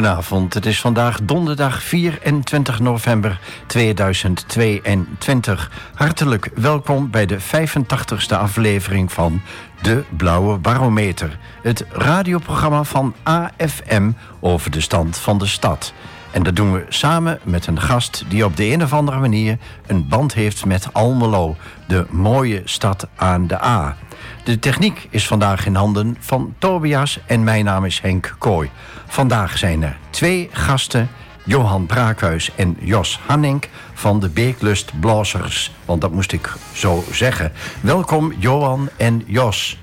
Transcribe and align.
Goedenavond, 0.00 0.54
het 0.54 0.66
is 0.66 0.80
vandaag 0.80 1.20
donderdag 1.22 1.82
24 1.82 2.80
november 2.80 3.40
2022. 3.66 5.70
Hartelijk 5.94 6.50
welkom 6.54 7.10
bij 7.10 7.26
de 7.26 7.38
85ste 7.40 8.38
aflevering 8.38 9.12
van 9.12 9.40
De 9.82 10.04
Blauwe 10.16 10.58
Barometer. 10.58 11.38
Het 11.62 11.84
radioprogramma 11.90 12.84
van 12.84 13.14
AFM 13.22 14.10
over 14.40 14.70
de 14.70 14.80
stand 14.80 15.18
van 15.18 15.38
de 15.38 15.46
stad. 15.46 15.92
En 16.30 16.42
dat 16.42 16.56
doen 16.56 16.72
we 16.72 16.84
samen 16.88 17.38
met 17.42 17.66
een 17.66 17.80
gast 17.80 18.24
die 18.28 18.44
op 18.44 18.56
de 18.56 18.72
een 18.72 18.82
of 18.82 18.92
andere 18.92 19.18
manier 19.18 19.58
een 19.86 20.08
band 20.08 20.34
heeft 20.34 20.64
met 20.64 20.92
Almelo, 20.92 21.56
de 21.86 22.06
mooie 22.10 22.62
stad 22.64 23.08
aan 23.16 23.46
de 23.46 23.64
A. 23.64 23.96
De 24.44 24.58
techniek 24.58 25.06
is 25.10 25.26
vandaag 25.26 25.66
in 25.66 25.74
handen 25.74 26.16
van 26.20 26.54
Tobias 26.58 27.18
en 27.26 27.44
mijn 27.44 27.64
naam 27.64 27.84
is 27.84 28.00
Henk 28.00 28.34
Kooi. 28.38 28.70
Vandaag 29.10 29.58
zijn 29.58 29.82
er 29.82 29.98
twee 30.10 30.48
gasten, 30.52 31.08
Johan 31.44 31.86
Braakhuis 31.86 32.54
en 32.54 32.76
Jos 32.80 33.18
Hanning 33.26 33.64
van 33.94 34.20
de 34.20 34.28
Beeklust 34.28 35.00
Blazers. 35.00 35.72
Want 35.84 36.00
dat 36.00 36.12
moest 36.12 36.32
ik 36.32 36.52
zo 36.72 37.04
zeggen. 37.12 37.52
Welkom 37.80 38.32
Johan 38.38 38.88
en 38.96 39.22
Jos. 39.26 39.78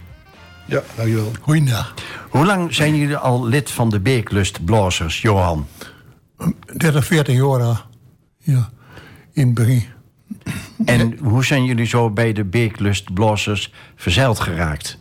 Ja, 0.65 0.81
dankjewel. 0.95 1.31
Goeiedag. 1.41 1.93
Hoe 2.29 2.45
lang 2.45 2.73
zijn 2.73 2.95
jullie 2.95 3.17
al 3.17 3.47
lid 3.47 3.71
van 3.71 3.89
de 3.89 3.99
Beeklust 3.99 4.65
Blazers, 4.65 5.21
Johan? 5.21 5.67
30, 6.77 7.05
40 7.05 7.35
jaar. 7.35 7.85
Ja, 8.37 8.69
in 9.31 9.45
het 9.45 9.53
begin. 9.53 9.83
En 10.85 11.17
hoe 11.17 11.45
zijn 11.45 11.65
jullie 11.65 11.85
zo 11.85 12.09
bij 12.09 12.33
de 12.33 12.45
Beeklust 12.45 13.13
Blazers 13.13 13.73
verzeild 13.95 14.39
geraakt? 14.39 14.97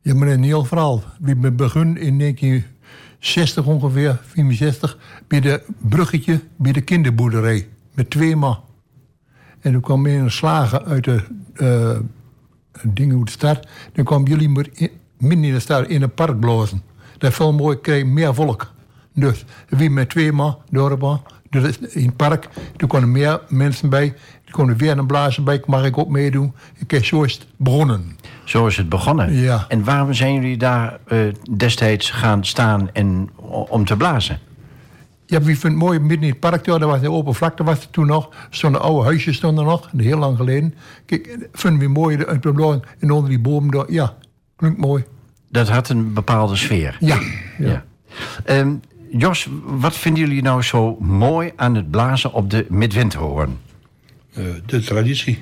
Ja, 0.00 0.14
maar 0.14 0.28
een 0.28 0.42
heel 0.42 0.64
verhaal. 0.64 1.02
We 1.20 1.52
begonnen 1.52 1.96
in 1.96 2.16
1960 3.22 3.66
ongeveer, 3.66 4.20
64, 4.22 4.98
bij 5.28 5.40
de 5.40 5.62
bruggetje 5.78 6.40
bij 6.56 6.72
de 6.72 6.80
kinderboerderij. 6.80 7.68
Met 7.94 8.10
twee 8.10 8.36
man. 8.36 8.60
En 9.60 9.72
toen 9.72 9.80
kwam 9.80 10.06
een 10.06 10.30
slager 10.30 10.84
uit 10.84 11.04
de 11.04 11.22
uh, 11.56 11.98
dingen 12.82 13.14
hoe 13.14 13.24
de 13.24 13.30
stad. 13.30 13.66
Dan 13.92 14.04
kwamen 14.04 14.28
jullie 14.28 14.48
maar 14.48 14.66
in, 14.72 14.90
midden 15.18 15.44
in 15.44 15.52
de 15.52 15.60
stad 15.60 15.88
in 15.88 16.02
een 16.02 16.14
park 16.14 16.40
blazen. 16.40 16.82
Dat 17.18 17.34
veel 17.34 17.52
mooi, 17.52 17.80
kreeg 17.80 18.04
meer 18.04 18.34
volk. 18.34 18.72
Dus 19.14 19.44
wie 19.68 19.90
met 19.90 20.08
twee 20.08 20.32
man, 20.32 20.58
dorpen, 20.70 21.20
dus 21.50 21.78
in 21.78 22.06
het 22.06 22.16
park. 22.16 22.48
Toen 22.76 22.88
kwamen 22.88 23.12
meer 23.12 23.40
mensen 23.48 23.88
bij. 23.88 24.14
Er 24.58 24.76
weer 24.76 24.98
een 24.98 25.06
blazen 25.06 25.44
bij. 25.44 25.62
Mag 25.66 25.84
ik 25.84 25.98
ook 25.98 26.08
meedoen? 26.08 26.52
Ik 26.88 27.04
zo 27.04 27.22
is 27.22 27.32
het 27.32 27.46
begonnen. 27.56 28.16
Zo 28.44 28.66
is 28.66 28.76
het 28.76 28.88
begonnen. 28.88 29.32
Ja. 29.32 29.64
En 29.68 29.84
waarom 29.84 30.14
zijn 30.14 30.34
jullie 30.34 30.56
daar 30.56 30.98
uh, 31.08 31.18
destijds 31.56 32.10
gaan 32.10 32.44
staan 32.44 32.90
en, 32.92 33.30
om 33.68 33.84
te 33.84 33.96
blazen? 33.96 34.38
Ja, 35.26 35.40
wie 35.40 35.58
vindt 35.58 35.76
het 35.76 35.86
mooi 35.86 35.98
midden 35.98 36.22
in 36.22 36.28
het 36.28 36.40
park. 36.40 36.64
Daar 36.64 36.78
was 36.78 37.00
de 37.00 37.10
open 37.10 37.34
vlakte 37.34 37.64
was 37.64 37.80
er 37.80 37.90
toen 37.90 38.06
nog. 38.06 38.28
Zo'n 38.50 38.80
oude 38.80 39.04
huisjes 39.04 39.36
stonden 39.36 39.64
nog. 39.64 39.88
Heel 39.96 40.18
lang 40.18 40.36
geleden. 40.36 40.74
Kijk, 41.06 41.38
vinden 41.52 41.80
we 41.80 41.88
mooi 41.88 42.16
blauw. 42.40 42.80
En 42.98 43.10
onder 43.10 43.30
die 43.30 43.38
boom. 43.38 43.70
Daar, 43.70 43.92
ja, 43.92 44.16
klinkt 44.56 44.78
mooi. 44.78 45.04
Dat 45.48 45.68
had 45.68 45.88
een 45.88 46.12
bepaalde 46.12 46.56
sfeer. 46.56 46.96
Ja. 47.00 47.18
ja. 47.58 47.84
ja. 48.46 48.58
Um, 48.58 48.80
Jos, 49.10 49.48
wat 49.64 49.96
vinden 49.96 50.22
jullie 50.22 50.42
nou 50.42 50.62
zo 50.62 50.96
mooi 51.00 51.52
aan 51.56 51.74
het 51.74 51.90
blazen 51.90 52.32
op 52.32 52.50
de 52.50 52.66
midwinterhoorn? 52.68 53.58
Uh, 54.38 54.54
de 54.66 54.80
traditie 54.80 55.38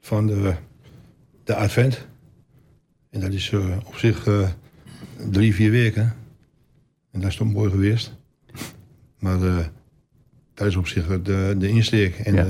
van 0.00 0.26
de, 0.26 0.54
de 1.44 1.54
advent. 1.54 2.06
En 3.10 3.20
dat 3.20 3.32
is 3.32 3.50
uh, 3.50 3.76
op 3.84 3.96
zich 3.96 4.26
uh, 4.26 4.48
drie, 5.30 5.54
vier 5.54 5.70
weken. 5.70 6.14
En 7.12 7.20
dat 7.20 7.30
is 7.30 7.36
toch 7.36 7.52
mooi 7.52 7.70
geweest. 7.70 8.16
Maar 9.18 9.38
dat 10.54 10.66
is 10.66 10.76
op 10.76 10.86
zich 10.86 11.22
de, 11.22 11.54
de 11.58 11.68
insteek. 11.68 12.18
En 12.18 12.34
ja 12.34 12.46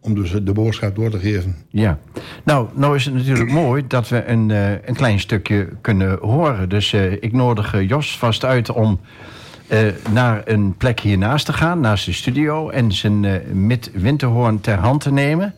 om 0.00 0.14
dus 0.14 0.30
de 0.30 0.52
boodschap 0.52 0.96
door 0.96 1.10
te 1.10 1.18
geven. 1.18 1.56
Ja, 1.68 1.98
nou, 2.44 2.68
nou 2.74 2.96
is 2.96 3.04
het 3.04 3.14
natuurlijk 3.14 3.50
mooi 3.50 3.86
dat 3.86 4.08
we 4.08 4.24
een, 4.24 4.50
een 4.88 4.94
klein 4.94 5.20
stukje 5.20 5.68
kunnen 5.80 6.18
horen. 6.18 6.68
Dus 6.68 6.92
uh, 6.92 7.12
ik 7.12 7.32
nodig 7.32 7.82
Jos 7.88 8.18
vast 8.18 8.44
uit 8.44 8.70
om 8.70 9.00
naar 10.10 10.42
een 10.44 10.76
plek 10.76 11.00
hiernaast 11.00 11.46
te 11.46 11.52
gaan, 11.52 11.80
naast 11.80 12.04
de 12.06 12.12
studio, 12.12 12.70
en 12.70 12.92
zijn 12.92 13.42
mid-winterhoorn 13.66 14.60
ter 14.60 14.78
hand 14.78 15.00
te 15.00 15.12
nemen. 15.12 15.54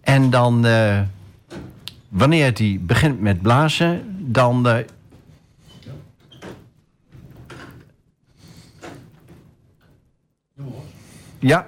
En 0.00 0.30
dan, 0.30 0.66
wanneer 2.08 2.52
hij 2.54 2.78
begint 2.80 3.20
met 3.20 3.42
blazen, 3.42 4.16
dan. 4.18 4.84
ja, 11.38 11.66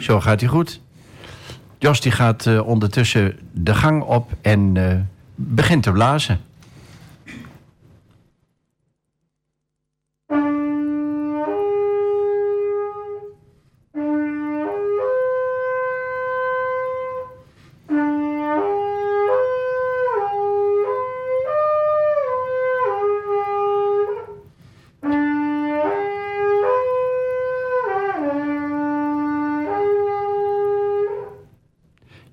zo 0.00 0.20
gaat 0.20 0.40
hij 0.40 0.48
goed. 0.48 0.80
Jos 1.78 2.00
die 2.00 2.12
gaat 2.12 2.60
ondertussen 2.60 3.38
de 3.52 3.74
gang 3.74 4.02
op 4.02 4.32
en 4.40 4.74
begint 5.34 5.82
te 5.82 5.92
blazen. 5.92 6.40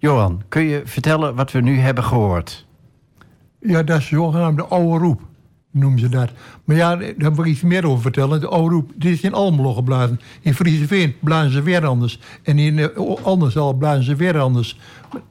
Johan, 0.02 0.42
kun 0.48 0.64
je 0.64 0.82
vertellen 0.86 1.36
wat 1.36 1.52
we 1.52 1.62
nu 1.62 1.78
hebben 1.78 2.04
gehoord? 2.04 2.66
Ja, 3.60 3.84
dat 3.84 4.00
is 4.00 4.08
zogenaamde 4.08 4.64
oude 4.64 5.06
roep, 5.06 5.22
noemen 5.72 6.00
ze 6.00 6.10
dat. 6.10 6.30
Maar 6.64 6.76
ja, 6.76 6.96
daar 6.96 7.36
wil 7.36 7.46
ik 7.46 7.52
iets 7.52 7.62
meer 7.62 7.86
over 7.88 8.02
vertellen. 8.02 8.40
De 8.40 8.48
oude 8.48 8.76
roep, 8.76 8.92
dit 8.96 9.14
is 9.14 9.22
in 9.22 9.34
Almelo 9.34 9.74
geblazen. 9.74 10.20
In 10.42 10.54
Frieseveen 10.54 11.16
blazen 11.20 11.52
ze 11.52 11.62
weer 11.62 11.86
anders. 11.86 12.20
En 12.44 12.60
in 12.60 12.78
uh, 12.78 12.88
anders 13.24 13.58
al 13.58 13.74
blazen 13.74 14.04
ze 14.04 14.16
weer 14.16 14.40
anders. 14.40 14.80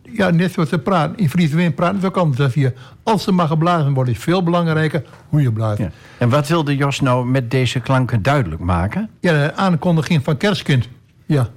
Ja, 0.03 0.31
net 0.31 0.53
zoals 0.53 0.69
ze 0.69 0.79
praten. 0.79 1.17
In 1.17 1.31
Frieseveen 1.31 1.75
praten 1.75 2.01
ze 2.01 2.07
ook 2.07 2.17
anders 2.17 2.39
dan 2.39 2.51
hier. 2.55 2.75
Als 3.03 3.23
ze 3.23 3.33
maar 3.33 3.49
geblazen 3.49 3.95
worden, 3.95 4.15
is 4.15 4.21
veel 4.21 4.43
belangrijker 4.43 5.05
hoe 5.29 5.43
je 5.43 5.53
blaast. 5.53 5.79
Ja. 5.79 5.91
En 6.19 6.29
wat 6.29 6.49
wilde 6.49 6.77
Jos 6.77 7.01
nou 7.01 7.27
met 7.27 7.51
deze 7.51 7.81
klanken 7.81 8.23
duidelijk 8.23 8.61
maken? 8.61 9.11
Ja, 9.21 9.33
de 9.33 9.55
aankondiging 9.55 10.25
van 10.25 10.37
kerstkind. 10.37 10.89
Ja. 11.27 11.51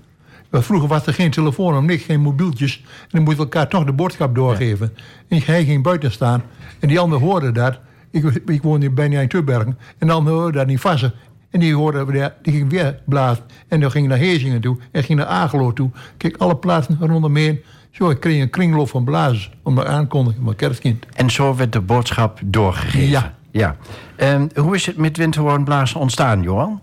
Vroeger 0.61 0.87
was 0.87 1.05
er 1.05 1.13
geen 1.13 1.31
telefoon 1.31 1.77
om 1.77 1.85
niks, 1.85 2.03
geen 2.03 2.21
mobieltjes. 2.21 2.83
En 3.01 3.09
dan 3.09 3.23
moest 3.23 3.37
elkaar 3.37 3.67
toch 3.67 3.83
de 3.83 3.93
boodschap 3.93 4.35
doorgeven. 4.35 4.93
En 5.27 5.41
hij 5.45 5.65
ging 5.65 5.83
buiten 5.83 6.11
staan. 6.11 6.43
En 6.79 6.87
die 6.87 6.99
ander 6.99 7.19
hoorde 7.19 7.51
dat. 7.51 7.79
Ik, 8.11 8.41
ik 8.45 8.61
woonde 8.61 8.89
bijna 8.89 9.19
in 9.19 9.27
Tubbergen. 9.27 9.77
En 9.97 10.07
de 10.07 10.13
ander 10.13 10.33
hoorde 10.33 10.57
dat 10.57 10.67
niet 10.67 10.79
vast. 10.79 11.11
En 11.49 11.59
die 11.59 11.75
hoorde, 11.75 12.33
die 12.41 12.53
ging 12.53 12.69
weer 12.69 12.99
blazen. 13.05 13.43
En 13.67 13.79
dan 13.79 13.91
ging 13.91 14.07
naar 14.07 14.17
Hezingen 14.17 14.61
toe. 14.61 14.77
En 14.91 15.03
ging 15.03 15.19
naar 15.19 15.27
Agelo 15.27 15.73
toe. 15.73 15.89
Kijk, 16.17 16.37
alle 16.37 16.55
plaatsen 16.55 16.97
rondom 16.99 17.35
heen. 17.35 17.61
Zo, 17.91 18.09
ik 18.09 18.19
kreeg 18.19 18.41
een 18.41 18.49
kringloop 18.49 18.89
van 18.89 19.03
blazen. 19.03 19.51
Om 19.63 19.73
me 19.73 19.85
aankondigen, 19.85 20.43
mijn 20.43 20.55
kerstkind. 20.55 21.05
En 21.13 21.29
zo 21.29 21.55
werd 21.55 21.71
de 21.71 21.81
boodschap 21.81 22.39
doorgegeven? 22.45 23.09
Ja. 23.09 23.35
ja. 23.51 23.75
Um, 24.17 24.49
hoe 24.55 24.75
is 24.75 24.85
het 24.85 24.97
met 24.97 25.17
winterhoornblazen 25.17 25.99
ontstaan, 25.99 26.41
Johan? 26.41 26.81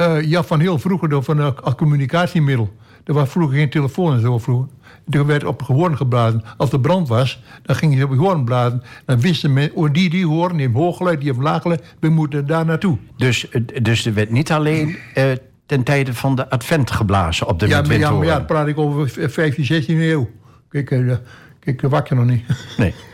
Uh, 0.00 0.22
ja, 0.22 0.42
van 0.42 0.60
heel 0.60 0.78
vroeger 0.78 1.22
van 1.22 1.38
een, 1.38 1.56
als 1.60 1.74
communicatiemiddel. 1.74 2.76
Er 3.04 3.14
was 3.14 3.28
vroeger 3.28 3.56
geen 3.56 3.70
telefoon 3.70 4.14
en 4.14 4.20
zo 4.20 4.38
vroeger. 4.38 4.68
Er 5.10 5.26
werd 5.26 5.44
op 5.44 5.62
hoorn 5.62 5.96
geblazen. 5.96 6.42
Als 6.56 6.72
er 6.72 6.80
brand 6.80 7.08
was, 7.08 7.42
dan 7.62 7.76
ging 7.76 7.96
je 7.96 8.04
op 8.04 8.16
hoorn 8.16 8.44
blazen. 8.44 8.82
Dan 9.04 9.20
wisten 9.20 9.52
men, 9.52 9.70
oh, 9.74 9.92
die, 9.92 10.10
die 10.10 10.26
hoorn, 10.26 10.52
die 10.52 10.60
heeft 10.60 10.74
hooggeluid, 10.74 11.20
die 11.20 11.28
heeft 11.28 11.42
laaggeluid. 11.42 11.94
We 12.00 12.08
moeten 12.08 12.46
daar 12.46 12.64
naartoe. 12.64 12.98
Dus, 13.16 13.46
dus 13.82 14.06
er 14.06 14.14
werd 14.14 14.30
niet 14.30 14.52
alleen 14.52 14.96
uh, 15.14 15.24
ten 15.66 15.82
tijde 15.82 16.14
van 16.14 16.34
de 16.34 16.50
advent 16.50 16.90
geblazen 16.90 17.46
op 17.46 17.58
de 17.58 17.68
ja, 17.68 17.82
maar, 17.82 17.98
ja, 17.98 18.10
maar 18.10 18.26
ja, 18.26 18.40
praat 18.40 18.66
ik 18.66 18.78
over 18.78 19.30
15, 19.30 19.64
16 19.64 20.00
eeuw. 20.00 20.30
Kijk, 20.68 20.90
uh, 20.90 21.16
kijk 21.60 21.80
wakker 21.80 22.16
nog 22.16 22.26
niet. 22.26 22.44
Nee. 22.76 22.94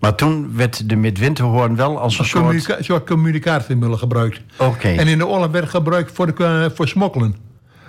Maar 0.00 0.14
toen 0.14 0.56
werd 0.56 0.88
de 0.88 0.96
midwinterhoorn 0.96 1.76
wel 1.76 2.00
als 2.00 2.18
een 2.18 2.24
soort... 2.24 2.44
Communica 2.44 2.82
soort 2.82 3.06
communicatiemiddel 3.06 3.98
gebruikt. 3.98 4.40
Oké. 4.58 4.70
Okay. 4.70 4.96
En 4.96 5.08
in 5.08 5.18
de 5.18 5.26
oorlog 5.26 5.50
werd 5.50 5.68
gebruikt 5.68 6.12
voor, 6.12 6.34
de, 6.34 6.70
voor 6.74 6.88
smokkelen. 6.88 7.36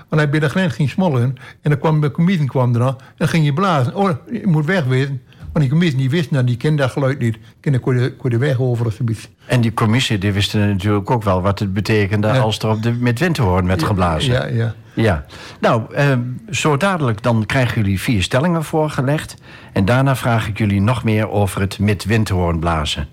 Want 0.10 0.22
hij 0.22 0.30
bij 0.30 0.40
de 0.40 0.50
grens 0.50 0.74
ging 0.74 0.90
smokkelen. 0.90 1.36
En 1.62 1.70
dan 1.70 1.80
kwam 1.80 2.02
de 2.02 2.12
commissie 2.12 2.48
kwam 2.48 2.76
eraan. 2.76 2.96
En 2.98 3.14
dan 3.18 3.28
ging 3.28 3.46
je 3.46 3.54
blazen. 3.54 3.96
Oh, 3.96 4.10
je 4.32 4.48
moet 4.48 4.66
wegwezen. 4.66 5.22
Want 5.40 5.64
die 5.64 5.70
commissie 5.70 6.00
die 6.00 6.10
wist, 6.10 6.32
nou, 6.32 6.44
die 6.44 6.58
kende 6.58 6.82
dat 6.82 6.92
geluid 6.92 7.20
niet. 7.20 7.38
En 7.62 7.72
dan 7.72 7.82
kon 7.82 8.00
je, 8.00 8.16
kon 8.16 8.32
je 8.32 8.38
weg 8.38 8.60
over 8.60 8.86
of 8.86 8.94
zoiets. 8.94 9.30
En 9.46 9.62
die 9.62 9.74
commissie 9.74 10.18
die 10.18 10.32
wisten 10.32 10.68
natuurlijk 10.70 11.12
ook 11.12 11.24
wel 11.24 11.42
wat 11.42 11.60
het 11.60 11.74
betekende... 11.74 12.28
Ja. 12.28 12.40
als 12.40 12.60
er 12.60 12.70
op 12.70 12.84
de 12.84 12.92
midwinterhoorn 12.92 13.68
werd 13.68 13.84
geblazen. 13.84 14.34
Ja, 14.34 14.46
ja. 14.46 14.76
Ja, 14.94 15.26
nou, 15.60 15.94
eh, 15.94 16.18
zo 16.50 16.78
dadelijk 16.78 17.24
dan 17.24 17.46
krijgen 17.46 17.82
jullie 17.82 18.02
vier 18.02 18.24
stellingen 18.24 18.64
voorgelegd. 18.64 19.36
En 19.74 19.86
daarna 19.86 20.16
vraag 20.16 20.48
ik 20.48 20.58
jullie 20.58 20.82
nog 20.82 21.04
meer 21.04 21.30
over 21.30 21.62
het 21.62 21.80
midwinterhoorn 21.80 22.60
blazen. 22.60 23.08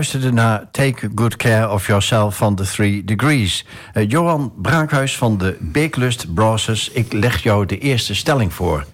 Luisterde 0.00 0.32
naar 0.32 0.68
Take 0.70 1.10
Good 1.14 1.36
Care 1.36 1.70
of 1.70 1.86
Yourself 1.86 2.36
van 2.36 2.54
The 2.54 2.64
Three 2.64 3.04
Degrees. 3.04 3.66
Uh, 3.94 4.08
Johan 4.08 4.52
Braakhuis 4.56 5.16
van 5.16 5.38
de 5.38 5.56
Beeklust 5.60 6.34
Brasses, 6.34 6.90
ik 6.90 7.12
leg 7.12 7.42
jou 7.42 7.66
de 7.66 7.78
eerste 7.78 8.14
stelling 8.14 8.52
voor. 8.52 8.84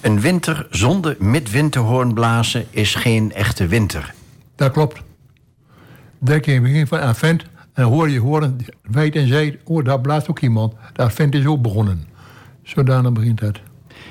Een 0.00 0.20
winter 0.20 0.66
zonder 0.70 1.16
midwinterhoornblazen 1.18 2.66
is 2.70 2.94
geen 2.94 3.32
echte 3.32 3.66
winter. 3.66 4.14
Dat 4.56 4.72
klopt. 4.72 5.02
Kun 6.24 6.52
je 6.52 6.60
begin 6.60 6.86
van 6.86 7.00
Advent 7.00 7.44
en 7.72 7.84
hoor 7.84 8.10
je 8.10 8.20
horen, 8.20 8.58
wijd 8.82 9.16
en 9.16 9.28
zij, 9.28 9.58
oh 9.64 9.84
daar 9.84 10.00
blaast 10.00 10.30
ook 10.30 10.40
iemand. 10.40 10.74
De 10.92 11.02
Advent 11.02 11.34
is 11.34 11.46
ook 11.46 11.62
begonnen. 11.62 12.06
Zodanig 12.62 13.12
begint 13.12 13.40
het. 13.40 13.60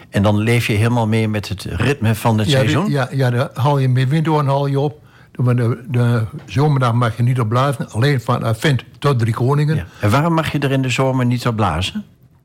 En 0.10 0.24
dan 0.24 0.38
leef 0.38 0.67
je 0.67 0.74
helemaal 0.74 1.07
mee 1.07 1.27
met 1.27 1.50
het 1.50 1.63
ritme 1.63 2.15
van 2.15 2.38
het 2.38 2.48
ja, 2.48 2.57
seizoen? 2.57 2.89
Ja, 2.89 3.07
ja, 3.12 3.29
dan 3.29 3.50
haal 3.53 3.77
je 3.77 3.89
met 3.89 4.10
windhoorn 4.10 4.48
haal 4.48 4.67
je 4.67 4.79
op. 4.79 5.00
De, 5.43 5.83
de, 5.88 6.25
zomerdag 6.45 6.93
mag 6.93 7.17
je 7.17 7.24
niet 7.24 7.39
op 7.39 7.50
blazen. 7.50 7.89
Alleen 7.89 8.21
van 8.21 8.43
Advent 8.43 8.83
tot 9.00 9.19
Drie 9.19 9.33
Koningen. 9.33 9.75
Ja. 9.75 9.86
En 10.01 10.10
waarom 10.10 10.33
mag 10.33 10.51
je 10.51 10.60
er 10.60 10.71
in 10.71 10.81
de 10.81 10.89
zomer 10.89 11.25
niet 11.25 11.48
op 11.48 11.55
blazen? 11.55 12.03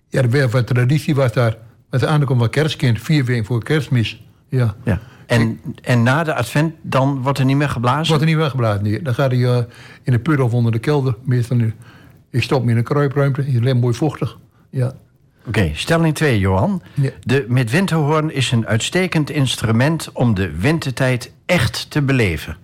Ja, 0.09 0.23
de 0.23 0.49
van 0.51 0.65
traditie 0.65 1.15
was 1.15 1.33
daar. 1.33 1.57
Met 1.91 2.01
de 2.01 2.07
aankomst 2.07 2.41
van 2.41 2.51
kerstkind, 2.51 3.01
vier 3.01 3.25
weken 3.25 3.45
voor 3.45 3.63
kerstmis. 3.63 4.25
Ja. 4.49 4.75
ja. 4.85 5.01
En, 5.27 5.61
en 5.83 6.03
na 6.03 6.25
de 6.25 6.35
advent, 6.35 6.75
dan 6.83 7.23
wordt 7.23 7.39
er 7.39 7.45
niet 7.45 7.57
meer 7.57 7.69
geblazen? 7.69 8.07
Wordt 8.07 8.23
er 8.23 8.29
niet 8.29 8.37
meer 8.37 8.51
geblazen, 8.51 8.83
nee. 8.83 9.03
Dan 9.03 9.15
gaat 9.15 9.31
hij 9.31 9.41
uh, 9.41 9.59
in 10.03 10.13
de 10.13 10.19
put 10.19 10.41
of 10.41 10.53
onder 10.53 10.73
de 10.73 10.79
kelder. 10.79 11.17
Meestal, 11.23 11.59
je 12.31 12.41
stopt 12.41 12.65
me 12.65 12.71
in 12.71 12.77
een 12.77 12.85
kruipruimte. 12.85 13.53
Je 13.53 13.61
leeft 13.61 13.81
mooi 13.81 13.95
vochtig. 13.95 14.39
Ja. 14.71 14.93
Oké, 15.47 15.71
stelling 15.75 16.15
2, 16.15 16.39
Johan. 16.39 16.83
Ja. 16.95 17.11
De 17.23 17.45
midwinterhoorn 17.49 18.35
is 18.35 18.53
een 18.53 18.67
uitstekend 18.67 19.31
instrument 19.31 20.11
om 20.13 20.35
de 20.35 20.57
wintertijd 20.57 21.33
echt 21.47 21.91
te 21.91 22.03
beleven. 22.03 22.57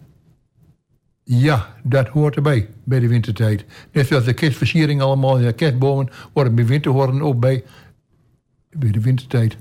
Ja, 1.24 1.74
dat 1.82 2.08
hoort 2.08 2.36
erbij, 2.36 2.68
bij 2.84 3.00
de 3.00 3.08
wintertijd. 3.08 3.64
Net 3.92 4.06
zoals 4.06 4.24
de 4.24 4.32
kerstversiering 4.32 5.00
allemaal 5.00 5.38
in 5.38 5.44
de 5.44 5.52
kerstbomen... 5.52 6.08
worden 6.32 6.54
bij 6.54 6.66
winterhoorn 6.66 7.22
ook 7.22 7.40
bij, 7.40 7.64
bij 8.70 8.90
de 8.90 9.00
wintertijd. 9.00 9.56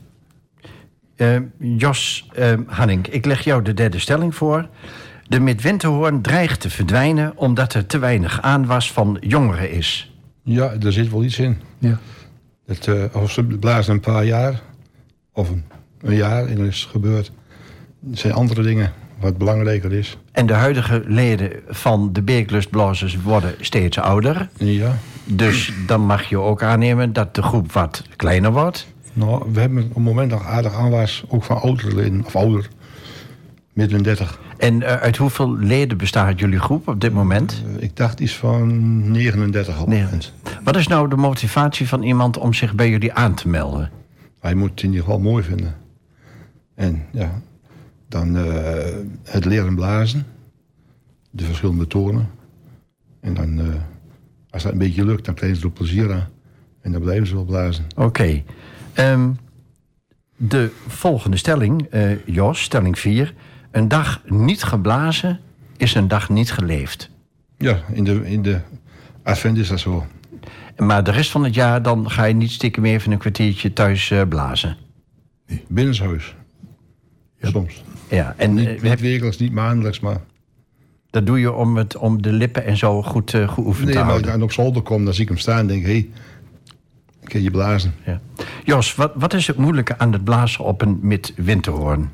Uh, 1.18 1.38
Jos 1.60 2.30
uh, 2.40 2.54
Hanning, 2.66 3.08
ik 3.08 3.26
leg 3.26 3.44
jou 3.44 3.62
de 3.62 3.74
derde 3.74 4.00
stelling 4.00 4.36
voor. 4.36 4.70
De 5.28 5.40
midwinterhoorn 5.40 6.22
dreigt 6.22 6.60
te 6.62 6.70
verdwijnen... 6.70 7.38
omdat 7.38 7.74
er 7.74 7.86
te 7.86 8.00
weinig 8.00 8.42
aanwas 8.42 8.92
van 8.92 9.18
jongeren 9.20 9.72
is. 9.72 10.16
Ja, 10.44 10.76
daar 10.76 10.92
zit 10.92 11.12
wel 11.12 11.24
iets 11.24 11.40
in. 11.40 11.58
Ja. 11.78 12.00
Het, 12.66 12.88
uh, 12.88 13.04
of 13.14 13.32
ze 13.32 13.44
blazen 13.44 13.94
een 13.94 14.00
paar 14.00 14.26
jaar, 14.26 14.62
of 15.34 15.50
een, 15.50 15.64
een 16.02 16.16
jaar 16.16 16.48
en 16.48 16.60
er 16.60 16.66
is 16.66 16.86
gebeurd. 16.86 17.32
Het 18.10 18.20
zijn 18.20 18.34
andere 18.34 18.62
dingen 18.62 18.94
wat 19.22 19.38
belangrijker 19.38 19.94
is. 19.94 20.18
En 20.32 20.46
de 20.46 20.54
huidige 20.54 21.04
leden 21.06 21.52
van 21.68 22.14
de 22.14 22.22
beeklustblazers 22.22 23.22
worden 23.22 23.56
steeds 23.60 24.00
ouder. 24.00 24.50
Ja. 24.58 24.98
Dus 25.26 25.74
dan 25.88 26.02
mag 26.02 26.24
je 26.24 26.38
ook 26.38 26.64
aannemen 26.64 27.14
dat 27.14 27.36
de 27.36 27.42
groep 27.42 27.72
wat 27.72 28.04
kleiner 28.16 28.52
wordt. 28.52 28.88
Nou, 29.14 29.44
we 29.52 29.60
hebben 29.60 29.84
op 29.84 29.96
het 29.96 30.04
moment 30.04 30.32
nog 30.32 30.46
aardig 30.46 30.74
aanwas, 30.74 31.24
ook 31.28 31.44
van 31.44 31.62
oudere 31.62 31.96
leden, 31.96 32.26
of 32.26 32.36
ouder, 32.36 32.70
midden 33.74 34.04
30. 34.04 34.40
En 34.58 34.82
uh, 34.82 34.94
uit 34.94 35.18
hoeveel 35.18 35.58
leden 35.58 35.98
bestaat 35.98 36.40
jullie 36.40 36.60
groep 36.60 36.88
op 36.88 37.02
dit 37.02 37.14
moment? 37.14 37.64
Uh, 37.68 37.84
ik 37.84 37.96
dacht 37.96 38.20
iets 38.20 38.36
van 38.36 39.12
39 39.12 39.82
op 39.82 39.88
moment. 39.88 40.34
Wat 40.64 40.76
is 40.76 40.88
nou 40.88 41.10
de 41.10 41.16
motivatie 41.16 41.88
van 41.88 42.04
iemand 42.04 42.38
om 42.38 42.54
zich 42.54 42.76
bij 42.76 42.90
jullie 42.90 43.14
aan 43.14 43.34
te 43.34 43.48
melden? 43.48 43.90
Hij 44.40 44.56
moet 44.56 44.70
het 44.70 44.84
in 44.84 44.90
ieder 44.90 45.04
geval 45.04 45.20
mooi 45.20 45.44
vinden. 45.44 45.76
En 46.76 47.06
ja, 47.12 47.42
dan 48.12 48.36
uh, 48.36 48.44
het 49.24 49.46
leren 49.46 49.76
blazen, 49.76 50.26
de 51.30 51.44
verschillende 51.44 51.88
tonen. 51.88 52.30
En 53.20 53.34
dan, 53.34 53.62
als 54.50 54.64
dat 54.64 54.72
een 54.72 54.78
beetje 54.78 55.06
lukt, 55.06 55.26
dan 55.26 55.34
krijgen 55.34 55.60
ze 55.60 55.66
er 55.66 55.72
plezier 55.72 56.14
aan. 56.14 56.28
En 56.82 56.92
dan 56.92 57.02
blijven 57.02 57.28
ze 57.28 57.34
wel 57.34 57.46
blazen. 57.46 57.86
Oké. 57.96 58.06
Okay. 58.06 58.46
Um, 59.12 59.38
de 60.36 60.72
volgende 60.88 61.38
stelling, 61.38 61.88
Jos, 62.26 62.62
stelling 62.62 63.00
4. 63.00 63.34
Een 63.72 63.88
dag 63.88 64.22
niet 64.26 64.64
geblazen 64.64 65.40
is 65.78 65.94
een 65.94 66.08
dag 66.08 66.30
niet 66.30 66.52
geleefd. 66.52 67.10
Ja, 67.58 67.80
in 67.94 68.04
de, 68.04 68.30
in 68.30 68.42
de 68.42 68.60
advent 69.24 69.58
is 69.58 69.68
dat 69.68 69.80
zo. 69.80 70.06
Maar 70.78 71.04
de 71.04 71.12
rest 71.12 71.32
van 71.32 71.44
het 71.44 71.54
jaar 71.54 71.82
dan 71.82 72.12
ga 72.12 72.24
je 72.24 72.34
niet 72.34 72.52
stiekem 72.52 72.86
even 72.86 73.12
een 73.12 73.18
kwartiertje 73.18 73.74
thuis 73.74 74.10
uh, 74.10 74.22
blazen? 74.30 74.78
Nee, 75.48 75.64
binnenshuis. 75.68 76.36
Ja. 77.42 77.50
Soms. 77.50 77.84
Ja, 78.10 78.34
en, 78.38 78.54
niet, 78.54 78.82
niet 78.82 79.00
wekelijks, 79.00 79.38
niet 79.38 79.52
maandelijks, 79.52 80.00
maar... 80.00 80.22
Dat 81.10 81.26
doe 81.26 81.40
je 81.40 81.52
om, 81.52 81.78
het, 81.78 81.98
om 81.98 82.22
de 82.22 82.32
lippen 82.32 82.66
en 82.66 82.78
zo 82.78 83.04
goed 83.04 83.34
uh, 83.34 83.54
geoefend 83.54 83.86
nee, 83.86 83.94
te 83.94 84.02
houden? 84.02 84.22
Nee, 84.28 84.32
maar 84.32 84.42
als 84.44 84.54
ik 84.54 84.60
op 84.60 84.66
zolder 84.66 84.82
kom, 84.82 85.06
dan 85.06 85.14
zie 85.14 85.24
ik 85.24 85.30
hem 85.30 85.38
staan 85.38 85.58
en 85.58 85.68
denk... 85.68 85.86
hé, 85.86 85.92
hey, 85.92 86.10
kun 87.24 87.44
je 87.44 87.52
blazen. 87.52 87.94
Ja. 88.06 88.22
Jos, 88.64 88.96
wat, 88.96 89.12
wat 89.16 89.34
is 89.34 89.48
het 89.48 89.58
moeilijke 89.58 89.98
aan 89.98 90.14
het 90.14 90.24
blazen 90.24 90.66
op 90.66 90.82
een 90.82 91.00
midwinterhoorn? 91.02 92.10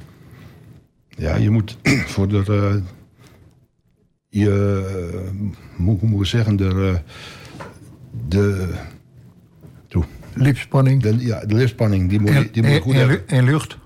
Ja, 1.09 1.35
je 1.35 1.49
moet 1.49 1.77
voor 2.05 2.27
de. 2.27 2.43
Uh, 2.49 2.75
je. 4.29 5.55
Hoe 5.77 5.97
moet 6.01 6.19
ik 6.21 6.25
zeggen? 6.25 6.55
De. 6.55 6.63
Uh, 6.63 6.95
de 8.27 8.73
toe. 9.87 10.03
Lipspanning. 10.33 11.01
De, 11.01 11.25
ja, 11.25 11.45
de 11.45 11.55
lipspanning. 11.55 12.09
Die 12.09 12.19
moet, 12.19 12.29
en, 12.29 12.49
die 12.51 12.63
moet 12.63 12.71
je 12.71 12.81
goed 12.81 12.93
en, 12.93 12.99
hebben. 12.99 13.27
En 13.27 13.43
lucht. 13.43 13.77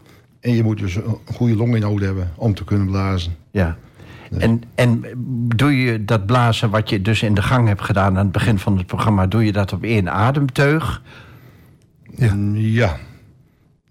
En 0.42 0.56
je 0.56 0.64
moet 0.64 0.80
dus 0.80 0.96
een 0.96 1.18
goede 1.26 1.56
longinhoud 1.56 2.02
hebben 2.02 2.32
om 2.36 2.54
te 2.54 2.64
kunnen 2.64 2.88
blazen. 2.88 3.36
Ja. 3.52 3.78
En, 4.38 4.64
en 4.76 5.06
doe 5.56 5.82
je 5.82 6.06
dat 6.06 6.26
blazen 6.26 6.70
wat 6.70 6.90
je 6.90 7.02
dus 7.02 7.24
in 7.24 7.34
de 7.34 7.42
gang 7.42 7.68
hebt 7.68 7.82
gedaan 7.82 8.18
aan 8.18 8.24
het 8.24 8.32
begin 8.32 8.60
van 8.60 8.78
het 8.78 8.86
programma, 8.86 9.28
doe 9.28 9.46
je 9.46 9.52
dat 9.52 9.74
op 9.74 9.84
één 9.84 10.12
ademteug? 10.12 11.02
Ja. 12.16 12.34
ja. 12.54 12.98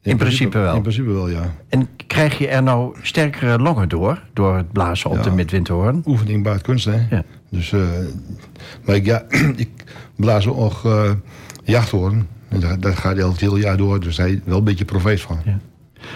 In, 0.02 0.10
in 0.10 0.16
principe, 0.16 0.58
wel? 0.58 0.74
In 0.74 0.82
principe 0.82 1.10
wel, 1.10 1.28
ja. 1.28 1.54
En 1.68 1.88
krijg 2.06 2.38
je 2.38 2.48
er 2.48 2.62
nou 2.62 2.96
sterkere 3.02 3.58
longen 3.58 3.88
door, 3.88 4.22
door 4.32 4.56
het 4.56 4.72
blazen 4.72 5.10
op 5.10 5.16
ja, 5.16 5.22
de 5.22 5.30
midwinterhoorn? 5.30 6.02
Oefening 6.06 6.44
baart 6.44 6.62
kunst, 6.62 6.84
hè. 6.84 7.06
Ja. 7.10 7.24
Dus, 7.50 7.72
uh, 7.72 7.88
maar 8.84 8.94
ik, 8.94 9.04
ja, 9.04 9.24
ik 9.56 9.68
blaas 10.16 10.46
ook 10.46 10.84
uh, 10.84 11.10
jachthoorn. 11.64 12.26
En 12.48 12.60
dat, 12.60 12.82
dat 12.82 12.94
gaat 12.94 13.16
het 13.16 13.40
hele 13.40 13.58
jaar 13.58 13.76
door, 13.76 14.00
dus 14.00 14.16
hij 14.16 14.40
wel 14.44 14.58
een 14.58 14.64
beetje 14.64 14.84
profeet 14.84 15.20
van. 15.20 15.38
Ja. 15.44 15.58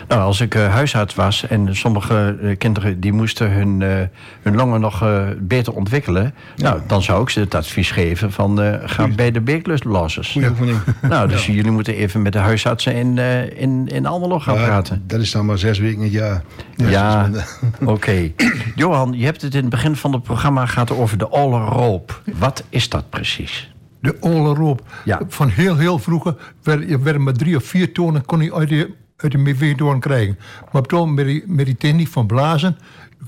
Nou, 0.09 0.21
als 0.21 0.41
ik 0.41 0.55
uh, 0.55 0.73
huisarts 0.73 1.15
was 1.15 1.47
en 1.47 1.77
sommige 1.77 2.39
uh, 2.43 2.57
kinderen 2.59 3.01
die 3.01 3.13
moesten 3.13 3.51
hun, 3.51 3.81
uh, 3.81 3.95
hun 4.43 4.55
longen 4.55 4.81
nog 4.81 5.05
beter 5.39 5.73
ontwikkelen, 5.73 6.35
ja. 6.57 6.69
nou, 6.69 6.81
dan 6.87 7.03
zou 7.03 7.23
ik 7.23 7.31
ze 7.31 7.41
het 7.41 7.55
advies 7.55 7.91
geven 7.91 8.33
van 8.33 8.59
ga 8.59 9.03
Goeie. 9.03 9.15
bij 9.15 9.31
de 9.31 9.41
beeklustblassers. 9.41 10.33
Goeie 10.33 10.49
oefening. 10.49 10.79
nou, 11.03 11.29
dus 11.29 11.47
ja. 11.47 11.53
jullie 11.53 11.71
moeten 11.71 11.95
even 11.95 12.23
met 12.23 12.33
de 12.33 12.39
huisartsen 12.39 12.95
in, 12.95 13.19
in, 13.57 13.89
in 13.89 14.07
Almelo 14.07 14.39
gaan 14.39 14.55
ja, 14.55 14.65
praten. 14.65 15.03
Dat 15.07 15.21
is 15.21 15.31
dan 15.31 15.47
maar 15.47 15.59
zes 15.59 15.79
weken 15.79 16.03
het 16.03 16.13
jaar. 16.13 16.43
Ja, 16.77 17.31
oké. 17.81 17.91
Okay. 17.91 18.35
Johan, 18.75 19.13
je 19.13 19.25
hebt 19.25 19.43
het 19.43 19.55
in 19.55 19.61
het 19.61 19.71
begin 19.71 19.97
van 19.97 20.13
het 20.13 20.23
programma 20.23 20.67
gehad 20.67 20.91
over 20.91 21.19
de 21.19 21.31
Olleroop. 21.31 22.23
Wat 22.39 22.65
is 22.69 22.89
dat 22.89 23.11
precies? 23.11 23.73
De 24.01 24.17
Olleroop. 24.21 24.83
Ja. 25.05 25.21
Van 25.29 25.49
heel, 25.49 25.77
heel 25.77 25.99
vroeger 25.99 26.37
werden 26.63 27.03
werd 27.03 27.19
met 27.19 27.39
drie 27.39 27.57
of 27.57 27.65
vier 27.65 27.93
tonen 27.93 28.25
kon 28.25 28.41
je 28.41 28.55
uit 28.55 28.69
de 28.69 28.91
uit 29.17 29.33
de 29.33 29.39
midwinterhoorn 29.39 30.01
krijgen. 30.01 30.39
Maar 30.73 30.83
op 30.83 31.11
met 31.47 31.67
die, 31.67 31.77
techniek 31.77 32.09
van 32.09 32.27
blazen... 32.27 32.77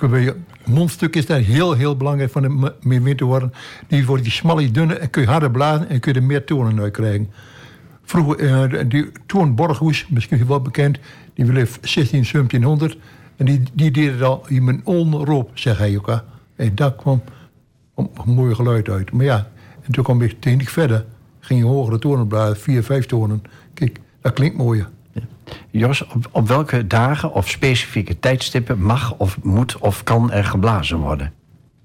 Je, 0.00 0.37
mondstuk 0.64 1.16
is 1.16 1.26
daar 1.26 1.40
heel, 1.40 1.73
heel 1.73 1.97
belangrijk 1.97 2.31
van 2.31 2.43
de 2.43 2.75
midwinterhoorn. 2.83 3.52
Die 3.88 4.07
wordt 4.07 4.23
die 4.23 4.33
smalle, 4.33 4.71
dunne 4.71 4.95
en 4.95 5.11
kun 5.11 5.23
je 5.23 5.28
harder 5.28 5.50
blazen... 5.50 5.88
en 5.88 6.00
kun 6.00 6.12
je 6.12 6.19
er 6.19 6.25
meer 6.26 6.45
tonen 6.45 6.81
uit 6.81 6.93
krijgen. 6.93 7.31
Vroeger, 8.02 8.75
uh, 8.75 8.81
die 8.88 9.11
Toon 9.26 9.55
Borghoes, 9.55 10.07
misschien 10.09 10.47
wel 10.47 10.62
bekend... 10.62 10.99
die 11.35 11.52
leefde 11.52 11.88
16, 11.88 12.11
1700... 12.11 12.99
en 13.37 13.45
die, 13.45 13.62
die 13.73 13.90
deed 13.90 14.12
het 14.12 14.23
al 14.23 14.45
in 14.49 14.64
mijn 14.64 14.81
onroop, 14.85 15.50
zeg 15.55 15.78
hij 15.78 15.97
ook. 15.97 16.25
En 16.57 16.75
daar 16.75 16.95
kwam 16.95 17.23
een 17.95 18.11
mooi 18.25 18.55
geluid 18.55 18.88
uit. 18.88 19.12
Maar 19.12 19.25
ja, 19.25 19.49
en 19.83 19.93
toen 19.93 20.05
kwam 20.05 20.23
ik 20.23 20.40
techniek 20.40 20.69
verder. 20.69 21.05
Ging 21.40 21.61
je 21.61 21.66
hogere 21.66 21.99
tonen 21.99 22.26
blazen, 22.26 22.57
vier, 22.57 22.83
vijf 22.83 23.07
tonen. 23.07 23.43
Kijk, 23.75 24.00
dat 24.21 24.33
klinkt 24.33 24.57
mooier. 24.57 24.88
Jos, 25.71 26.07
op, 26.07 26.29
op, 26.31 26.49
welke 26.49 26.87
dagen 26.87 27.33
of 27.33 27.49
specifieke 27.49 28.19
tijdstippen 28.19 28.83
mag 28.83 29.17
of 29.17 29.43
moet 29.43 29.79
of 29.79 30.03
kan 30.03 30.33
er 30.33 30.45
geblazen 30.45 30.99
worden? 30.99 31.33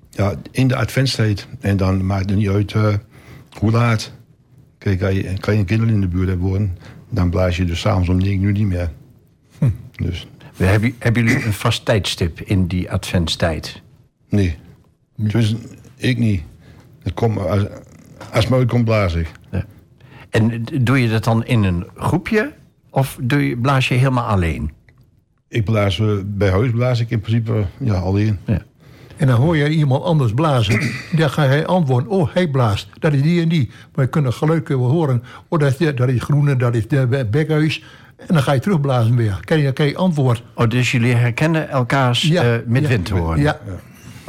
Ja, 0.09 0.33
in 0.51 0.67
de 0.67 0.75
adventstijd. 0.75 1.47
En 1.59 1.77
dan 1.77 2.05
maakt 2.05 2.29
het 2.29 2.39
niet 2.39 2.49
uit 2.49 2.73
uh, 2.73 2.93
hoe 3.59 3.71
laat. 3.71 4.11
Kijk, 4.77 5.01
als 5.01 5.13
je 5.13 5.33
kleine 5.39 5.65
kinderen 5.65 5.93
in 5.93 6.01
de 6.01 6.07
buurt 6.07 6.27
hebt 6.27 6.41
wonen... 6.41 6.77
dan 7.09 7.29
blaas 7.29 7.57
je 7.57 7.65
dus 7.65 7.79
s'avonds 7.79 8.09
om 8.09 8.17
9 8.17 8.41
uur 8.41 8.51
niet 8.51 8.67
meer. 8.67 8.91
Hm. 9.57 9.69
Dus. 9.91 10.27
Hebben, 10.55 10.95
hebben 10.99 11.25
jullie 11.25 11.45
een 11.45 11.53
vast 11.53 11.85
tijdstip 11.85 12.41
in 12.41 12.67
die 12.67 12.91
adventstijd? 12.91 13.81
Nee. 14.29 14.57
Dus 15.15 15.55
ik 15.95 16.17
niet. 16.17 16.41
Het 17.03 17.13
komt, 17.13 17.37
als, 17.37 17.65
als 18.31 18.47
het 18.47 18.67
komt, 18.67 18.85
blaas 18.85 19.13
ik. 19.13 19.31
Ja. 19.51 19.65
En 20.29 20.63
doe 20.81 21.01
je 21.01 21.09
dat 21.09 21.23
dan 21.23 21.45
in 21.45 21.63
een 21.63 21.87
groepje? 21.95 22.53
Of 22.91 23.17
doe 23.21 23.47
je, 23.47 23.57
blaas 23.57 23.87
je 23.87 23.93
helemaal 23.93 24.25
alleen? 24.25 24.71
Ik 25.47 25.65
blaas, 25.65 25.97
uh, 25.97 26.11
bij 26.25 26.49
huis 26.49 26.71
blaas 26.71 26.99
ik 26.99 27.09
in 27.09 27.19
principe 27.19 27.65
ja, 27.77 27.93
alleen. 27.93 28.39
Ja. 28.45 28.61
En 29.17 29.27
dan 29.27 29.35
hoor 29.35 29.57
je 29.57 29.69
iemand 29.69 30.03
anders 30.03 30.33
blazen. 30.33 30.79
Dan 31.17 31.29
ga 31.29 31.43
je 31.43 31.65
antwoorden, 31.65 32.09
oh, 32.09 32.33
hij 32.33 32.47
blaast. 32.47 32.87
Dat 32.99 33.13
is 33.13 33.21
die 33.21 33.41
en 33.41 33.49
die. 33.49 33.71
Maar 33.95 34.05
je 34.05 34.11
kunt 34.11 34.25
het 34.25 34.35
geluid 34.35 34.63
kunnen 34.63 34.85
we 34.85 34.91
horen. 34.91 35.23
Oh, 35.47 35.59
dat 35.59 35.79
is, 35.79 35.95
dat 35.95 36.09
is 36.09 36.21
groene, 36.21 36.55
dat 36.55 36.75
is 36.75 36.87
de 36.87 37.27
bekhuis. 37.31 37.83
En 38.17 38.33
dan 38.33 38.43
ga 38.43 38.51
je 38.51 38.59
terugblazen 38.59 39.15
weer. 39.15 39.39
Kan 39.43 39.59
je, 39.59 39.71
kan 39.71 39.85
je 39.85 39.97
antwoord. 39.97 40.43
Oh, 40.53 40.69
dus 40.69 40.91
jullie 40.91 41.13
herkennen 41.13 41.69
elkaars 41.69 42.21
Ja, 42.21 42.43
eh 42.43 42.59
met 42.65 43.07
ja? 43.07 43.35
Ja, 43.35 43.59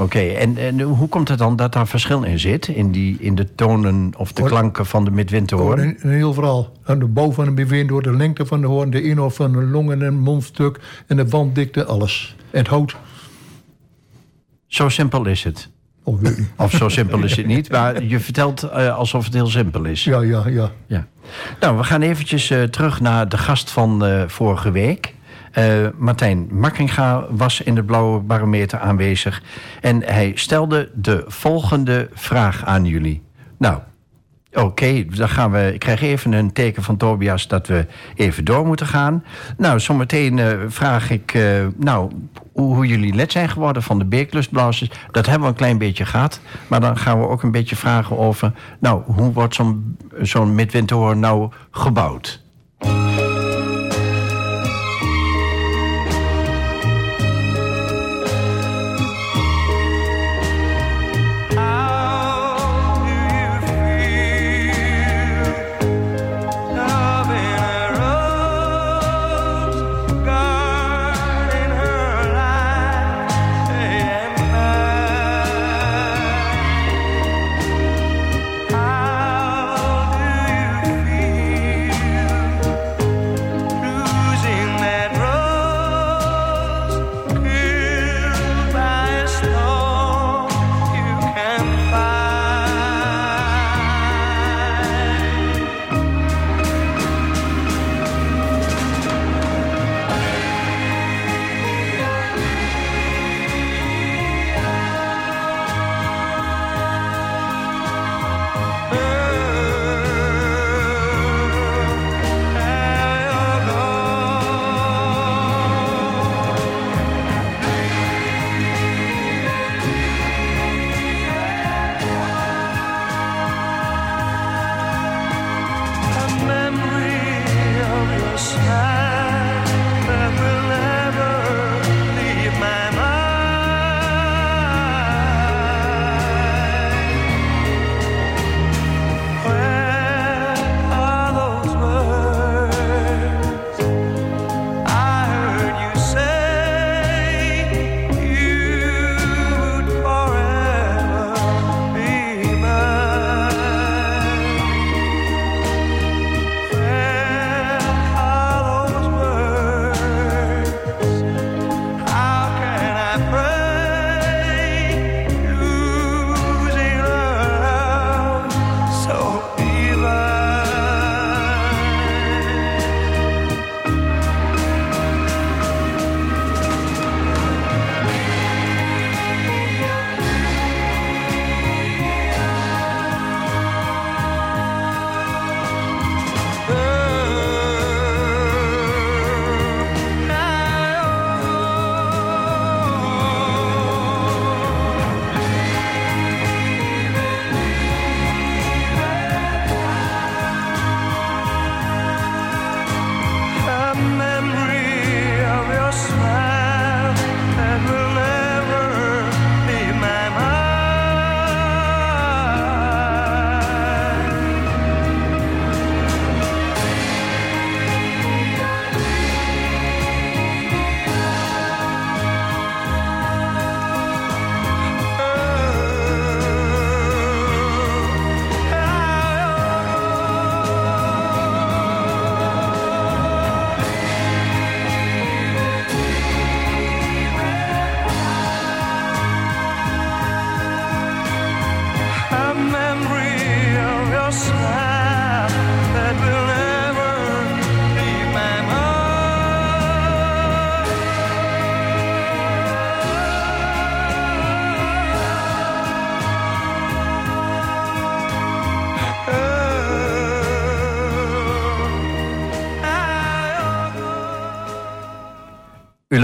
Oké, 0.02 0.18
en, 0.18 0.56
en 0.56 0.80
hoe 0.80 1.08
komt 1.08 1.28
het 1.28 1.38
dan 1.38 1.56
dat 1.56 1.72
daar 1.72 1.86
verschil 1.86 2.22
in 2.22 2.38
zit? 2.38 2.68
In, 2.68 2.90
die, 2.90 3.16
in 3.20 3.34
de 3.34 3.54
tonen 3.54 4.12
of 4.16 4.32
de 4.32 4.42
klanken 4.42 4.86
van 4.86 5.04
de 5.04 5.10
een 5.10 5.96
heel 6.00 6.34
verhaal. 6.34 6.72
Aan 6.84 6.98
de 6.98 7.06
bouw 7.06 7.32
van 7.32 7.58
een 7.58 7.86
door 7.86 8.02
de 8.02 8.16
lengte 8.16 8.46
van 8.46 8.60
de 8.60 8.66
hoorn, 8.66 8.90
de 8.90 9.02
inhoud 9.02 9.34
van 9.34 9.52
de 9.52 9.62
longen 9.62 10.02
en 10.02 10.18
mondstuk 10.18 10.80
en 11.06 11.16
de 11.16 11.28
wanddikte, 11.28 11.84
alles. 11.84 12.36
En 12.50 12.58
het 12.58 12.68
hout. 12.68 12.96
Zo 14.66 14.88
simpel 14.88 15.26
is 15.26 15.44
het. 15.44 15.70
Oh, 16.04 16.20
weet 16.20 16.32
ik 16.32 16.38
niet. 16.38 16.48
Of 16.56 16.70
zo 16.70 16.88
simpel 16.88 17.22
is 17.22 17.36
het 17.36 17.46
niet, 17.46 17.70
maar 17.70 18.04
je 18.04 18.20
vertelt 18.20 18.62
eh, 18.62 18.96
alsof 18.96 19.24
het 19.24 19.34
heel 19.34 19.46
simpel 19.46 19.84
is. 19.84 20.04
Ja, 20.04 20.20
ja, 20.20 20.48
ja. 20.48 20.70
Ja. 20.86 21.06
Nou, 21.60 21.76
we 21.76 21.84
gaan 21.84 22.02
eventjes 22.02 22.50
eh, 22.50 22.62
terug 22.62 23.00
naar 23.00 23.28
de 23.28 23.38
gast 23.38 23.70
van 23.70 24.04
eh, 24.04 24.22
vorige 24.26 24.70
week. 24.70 25.14
Eh, 25.52 25.86
Martijn 25.96 26.48
Makkinga 26.50 27.26
was 27.30 27.60
in 27.60 27.74
de 27.74 27.84
Blauwe 27.84 28.20
Barometer 28.20 28.78
aanwezig. 28.78 29.42
En 29.80 30.02
hij 30.04 30.32
stelde 30.34 30.90
de 30.94 31.24
volgende 31.26 32.08
vraag 32.14 32.64
aan 32.64 32.84
jullie. 32.84 33.22
Nou, 33.58 33.78
oké, 34.52 35.04
dan 35.04 35.28
gaan 35.28 35.50
we. 35.50 35.70
Ik 35.74 35.80
krijg 35.80 36.02
even 36.02 36.32
een 36.32 36.52
teken 36.52 36.82
van 36.82 36.96
Tobias 36.96 37.48
dat 37.48 37.66
we 37.66 37.86
even 38.14 38.44
door 38.44 38.66
moeten 38.66 38.86
gaan. 38.86 39.24
Nou, 39.56 39.80
zometeen 39.80 40.38
eh, 40.38 40.58
vraag 40.68 41.10
ik. 41.10 41.34
eh, 41.34 41.66
nou, 41.76 42.12
hoe, 42.52 42.86
jullie 42.86 43.14
lid 43.14 43.32
zijn 43.32 43.48
geworden 43.48 43.82
van 43.82 43.98
de 43.98 44.04
Beeklustblazers. 44.04 44.90
Dat 45.10 45.26
hebben 45.26 45.42
we 45.42 45.48
een 45.48 45.58
klein 45.58 45.78
beetje 45.78 46.04
gehad. 46.04 46.40
Maar 46.66 46.80
dan 46.80 46.96
gaan 46.96 47.20
we 47.20 47.28
ook 47.28 47.42
een 47.42 47.50
beetje 47.50 47.76
vragen 47.76 48.18
over. 48.18 48.52
Nou, 48.80 49.02
hoe 49.06 49.32
wordt 49.32 49.54
zo'n 49.54 49.96
zo'n 50.20 50.54
midwinterhoorn 50.54 51.20
nou 51.20 51.50
gebouwd? 51.70 52.41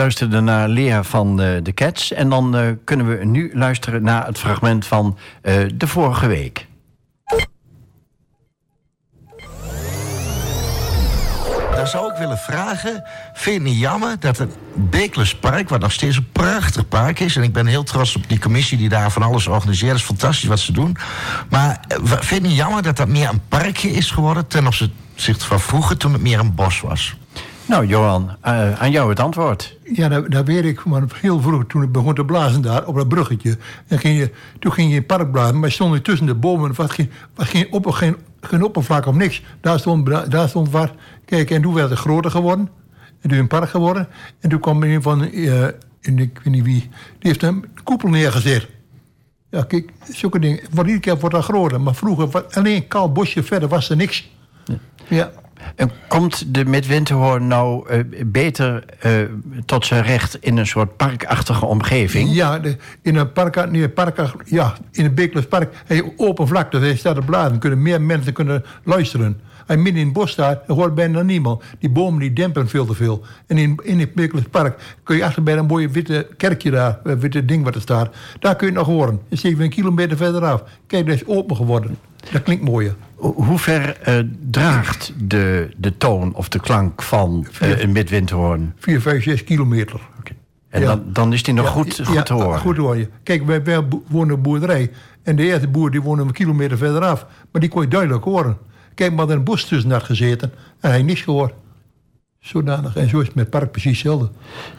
Luisterde 0.08 0.40
naar 0.40 0.68
Lea 0.68 1.02
van 1.02 1.40
eh, 1.40 1.62
de 1.62 1.74
Cats. 1.74 2.12
En 2.12 2.28
dan 2.28 2.56
eh, 2.56 2.66
kunnen 2.84 3.18
we 3.18 3.24
nu 3.24 3.50
luisteren 3.54 4.02
naar 4.02 4.26
het 4.26 4.38
fragment 4.38 4.86
van 4.86 5.18
eh, 5.42 5.54
de 5.74 5.86
vorige 5.86 6.26
week. 6.26 6.66
Daar 11.70 11.86
zou 11.86 12.12
ik 12.12 12.18
willen 12.18 12.38
vragen, 12.38 13.04
vind 13.34 13.62
je 13.62 13.68
het 13.68 13.78
jammer 13.78 14.20
dat 14.20 14.38
het 14.38 14.56
Beeklerspark, 14.74 15.68
wat 15.68 15.80
nog 15.80 15.92
steeds 15.92 16.16
een 16.16 16.32
prachtig 16.32 16.88
park 16.88 17.20
is... 17.20 17.36
en 17.36 17.42
ik 17.42 17.52
ben 17.52 17.66
heel 17.66 17.84
trots 17.84 18.16
op 18.16 18.28
die 18.28 18.38
commissie 18.38 18.78
die 18.78 18.88
daar 18.88 19.10
van 19.10 19.22
alles 19.22 19.46
organiseert. 19.46 19.90
Het 19.90 20.00
is 20.00 20.06
fantastisch 20.06 20.48
wat 20.48 20.58
ze 20.58 20.72
doen. 20.72 20.96
Maar 21.50 21.84
vind 22.04 22.42
je 22.42 22.48
het 22.48 22.56
jammer 22.56 22.82
dat 22.82 22.96
dat 22.96 23.08
meer 23.08 23.28
een 23.28 23.48
parkje 23.48 23.90
is 23.90 24.10
geworden... 24.10 24.46
ten 24.46 24.66
opzichte 24.66 25.46
van 25.46 25.60
vroeger 25.60 25.96
toen 25.96 26.12
het 26.12 26.22
meer 26.22 26.38
een 26.38 26.54
bos 26.54 26.80
was? 26.80 27.16
Nou, 27.68 27.86
Johan, 27.86 28.36
eh, 28.40 28.80
aan 28.80 28.90
jou 28.90 29.08
het 29.08 29.20
antwoord. 29.20 29.76
Ja, 29.84 30.08
dat, 30.08 30.30
dat 30.30 30.46
weet 30.46 30.64
ik. 30.64 30.84
Maar 30.84 31.02
heel 31.14 31.40
vroeg, 31.40 31.64
toen 31.66 31.82
ik 31.82 31.92
begon 31.92 32.14
te 32.14 32.24
blazen 32.24 32.62
daar, 32.62 32.86
op 32.86 32.94
dat 32.94 33.08
bruggetje. 33.08 33.58
En 33.86 33.98
ging 33.98 34.18
je, 34.18 34.30
toen 34.58 34.72
ging 34.72 34.88
je 34.88 34.94
in 34.94 34.98
het 34.98 35.06
park 35.06 35.32
blazen, 35.32 35.58
maar 35.60 35.70
stond 35.70 35.94
je 35.94 36.02
tussen 36.02 36.26
de 36.26 36.34
bomen. 36.34 36.68
Er 36.68 36.74
was 36.76 36.90
geen, 36.90 37.10
was 37.34 37.48
geen, 37.48 37.66
op, 37.70 37.86
geen, 37.86 38.16
geen 38.40 38.62
oppervlak 38.62 39.06
of 39.06 39.14
niks. 39.14 39.42
Daar 39.60 39.78
stond, 39.78 40.06
daar 40.30 40.48
stond 40.48 40.70
wat. 40.70 40.90
Kijk, 41.24 41.50
en 41.50 41.62
toen 41.62 41.74
werd 41.74 41.90
het 41.90 41.98
groter 41.98 42.30
geworden. 42.30 42.68
En 43.20 43.28
toen 43.28 43.38
een 43.38 43.46
park 43.46 43.68
geworden. 43.68 44.08
En 44.40 44.48
toen 44.48 44.60
kwam 44.60 44.82
een 44.82 45.02
van, 45.02 45.22
en 45.22 46.18
ik 46.18 46.40
weet 46.44 46.54
niet 46.54 46.64
wie, 46.64 46.80
die 46.80 46.90
heeft 47.18 47.42
een 47.42 47.64
koepel 47.84 48.08
neergezet. 48.08 48.68
Ja, 49.50 49.62
kijk, 49.62 49.92
zulke 50.10 50.38
dingen. 50.38 50.60
Voor 50.72 50.84
iedere 50.84 51.00
keer 51.00 51.18
wordt 51.18 51.34
dat 51.34 51.44
groter. 51.44 51.80
Maar 51.80 51.94
vroeger, 51.94 52.28
was 52.28 52.42
alleen 52.50 52.76
een 52.76 52.88
kaal 52.88 53.12
bosje 53.12 53.42
verder 53.42 53.68
was 53.68 53.90
er 53.90 53.96
niks. 53.96 54.30
Ja. 55.08 55.30
En 55.74 55.90
komt 56.08 56.54
de 56.54 56.64
Midwinterhoorn 56.64 57.46
nou 57.46 57.88
eh, 57.88 58.00
beter 58.26 58.84
eh, 58.98 59.12
tot 59.64 59.86
zijn 59.86 60.02
recht 60.02 60.36
in 60.40 60.56
een 60.56 60.66
soort 60.66 60.96
parkachtige 60.96 61.66
omgeving? 61.66 62.34
Ja, 62.34 62.60
in 63.02 63.16
een 63.16 63.32
park, 63.32 63.70
nee, 63.70 63.88
park, 63.88 64.34
ja, 64.44 64.74
in 64.92 65.04
een 65.04 65.14
Beeklerspark 65.14 65.74
heb 65.86 65.96
je 65.96 66.12
open 66.16 66.48
vlakte. 66.48 66.78
Hij 66.78 66.96
staat 66.96 67.18
op 67.18 67.26
bladen. 67.26 67.58
Kunnen 67.58 67.82
meer 67.82 68.02
mensen 68.02 68.32
kunnen 68.32 68.64
luisteren. 68.82 69.40
Je 69.68 69.76
midden 69.76 70.00
in 70.00 70.04
het 70.04 70.12
bos 70.12 70.30
staat, 70.30 70.66
dan 70.66 70.76
hoort 70.76 70.94
bijna 70.94 71.22
niemand. 71.22 71.62
Die 71.78 71.90
bomen 71.90 72.20
die 72.20 72.32
dempen 72.32 72.68
veel 72.68 72.86
te 72.86 72.94
veel. 72.94 73.24
En 73.46 73.58
in, 73.58 73.80
in 73.82 73.98
het 74.00 74.14
Beeklerspark 74.14 74.96
kun 75.02 75.16
je 75.16 75.24
achter 75.24 75.42
bij 75.42 75.56
een 75.56 75.66
mooie 75.66 75.88
witte 75.88 76.26
kerkje 76.36 76.70
daar, 76.70 76.98
een 77.02 77.20
witte 77.20 77.44
ding 77.44 77.64
wat 77.64 77.74
er 77.74 77.80
staat. 77.80 78.14
Daar 78.38 78.56
kun 78.56 78.66
je 78.66 78.72
het 78.72 78.86
nog 78.86 78.96
horen. 78.96 79.20
Dat 79.28 79.38
is 79.38 79.42
even 79.42 79.64
een 79.64 79.70
kilometer 79.70 80.16
verderaf. 80.16 80.62
Kijk, 80.86 81.06
dat 81.06 81.14
is 81.14 81.26
open 81.26 81.56
geworden. 81.56 81.98
Dat 82.32 82.42
klinkt 82.42 82.64
mooier. 82.64 82.94
Ho- 83.14 83.34
Hoe 83.36 83.58
ver 83.58 83.96
eh, 84.00 84.18
draagt 84.50 85.12
de, 85.16 85.70
de 85.76 85.96
toon 85.96 86.34
of 86.34 86.48
de 86.48 86.60
klank 86.60 87.02
van 87.02 87.46
eh, 87.60 87.78
een 87.80 87.92
Midwinterhoorn? 87.92 88.72
4, 88.78 89.00
5, 89.00 89.22
6 89.22 89.44
kilometer. 89.44 90.00
En 90.68 90.80
Ja. 90.80 90.86
dan, 90.86 91.02
dan 91.12 91.32
is 91.32 91.42
die 91.42 91.54
nog 91.54 91.64
Ja, 91.64 91.70
goed, 91.70 92.00
goed 92.04 92.14
ja, 92.14 92.22
te 92.22 92.32
horen. 92.32 92.58
goed 92.60 92.74
te 92.74 92.80
horen. 92.80 93.10
Kijk, 93.22 93.44
wij, 93.46 93.84
wonen 94.08 94.34
een 94.36 94.42
boerderij. 94.42 94.90
En 95.22 95.36
de 95.36 95.42
eerste 95.42 95.68
boer 95.68 95.90
die 95.90 96.02
woonde 96.02 96.22
een 96.22 96.32
kilometer 96.32 96.76
verderaf. 96.78 97.26
Maar 97.52 97.60
die 97.60 97.70
kon 97.70 97.82
je 97.82 97.88
duidelijk 97.88 98.24
horen. 98.24 98.56
Kijk, 98.94 99.12
maar 99.12 99.28
er 99.28 99.36
een 99.36 99.44
bos 99.44 99.64
tussen 99.64 99.90
had 99.90 100.02
gezeten. 100.02 100.50
En 100.52 100.58
hij 100.80 100.92
heeft 100.92 101.04
niks 101.04 101.20
gehoord. 101.20 101.52
Zodanig. 102.40 102.96
En 102.96 103.08
zo 103.08 103.20
is 103.20 103.26
het 103.26 103.34
met 103.34 103.44
het 103.44 103.54
park 103.58 103.70
precies 103.70 103.90
hetzelfde. 104.02 104.30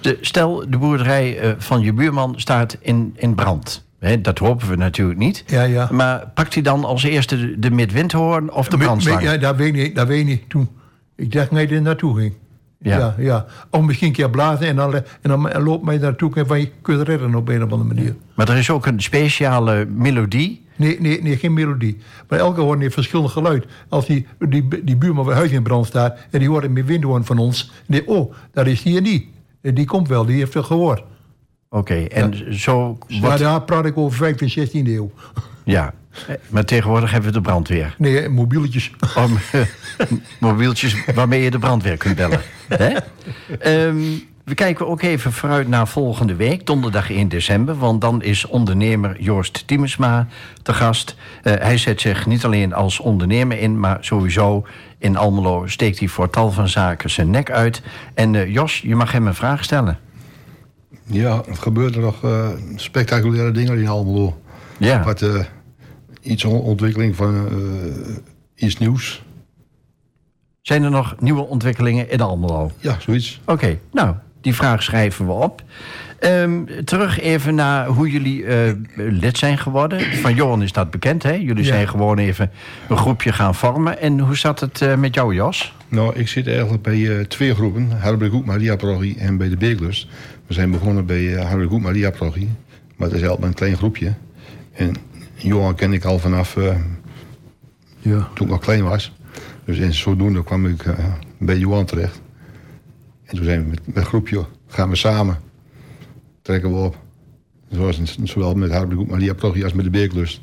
De, 0.01 0.17
stel, 0.21 0.69
de 0.69 0.77
boerderij 0.77 1.39
eh, 1.39 1.51
van 1.57 1.81
je 1.81 1.93
buurman 1.93 2.33
staat 2.37 2.77
in, 2.79 3.13
in 3.17 3.35
brand. 3.35 3.87
Dat 4.21 4.39
hopen 4.39 4.69
we 4.69 4.75
natuurlijk 4.75 5.19
niet. 5.19 5.43
Ja, 5.47 5.63
ja. 5.63 5.87
Maar 5.91 6.31
pakt 6.33 6.53
hij 6.53 6.63
dan 6.63 6.85
als 6.85 7.03
eerste 7.03 7.37
de, 7.37 7.59
de 7.59 7.71
Midwinterhoorn 7.71 8.51
of 8.51 8.67
de 8.67 8.77
brandslang? 8.77 9.21
Ja, 9.21 9.37
dat 9.37 9.55
weet 9.55 9.67
ik 9.67 9.73
niet. 9.73 9.95
Dat 9.95 10.07
weet 10.07 10.19
ik 10.19 10.25
niet. 10.25 10.49
Toen, 10.49 10.69
ik 11.15 11.31
dacht 11.31 11.49
dat 11.49 11.59
hij 11.59 11.69
er 11.69 11.81
naartoe 11.81 12.17
ging. 12.17 12.33
Ja. 12.81 12.97
Ja. 12.97 13.15
Ja, 13.17 13.45
Of 13.69 13.81
misschien 13.81 14.07
een 14.07 14.13
keer 14.13 14.29
blazen 14.29 14.67
en 14.67 14.75
dan, 14.75 14.93
en 14.95 15.03
dan 15.21 15.63
loopt 15.63 15.85
mij 15.85 15.97
naartoe 15.97 16.35
en 16.35 16.47
van 16.47 16.59
je 16.59 16.71
kunt 16.81 17.07
redden 17.07 17.35
op 17.35 17.49
een 17.49 17.63
of 17.63 17.71
andere 17.71 17.93
manier. 17.93 18.15
Maar 18.33 18.49
er 18.49 18.57
is 18.57 18.69
ook 18.69 18.85
een 18.85 19.01
speciale 19.01 19.85
melodie. 19.85 20.67
Nee, 20.75 21.01
nee, 21.01 21.21
nee, 21.21 21.37
geen 21.37 21.53
melodie. 21.53 21.97
Maar 22.29 22.39
elke 22.39 22.61
hoorn 22.61 22.81
heeft 22.81 22.93
verschillend 22.93 23.31
geluid. 23.31 23.65
Als 23.89 24.05
die, 24.05 24.27
die, 24.39 24.83
die 24.83 24.97
buurman 24.97 25.25
bij 25.25 25.35
huis 25.35 25.51
in 25.51 25.63
brand 25.63 25.85
staat... 25.85 26.17
en 26.31 26.39
die 26.39 26.49
hoort 26.49 26.63
een 26.63 26.85
windhoorn 26.85 27.25
van 27.25 27.37
ons... 27.37 27.71
en 27.87 27.93
die, 27.93 28.07
oh, 28.07 28.33
daar 28.53 28.67
is 28.67 28.81
die 28.83 28.97
en 28.97 29.03
die. 29.03 29.31
Die 29.61 29.85
komt 29.85 30.07
wel, 30.07 30.25
die 30.25 30.37
heeft 30.37 30.51
veel 30.51 30.63
gehoord. 30.63 31.03
Oké, 31.69 32.03
en 32.03 32.59
zo 32.59 32.97
wordt... 33.19 33.39
daar 33.39 33.61
praat 33.61 33.85
ik 33.85 33.97
over 33.97 34.33
15e, 34.33 34.53
16e 34.59 34.71
eeuw. 34.71 35.11
Ja, 35.63 35.93
maar 36.47 36.65
tegenwoordig 36.65 37.11
hebben 37.11 37.29
we 37.29 37.35
de 37.35 37.41
brandweer. 37.41 37.95
Nee, 37.97 38.29
mobieltjes. 38.29 38.91
Om, 39.15 39.37
mobieltjes 40.49 41.05
waarmee 41.13 41.41
je 41.41 41.51
de 41.51 41.59
brandweer 41.59 41.97
kunt 41.97 42.15
bellen. 42.15 42.41
Hè? 42.67 42.95
Ehm, 43.59 43.97
we 44.43 44.53
kijken 44.53 44.87
ook 44.87 45.01
even 45.01 45.31
vooruit 45.33 45.67
naar 45.67 45.87
volgende 45.87 46.35
week, 46.35 46.65
donderdag 46.65 47.11
1 47.11 47.27
december. 47.27 47.77
Want 47.77 48.01
dan 48.01 48.21
is 48.21 48.45
ondernemer 48.45 49.21
Joost 49.21 49.67
Tiemesma 49.67 50.27
te 50.61 50.73
gast. 50.73 51.15
Eh, 51.43 51.53
hij 51.59 51.77
zet 51.77 52.01
zich 52.01 52.25
niet 52.25 52.45
alleen 52.45 52.73
als 52.73 52.99
ondernemer 52.99 53.59
in, 53.59 53.79
maar 53.79 53.97
sowieso 54.01 54.65
in 54.97 55.17
Almelo 55.17 55.67
steekt 55.67 55.99
hij 55.99 56.07
voor 56.07 56.29
tal 56.29 56.51
van 56.51 56.67
zaken 56.67 57.09
zijn 57.09 57.29
nek 57.29 57.51
uit. 57.51 57.81
En 58.13 58.35
eh, 58.35 58.53
Jos, 58.53 58.81
je 58.81 58.95
mag 58.95 59.11
hem 59.11 59.27
een 59.27 59.35
vraag 59.35 59.63
stellen. 59.63 59.99
Ja, 61.11 61.41
er 61.49 61.55
gebeuren 61.55 62.01
nog 62.01 62.23
eh, 62.23 62.49
spectaculaire 62.75 63.51
dingen 63.51 63.77
in 63.77 63.87
Almelo. 63.87 64.41
Ja, 64.77 65.03
Wat 65.03 65.21
eh, 65.21 65.43
iets 66.21 66.45
on- 66.45 66.61
ontwikkeling 66.61 67.15
van 67.15 67.47
eh, 68.55 68.65
iets 68.65 68.77
nieuws. 68.77 69.23
zijn 70.61 70.83
er 70.83 70.91
nog 70.91 71.15
nieuwe 71.19 71.41
ontwikkelingen 71.47 72.09
in 72.11 72.21
Almelo? 72.21 72.71
Ja, 72.77 72.95
zoiets. 72.99 73.41
Oké, 73.45 73.79
nou, 73.91 74.15
die 74.41 74.55
vraag 74.55 74.83
schrijven 74.83 75.25
we 75.25 75.31
op. 75.31 75.63
Ehm, 76.19 76.63
terug 76.85 77.19
even 77.19 77.55
naar 77.55 77.87
hoe 77.87 78.09
jullie 78.09 78.45
lid 78.95 79.37
zijn 79.37 79.57
geworden. 79.57 80.01
Van 80.01 80.35
Johan 80.35 80.61
is 80.61 80.71
dat 80.71 80.91
bekend, 80.91 81.23
hè? 81.23 81.31
Jullie 81.33 81.63
Ja. 81.63 81.69
zijn 81.73 81.87
gewoon 81.87 82.17
even 82.17 82.51
een 82.89 82.97
groepje 82.97 83.31
gaan 83.33 83.55
vormen. 83.55 83.99
En 83.99 84.19
hoe 84.19 84.37
zat 84.37 84.59
het 84.59 84.97
met 84.97 85.13
jou, 85.15 85.33
Jos? 85.35 85.73
Nou, 85.89 86.15
ik 86.15 86.27
zit 86.27 86.47
eigenlijk 86.47 86.83
bij 86.83 87.17
eh, 87.19 87.25
twee 87.25 87.53
groepen. 87.55 87.91
Harberg 87.91 88.31
Hoek 88.31 88.45
Maria 88.45 88.75
Parochie 88.75 89.17
en 89.17 89.37
bij 89.37 89.49
de 89.49 89.57
Beeklust. 89.57 90.07
We 90.47 90.53
zijn 90.53 90.71
begonnen 90.71 91.05
bij 91.05 91.21
uh, 91.21 91.45
Harberg 91.45 91.69
Hoek 91.69 91.81
Maria 91.81 92.09
Parochie. 92.11 92.49
Maar 92.95 93.07
het 93.07 93.17
is 93.17 93.21
altijd 93.21 93.39
maar 93.39 93.49
een 93.49 93.55
klein 93.55 93.77
groepje. 93.77 94.13
En 94.73 94.93
Johan 95.35 95.75
ken 95.75 95.93
ik 95.93 96.03
al 96.05 96.19
vanaf 96.19 96.57
eh, 96.57 96.75
Ja. 97.99 98.29
toen 98.33 98.45
ik 98.45 98.51
nog 98.51 98.61
klein 98.61 98.83
was. 98.83 99.13
Dus 99.65 99.77
in 99.77 99.93
zodoende 99.93 100.43
kwam 100.43 100.65
ik 100.65 100.83
eh, 100.85 101.05
bij 101.37 101.57
Johan 101.57 101.85
terecht. 101.85 102.21
En 103.25 103.35
toen 103.35 103.45
zijn 103.45 103.63
we 103.63 103.69
met, 103.69 103.79
met 103.87 103.95
een 103.95 104.05
groepje, 104.05 104.45
gaan 104.67 104.89
we 104.89 104.95
samen, 104.95 105.37
trekken 106.41 106.69
we 106.71 106.77
op. 106.77 106.97
Zoals 107.71 107.99
in- 107.99 108.27
zowel 108.27 108.53
met 108.55 108.71
Harberg 108.71 108.97
Hoek 108.99 109.09
Maria 109.09 109.33
Parochie 109.33 109.63
als 109.63 109.73
met 109.73 109.85
de 109.85 109.91
Beeklust. 109.91 110.41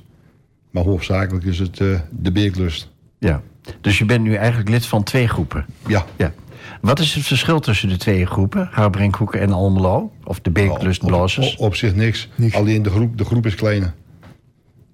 Maar 0.71 0.83
hoofdzakelijk 0.85 1.45
is 1.45 1.59
het 1.59 1.81
eh, 1.81 2.01
de 2.11 2.33
Beeklust. 2.33 2.91
Ja. 3.19 3.43
Dus 3.81 3.99
je 3.99 4.05
bent 4.05 4.23
nu 4.23 4.35
eigenlijk 4.35 4.69
lid 4.69 4.87
van 4.87 5.03
twee 5.03 5.29
groepen. 5.29 5.67
Ja, 5.87 6.05
Ja. 6.17 6.33
Wat 6.81 6.99
is 6.99 7.15
het 7.15 7.25
verschil 7.25 7.61
tussen 7.61 7.89
de 7.89 7.97
twee 7.97 8.27
groepen? 8.27 8.69
Harbrinkhoeken 8.73 9.41
en 9.41 9.53
Almelo? 9.53 10.13
Of 10.25 10.41
de 10.41 10.51
Beeklust 10.51 11.03
Op, 11.03 11.09
Blazers? 11.09 11.55
op, 11.57 11.61
op 11.61 11.75
zich 11.75 11.95
niks. 11.95 12.29
Niks. 12.35 12.55
Alleen 12.55 12.83
de 12.83 12.91
groep, 12.91 13.19
de 13.19 13.25
groep 13.25 13.47
is 13.47 13.55
kleiner. 13.55 13.95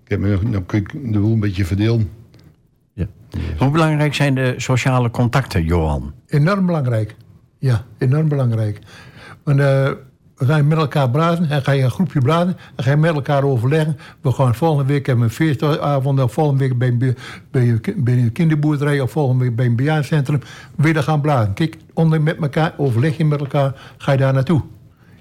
Ik 0.04 0.08
heb 0.10 0.20
me 0.20 0.30
nog, 0.30 0.40
dan 0.42 0.66
kun 0.66 0.78
ik 0.78 1.12
de 1.12 1.18
boel 1.18 1.32
een 1.32 1.40
beetje 1.40 1.64
verdelen. 1.64 2.10
Ja. 2.92 3.06
Hoe 3.58 3.70
belangrijk 3.70 4.14
zijn 4.14 4.34
de 4.34 4.54
sociale 4.56 5.10
contacten, 5.10 5.64
Johan? 5.64 6.12
Enorm 6.26 6.66
belangrijk. 6.66 7.16
Ja, 7.58 7.84
enorm 7.98 8.28
belangrijk. 8.28 8.78
Want 9.44 9.60
eh, 9.60 9.90
we 10.42 10.48
gaan 10.48 10.66
met 10.66 10.78
elkaar 10.78 11.10
praten 11.10 11.50
en 11.50 11.62
ga 11.62 11.72
je 11.72 11.82
een 11.82 11.90
groepje 11.90 12.20
praten 12.20 12.56
en 12.76 12.84
ga 12.84 12.90
je 12.90 12.96
met 12.96 13.14
elkaar 13.14 13.42
overleggen. 13.44 13.98
We 14.20 14.32
gaan 14.32 14.54
volgende 14.54 14.92
week 14.92 15.06
hebben 15.06 15.24
we 15.24 15.30
een 15.30 15.36
feestavond, 15.36 16.20
of 16.22 16.32
volgende 16.32 16.60
week 16.68 16.78
bij, 16.78 16.88
een 16.88 16.98
be- 16.98 17.14
bij, 17.50 17.68
een 17.68 17.80
ki- 17.80 17.94
bij 17.96 18.14
een 18.14 18.32
kinderboerderij 18.32 19.00
of 19.00 19.10
volgende 19.10 19.44
week 19.44 19.56
bij 19.56 19.66
een 19.66 19.76
bejaardencentrum. 19.76 20.40
Weer 20.76 21.02
gaan 21.02 21.20
praten. 21.20 21.52
Kijk, 21.54 21.76
onder 21.94 22.20
met 22.22 22.36
elkaar, 22.40 22.72
overleg 22.76 23.16
je 23.16 23.24
met 23.24 23.40
elkaar, 23.40 23.74
ga 23.98 24.12
je 24.12 24.18
daar 24.18 24.32
naartoe. 24.32 24.62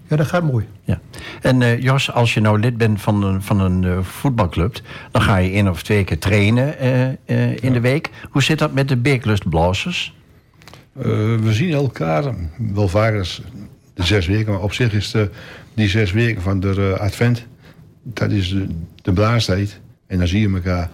Ja, 0.07 0.15
dat 0.15 0.27
gaat 0.27 0.43
mooi. 0.43 0.65
Ja. 0.84 0.99
En 1.41 1.62
eh, 1.62 1.81
Jos, 1.81 2.12
als 2.12 2.34
je 2.34 2.39
nou 2.41 2.60
lid 2.60 2.77
bent 2.77 3.01
van 3.01 3.23
een, 3.23 3.41
van 3.41 3.60
een 3.60 3.84
eh, 3.84 3.97
voetbalclub... 4.01 4.79
dan 5.12 5.21
ga 5.21 5.38
je 5.38 5.51
één 5.51 5.67
of 5.69 5.84
twee 5.84 6.03
keer 6.03 6.19
trainen 6.19 6.77
eh, 6.79 7.07
eh, 7.25 7.57
in 7.63 7.73
de 7.73 7.79
week. 7.79 8.10
Hoe 8.29 8.43
zit 8.43 8.60
dat 8.60 8.73
met 8.73 8.88
de 8.88 8.97
Beeklust 8.97 9.49
Blazers? 9.49 10.15
Eh, 10.97 11.03
we 11.36 11.49
zien 11.53 11.71
elkaar 11.73 12.23
wel 12.73 12.88
vaker 12.88 13.19
als 13.19 13.41
de 13.93 14.04
zes 14.04 14.27
weken. 14.27 14.51
Maar 14.51 14.62
op 14.62 14.73
zich 14.73 14.93
is 14.93 15.12
de, 15.12 15.30
die 15.73 15.89
zes 15.89 16.12
weken 16.12 16.41
van 16.41 16.60
de 16.60 16.93
eh, 16.95 16.99
advent... 16.99 17.45
dat 18.04 18.32
is 18.32 18.49
de, 18.49 18.67
de 19.01 19.13
blaastijd. 19.13 19.80
En 20.08 20.17
dan 20.17 20.27
zie 20.27 20.41
je 20.41 20.54
elkaar 20.54 20.89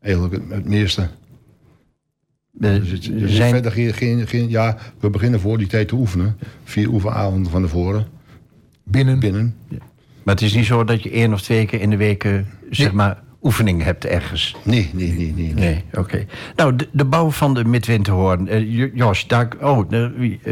eigenlijk 0.00 0.34
het, 0.34 0.42
het 0.48 0.64
meeste. 0.64 1.08
Eh, 2.60 2.74
Dus 2.80 3.36
zijn, 3.36 3.52
verder 3.52 3.72
geen, 3.72 3.94
geen, 3.94 4.26
geen... 4.26 4.48
Ja, 4.48 4.76
we 5.00 5.10
beginnen 5.10 5.40
voor 5.40 5.58
die 5.58 5.66
tijd 5.66 5.88
te 5.88 5.94
oefenen. 5.94 6.36
Vier 6.64 6.88
oefenavonden 6.88 7.50
van 7.52 7.62
tevoren. 7.62 8.06
Binnen. 8.84 9.18
Binnen. 9.18 9.54
maar 10.22 10.34
het 10.34 10.42
is 10.44 10.54
niet 10.54 10.66
zo 10.66 10.84
dat 10.84 11.02
je 11.02 11.10
één 11.10 11.32
of 11.32 11.40
twee 11.42 11.66
keer 11.66 11.80
in 11.80 11.90
de 11.90 11.96
week... 11.96 12.22
zeg 12.70 12.86
Nee. 12.86 12.92
maar 12.92 13.22
oefening 13.42 13.82
hebt 13.82 14.04
ergens. 14.06 14.56
Nee, 14.62 14.90
nee, 14.92 15.12
nee, 15.12 15.32
nee. 15.36 15.54
Nee, 15.54 15.84
oké. 15.94 16.24
Nou, 16.56 16.76
de, 16.76 16.88
de 16.92 17.04
bouw 17.04 17.30
van 17.30 17.54
de 17.54 17.64
Midwinterhoorn. 17.64 18.48
eh, 18.48 18.74
Jo- 18.76 18.90
Jos, 18.94 19.26
daar, 19.26 19.48
oh, 19.60 19.92
eh, 19.92 20.04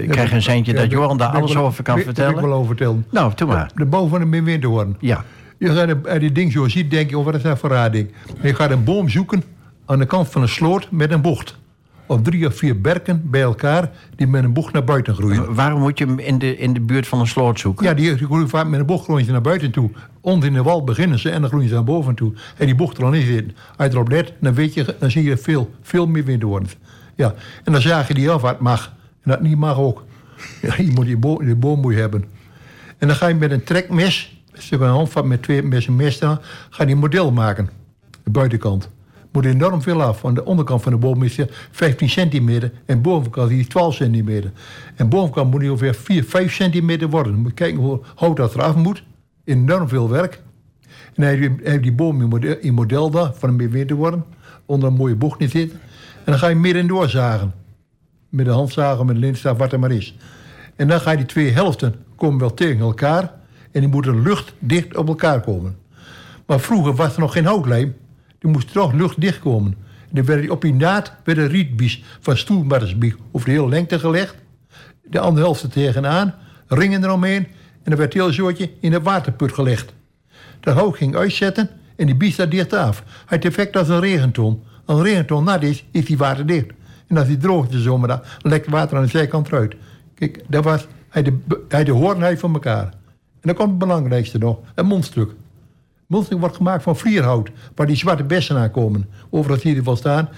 ik 0.02 0.08
krijg 0.08 0.32
een 0.32 0.42
seintje 0.42 0.72
Ja, 0.72 0.78
dat 0.80 0.90
Johan 0.90 1.16
daar 1.18 1.28
alles 1.28 1.56
over 1.56 1.82
kan 1.82 1.94
daar 1.94 2.04
wil 2.04 2.12
ik 2.12 2.18
vertellen. 2.18 2.48
wel 2.48 2.52
over 2.58 2.66
vertellen. 2.66 3.06
Nou, 3.10 3.32
doe 3.34 3.48
maar. 3.48 3.70
De 3.74 3.84
bouw 3.84 4.06
van 4.08 4.20
een 4.32 4.44
winterhoorn. 4.44 4.96
Ja. 5.00 5.24
Je 5.58 5.68
gaat 5.74 5.88
een- 5.88 6.04
als 6.04 6.12
je 6.12 6.18
die 6.20 6.32
ding 6.32 6.52
zo 6.52 6.68
ziet, 6.68 6.90
denk 6.90 7.10
je, 7.10 7.18
oh, 7.18 7.24
wat 7.24 7.34
is 7.34 7.42
dat 7.42 7.58
voor 7.58 7.70
raar 7.70 7.90
ding? 7.92 8.12
Je 8.42 8.54
gaat 8.54 8.70
een 8.70 8.84
boom 8.84 9.08
zoeken 9.08 9.42
aan 9.86 9.98
de 9.98 10.06
kant 10.06 10.28
van 10.28 10.42
een 10.42 10.48
sloot 10.48 10.88
met 10.90 11.10
een 11.12 11.20
bocht. 11.20 11.58
Of 12.06 12.22
drie 12.22 12.46
of 12.46 12.56
vier 12.56 12.80
berken 12.80 13.30
bij 13.30 13.42
elkaar 13.42 13.90
die 14.16 14.26
met 14.26 14.44
een 14.44 14.52
bocht 14.52 14.72
naar 14.72 14.84
buiten 14.84 15.14
groeien. 15.14 15.54
Waarom 15.54 15.80
moet 15.80 15.98
je 15.98 16.04
hem 16.04 16.18
in 16.18 16.38
de, 16.38 16.56
in 16.56 16.72
de 16.72 16.80
buurt 16.80 17.06
van 17.06 17.20
een 17.20 17.26
sloot 17.26 17.60
zoeken? 17.60 17.86
Ja, 17.86 17.94
die, 17.94 18.16
groeien 18.16 18.48
vaak 18.48 18.66
met 18.66 18.80
een 18.80 18.86
bocht 18.86 19.04
groeien 19.04 19.24
ze 19.24 19.32
naar 19.32 19.40
buiten 19.40 19.70
toe. 19.70 19.90
Onder 20.20 20.48
in 20.48 20.54
de 20.54 20.62
wal 20.62 20.84
beginnen 20.84 21.18
ze 21.18 21.30
en 21.30 21.40
dan 21.40 21.50
groeien 21.50 21.68
ze 21.68 21.74
naar 21.74 21.84
boven 21.84 22.14
toe. 22.14 22.32
En 22.56 22.66
die 22.66 22.74
bocht 22.74 22.98
er 22.98 23.04
al 23.04 23.12
in 23.12 23.26
zitten. 23.26 23.56
Als 23.76 23.88
je 23.88 23.94
erop 23.94 24.08
let, 24.08 24.32
dan, 24.40 24.54
weet 24.54 24.74
je, 24.74 24.96
dan 24.98 25.10
zie 25.10 25.22
je 25.22 25.36
veel, 25.36 25.70
veel 25.82 26.06
meer 26.06 26.24
wind 26.24 26.42
worden. 26.42 26.68
Ja, 27.14 27.34
en 27.64 27.72
dan 27.72 27.80
zagen 27.80 28.14
die 28.14 28.30
af 28.30 28.42
wat 28.42 28.60
mag. 28.60 28.92
En 29.22 29.30
dat 29.30 29.40
niet 29.40 29.56
mag 29.56 29.78
ook. 29.78 30.04
Ja, 30.62 30.74
je 30.76 30.90
moet 30.94 31.06
die, 31.06 31.16
bo 31.16 31.38
die 31.38 31.54
boom 31.54 31.80
moet 31.80 31.94
je 31.94 32.00
hebben. 32.00 32.24
En 32.98 33.08
dan 33.08 33.16
ga 33.16 33.26
je 33.26 33.34
met 33.34 33.50
een 33.50 33.64
trekmes, 33.64 34.42
dus 34.52 34.70
een 34.70 34.80
handvat 34.80 35.24
met 35.24 35.42
twee 35.42 35.62
met 35.62 35.86
een 35.86 35.96
mes 35.96 36.18
dan, 36.18 36.38
ga 36.70 36.84
je 36.84 36.90
een 36.90 36.98
model 36.98 37.32
maken. 37.32 37.68
De 38.24 38.30
buitenkant. 38.30 38.90
Moet 39.36 39.44
enorm 39.44 39.82
veel 39.82 40.02
af. 40.02 40.18
Van 40.18 40.34
de 40.34 40.44
onderkant 40.44 40.82
van 40.82 40.92
de 40.92 40.98
boom 40.98 41.22
is 41.22 41.34
die 41.34 41.46
15 41.70 42.08
centimeter 42.08 42.72
en 42.86 43.02
bovenkant 43.02 43.50
is 43.50 43.56
die 43.56 43.66
12 43.66 43.94
centimeter. 43.94 44.52
En 44.94 45.08
bovenkant 45.08 45.50
moet 45.50 45.60
die 45.60 45.70
ongeveer 45.70 45.94
4, 45.94 46.24
5 46.24 46.54
centimeter 46.54 47.08
worden. 47.08 47.34
Moet 47.34 47.54
kijken 47.54 47.80
hoe 47.80 48.00
hout 48.14 48.36
dat 48.36 48.54
eraf 48.54 48.74
moet. 48.74 49.04
Enorm 49.44 49.88
veel 49.88 50.10
werk. 50.10 50.42
En 51.14 51.22
heb 51.22 51.38
je 51.62 51.80
die 51.80 51.92
boom 51.92 52.20
in 52.20 52.28
model, 52.28 52.56
in 52.60 52.74
model 52.74 53.10
daar, 53.10 53.32
van 53.34 53.56
meer 53.56 53.86
te 53.86 53.94
worden. 53.94 54.24
Onder 54.66 54.88
een 54.88 54.94
mooie 54.94 55.16
bocht 55.16 55.40
in 55.40 55.48
zitten. 55.48 55.80
En 56.16 56.24
dan 56.24 56.38
ga 56.38 56.48
je 56.48 56.54
midden 56.54 56.86
doorzagen. 56.86 57.52
Met 58.28 58.44
de 58.44 58.52
handzagen, 58.52 59.06
met 59.06 59.14
de 59.14 59.20
lintstaaf, 59.20 59.58
wat 59.58 59.72
er 59.72 59.78
maar 59.78 59.92
is. 59.92 60.16
En 60.76 60.88
dan 60.88 61.00
ga 61.00 61.10
je 61.10 61.16
die 61.16 61.26
twee 61.26 61.50
helften 61.50 61.94
komen 62.16 62.38
wel 62.38 62.54
tegen 62.54 62.80
elkaar. 62.80 63.32
En 63.72 63.80
die 63.80 63.88
moeten 63.88 64.22
luchtdicht 64.22 64.96
op 64.96 65.08
elkaar 65.08 65.40
komen. 65.40 65.76
Maar 66.46 66.60
vroeger 66.60 66.94
was 66.94 67.14
er 67.14 67.20
nog 67.20 67.32
geen 67.32 67.44
houtlijm. 67.44 67.94
Die 68.46 68.54
moest 68.54 68.72
toch 68.72 68.92
luchtdicht 68.92 69.38
komen. 69.38 69.76
En 70.08 70.14
dan 70.14 70.24
werd 70.24 70.50
op 70.50 70.60
die 70.60 70.74
naad 70.74 71.12
werden 71.24 71.48
rietbies 71.48 72.02
van 72.20 72.36
stoelmarksbieg 72.36 73.16
over 73.30 73.48
de 73.48 73.54
hele 73.54 73.68
lengte 73.68 73.98
gelegd. 73.98 74.34
De 75.04 75.20
andere 75.20 75.44
helft 75.44 75.72
tegenaan, 75.72 76.34
ringen 76.66 77.04
eromheen. 77.04 77.46
En 77.82 77.90
dan 77.90 77.96
werd 77.96 78.12
het 78.12 78.22
hele 78.22 78.32
zootje 78.32 78.70
in 78.80 78.90
de 78.90 79.00
waterput 79.00 79.52
gelegd. 79.52 79.94
Dat 80.60 80.74
hout 80.74 80.96
ging 80.96 81.16
uitzetten 81.16 81.70
en 81.96 82.06
die 82.06 82.14
bies 82.14 82.36
daar 82.36 82.48
dicht 82.48 82.72
af. 82.72 83.02
Hij 83.06 83.24
heeft 83.26 83.44
effect 83.44 83.76
als 83.76 83.88
een 83.88 84.00
regenton. 84.00 84.62
Als 84.84 84.98
een 84.98 85.04
regenton 85.04 85.44
nat 85.44 85.62
is, 85.62 85.84
is 85.90 86.04
die 86.04 86.18
waterdicht. 86.18 86.70
En 87.06 87.16
als 87.16 87.26
die 87.26 87.36
droog 87.36 87.68
is 87.68 87.82
zomer, 87.82 88.08
dan 88.08 88.20
lekt 88.38 88.68
water 88.68 88.96
aan 88.96 89.02
de 89.02 89.08
zijkant 89.08 89.46
eruit. 89.46 89.74
Kijk, 90.14 90.44
dat 90.48 90.64
was 90.64 90.86
hij 91.08 91.22
de, 91.22 91.38
hij 91.68 91.84
de 91.84 91.92
hoornheid 91.92 92.38
van 92.38 92.52
elkaar. 92.52 92.84
En 93.40 93.40
dan 93.40 93.54
komt 93.54 93.68
het 93.68 93.78
belangrijkste 93.78 94.38
nog, 94.38 94.58
een 94.74 94.86
mondstuk. 94.86 95.34
Mondstuk 96.06 96.38
wordt 96.38 96.56
gemaakt 96.56 96.82
van 96.82 96.96
vlierhout, 96.96 97.50
waar 97.74 97.86
die 97.86 97.96
zwarte 97.96 98.24
bessen 98.24 98.56
aan 98.56 98.70
komen. 98.70 99.08
Overal 99.30 99.58
je 99.62 99.82
wel 99.82 99.96
staan. 99.96 100.28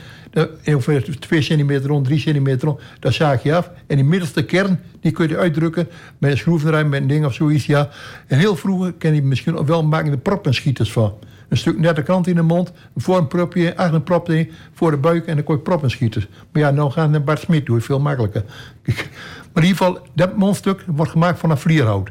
Ongeveer 0.64 1.18
2 1.18 1.42
centimeter 1.42 1.88
rond, 1.88 2.04
3 2.04 2.18
centimeter 2.18 2.68
rond, 2.68 2.80
dat 3.00 3.14
zaag 3.14 3.42
je 3.42 3.54
af. 3.54 3.70
En 3.86 3.96
die 3.96 4.04
middelste 4.04 4.44
kern, 4.44 4.80
die 5.00 5.12
kun 5.12 5.28
je 5.28 5.36
uitdrukken 5.36 5.88
met 6.18 6.30
een 6.30 6.38
schroevenruim, 6.38 6.88
met 6.88 7.00
een 7.00 7.06
ding 7.06 7.24
of 7.24 7.34
zoiets. 7.34 7.66
Ja. 7.66 7.88
En 8.26 8.38
heel 8.38 8.56
vroeger 8.56 8.92
ken 8.92 9.14
je 9.14 9.22
misschien 9.22 9.66
wel 9.66 9.84
maken 9.84 10.10
de 10.10 10.18
proppenschieters 10.18 10.92
van. 10.92 11.14
Een 11.48 11.56
stuk 11.56 11.78
nette 11.78 12.02
kant 12.02 12.26
in 12.26 12.34
de 12.34 12.42
mond, 12.42 12.72
voor 12.96 13.16
een 13.16 13.26
propje, 13.26 13.76
achter 13.76 13.94
een 13.94 14.02
prop 14.02 14.28
erin, 14.28 14.50
voor 14.72 14.90
de 14.90 14.96
buik 14.96 15.26
en 15.26 15.34
dan 15.34 15.44
kon 15.44 15.56
je 15.56 15.62
proppenschieters. 15.62 16.28
Maar 16.52 16.62
ja, 16.62 16.70
nou 16.70 16.90
gaan 16.90 17.10
naar 17.10 17.24
Bart 17.24 17.40
Smit 17.40 17.66
doen, 17.66 17.80
veel 17.80 18.00
makkelijker. 18.00 18.44
Maar 19.52 19.66
in 19.66 19.72
ieder 19.72 19.86
geval, 19.86 20.06
dat 20.14 20.36
mondstuk 20.36 20.84
wordt 20.86 21.10
gemaakt 21.10 21.38
van 21.38 21.50
een 21.50 21.58
vlierhout. 21.58 22.10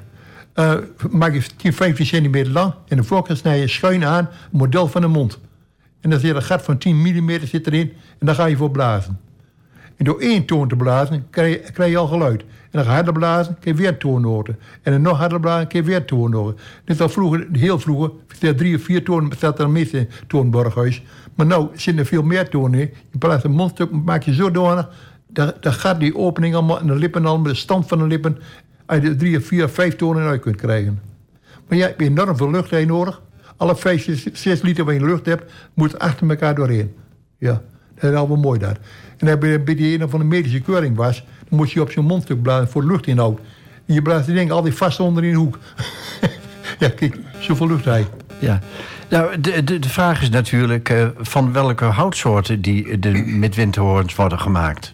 Eh, 0.57 0.73
maak 1.11 1.33
je 1.33 1.41
10, 1.55 1.73
15 1.73 2.05
centimeter 2.05 2.51
lang 2.51 2.73
en 2.87 2.97
de 2.97 3.03
voorkant 3.03 3.37
snij 3.37 3.59
je 3.59 3.67
schuin 3.67 4.05
aan, 4.05 4.29
model 4.51 4.87
van 4.87 5.01
de 5.01 5.07
mond. 5.07 5.39
En 6.01 6.09
dan 6.09 6.19
zit 6.19 6.35
een 6.35 6.43
gat 6.43 6.61
van 6.61 6.77
10 6.77 6.95
mm 6.95 7.39
zit 7.45 7.67
erin 7.67 7.93
en 8.19 8.25
daar 8.25 8.35
ga 8.35 8.45
je 8.45 8.57
voor 8.57 8.71
blazen. 8.71 9.19
En 9.95 10.05
door 10.05 10.19
één 10.19 10.45
toon 10.45 10.67
te 10.67 10.75
blazen 10.75 11.27
krijg 11.29 11.53
je, 11.53 11.71
krijg 11.71 11.91
je 11.91 11.97
al 11.97 12.07
geluid. 12.07 12.41
En 12.41 12.47
dan 12.71 12.83
ga 12.83 12.89
je 12.89 12.95
harder 12.95 13.13
blazen, 13.13 13.57
krijg 13.59 13.77
je 13.77 13.83
weer 13.83 13.97
toonnoten. 13.97 14.59
En 14.81 14.91
dan 14.91 15.01
nog 15.01 15.17
harder 15.17 15.39
blazen, 15.39 15.67
krijg 15.67 15.85
je 15.85 15.91
weer 15.91 16.05
toonnoten. 16.05 16.57
Dit 16.85 16.97
was 16.97 17.11
vroeger, 17.11 17.47
heel 17.51 17.79
vroeger, 17.79 18.11
drie 18.55 18.75
of 18.75 18.81
vier 18.81 19.03
tonen, 19.03 19.31
staat 19.35 19.59
er 19.59 19.77
in 19.77 20.09
toonborghuis. 20.27 21.03
Maar 21.35 21.45
nou 21.45 21.67
zitten 21.73 21.97
er 21.97 22.05
veel 22.05 22.23
meer 22.23 22.49
tonen 22.49 22.79
in. 22.79 22.89
Je 23.11 23.17
plaatst 23.17 23.45
een 23.45 23.51
mondstuk, 23.51 23.91
maak 23.91 24.23
je 24.23 24.33
zo 24.33 24.51
door, 24.51 24.87
daar 25.27 25.73
gaat 25.73 25.99
die 25.99 26.15
opening 26.15 26.55
allemaal 26.55 26.79
en 26.79 26.87
de 26.87 26.95
lippen 26.95 27.25
al, 27.25 27.39
met 27.39 27.51
de 27.51 27.57
stand 27.57 27.87
van 27.87 27.97
de 27.97 28.05
lippen, 28.07 28.37
als 28.87 29.01
je 29.01 29.15
drie 29.15 29.37
of 29.37 29.45
vier 29.45 29.69
vijf 29.69 29.95
tonen 29.95 30.27
uit 30.27 30.41
kunt 30.41 30.55
krijgen. 30.55 31.01
Maar 31.67 31.77
jij 31.77 31.87
hebt 31.87 32.01
enorm 32.01 32.37
veel 32.37 32.51
lucht 32.51 32.69
heen 32.69 32.87
nodig. 32.87 33.21
Alle 33.57 33.75
vijf, 33.75 34.29
zes, 34.33 34.61
liter 34.61 34.85
waar 34.85 34.93
je 34.93 35.05
lucht 35.05 35.25
hebt, 35.25 35.51
moet 35.73 35.99
achter 35.99 36.29
elkaar 36.29 36.55
doorheen. 36.55 36.95
Ja, 37.37 37.61
dat 37.99 38.29
is 38.29 38.35
mooi 38.35 38.59
daar. 38.59 38.77
En 39.17 39.39
bij 39.39 39.75
die 39.75 40.01
een 40.01 40.09
van 40.09 40.19
de 40.19 40.25
medische 40.25 40.61
keuring 40.61 40.95
was, 40.95 41.25
moest 41.49 41.71
je 41.73 41.81
op 41.81 41.91
zo'n 41.91 42.05
mondstuk 42.05 42.41
blazen 42.41 42.69
voor 42.69 42.83
luchtinhoud. 42.83 43.39
En 43.85 43.93
je 43.93 44.01
blaast 44.01 44.25
die 44.25 44.35
dingen 44.35 44.53
altijd 44.53 44.75
vast 44.75 44.99
onder 44.99 45.23
in 45.23 45.31
de 45.31 45.37
hoek. 45.37 45.57
ja, 46.79 46.89
kijk, 46.89 47.17
zoveel 47.39 47.67
lucht 47.67 47.85
hij. 47.85 48.07
Ja. 48.39 48.59
Nou, 49.09 49.41
de, 49.41 49.63
de, 49.63 49.79
de 49.79 49.89
vraag 49.89 50.21
is 50.21 50.29
natuurlijk 50.29 50.89
eh, 50.89 51.07
van 51.17 51.53
welke 51.53 51.85
houtsoorten 51.85 52.61
die 52.61 52.99
de 52.99 53.11
midwinterhoorns 53.11 54.15
worden 54.15 54.39
gemaakt. 54.39 54.93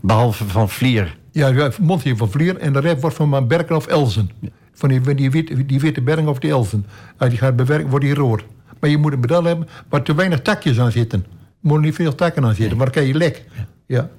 Behalve 0.00 0.44
van 0.44 0.68
vlier. 0.68 1.18
Ja, 1.48 1.70
mondje 1.80 2.16
van 2.16 2.30
vlier 2.30 2.56
en 2.56 2.72
de 2.72 2.80
rest 2.80 3.00
wordt 3.00 3.16
van 3.16 3.48
berken 3.48 3.76
of 3.76 3.86
elzen. 3.86 4.30
Van 4.72 4.88
die, 4.88 5.14
die, 5.14 5.30
witte, 5.30 5.66
die 5.66 5.80
witte 5.80 6.00
bergen 6.00 6.28
of 6.28 6.38
die 6.38 6.50
elzen. 6.50 6.86
Als 7.16 7.28
die 7.28 7.38
gaat 7.38 7.56
bewerken, 7.56 7.88
wordt 7.88 8.04
die 8.04 8.14
rood. 8.14 8.44
Maar 8.80 8.90
je 8.90 8.98
moet 8.98 9.12
een 9.12 9.20
bedel 9.20 9.44
hebben 9.44 9.68
waar 9.88 10.02
te 10.02 10.14
weinig 10.14 10.40
takjes 10.42 10.80
aan 10.80 10.92
zitten. 10.92 11.24
Er 11.28 11.28
moeten 11.60 11.84
niet 11.84 11.94
veel 11.94 12.14
takken 12.14 12.44
aan 12.44 12.54
zitten, 12.54 12.76
maar 12.76 12.86
dan 12.86 12.94
krijg 12.94 13.08
je 13.08 13.14
lek. 13.14 13.44
Ja. 13.86 14.10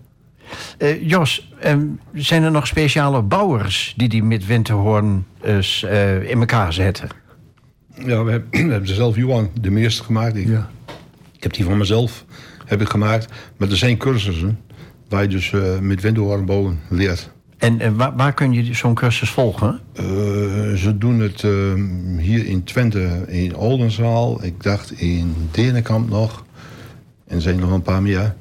Eh, 0.78 1.10
Jos, 1.10 1.54
ehm, 1.60 1.86
zijn 2.14 2.44
er 2.44 2.52
nog 2.52 2.68
speciale 2.68 3.22
bouwers 3.22 3.94
die 3.98 4.10
die 4.10 4.24
midwinterhoorn 4.24 5.26
eens, 5.42 5.84
eh, 5.84 6.30
in 6.30 6.40
elkaar 6.40 6.74
zetten? 6.74 7.10
Ja, 8.06 8.24
we 8.24 8.32
hebben, 8.32 8.50
we 8.68 8.72
hebben 8.72 8.88
ze 8.88 8.94
zelf 8.94 9.16
Johan 9.16 9.50
de 9.62 9.72
meester 9.72 10.06
gemaakt. 10.06 10.36
Ik, 10.36 10.48
ja. 10.48 10.70
ik 11.36 11.44
heb 11.44 11.54
die 11.54 11.66
van 11.66 11.78
mezelf 11.78 12.26
heb 12.66 12.82
ik 12.82 12.90
gemaakt. 12.90 13.34
Maar 13.58 13.70
er 13.70 13.78
zijn 13.78 13.98
cursussen 13.98 14.60
waar 15.12 15.22
je 15.22 15.28
dus 15.28 15.54
eh, 15.54 15.80
met 15.80 16.02
windhoornbouwen 16.02 16.80
leert. 16.90 17.30
En 17.58 17.96
waar, 17.96 18.16
waar 18.16 18.34
kun 18.34 18.54
je 18.54 18.74
zo'n 18.74 18.94
cursus 18.94 19.30
volgen? 19.30 19.80
Eh, 19.94 20.04
ze 20.76 20.96
doen 20.98 21.20
het 21.20 21.44
eh, 21.44 21.52
hier 22.18 22.46
in 22.46 22.64
Twente 22.64 23.24
in 23.28 23.56
Oldenzaal. 23.56 24.44
Ik 24.44 24.64
dacht 24.64 24.92
in 24.92 25.36
Denenkamp 25.52 26.10
nog. 26.10 26.46
En 27.28 27.36
er 27.36 27.42
zijn 27.42 27.60
nog 27.60 27.72
een 27.72 27.82
paar 27.82 28.02
meer. 28.02 28.36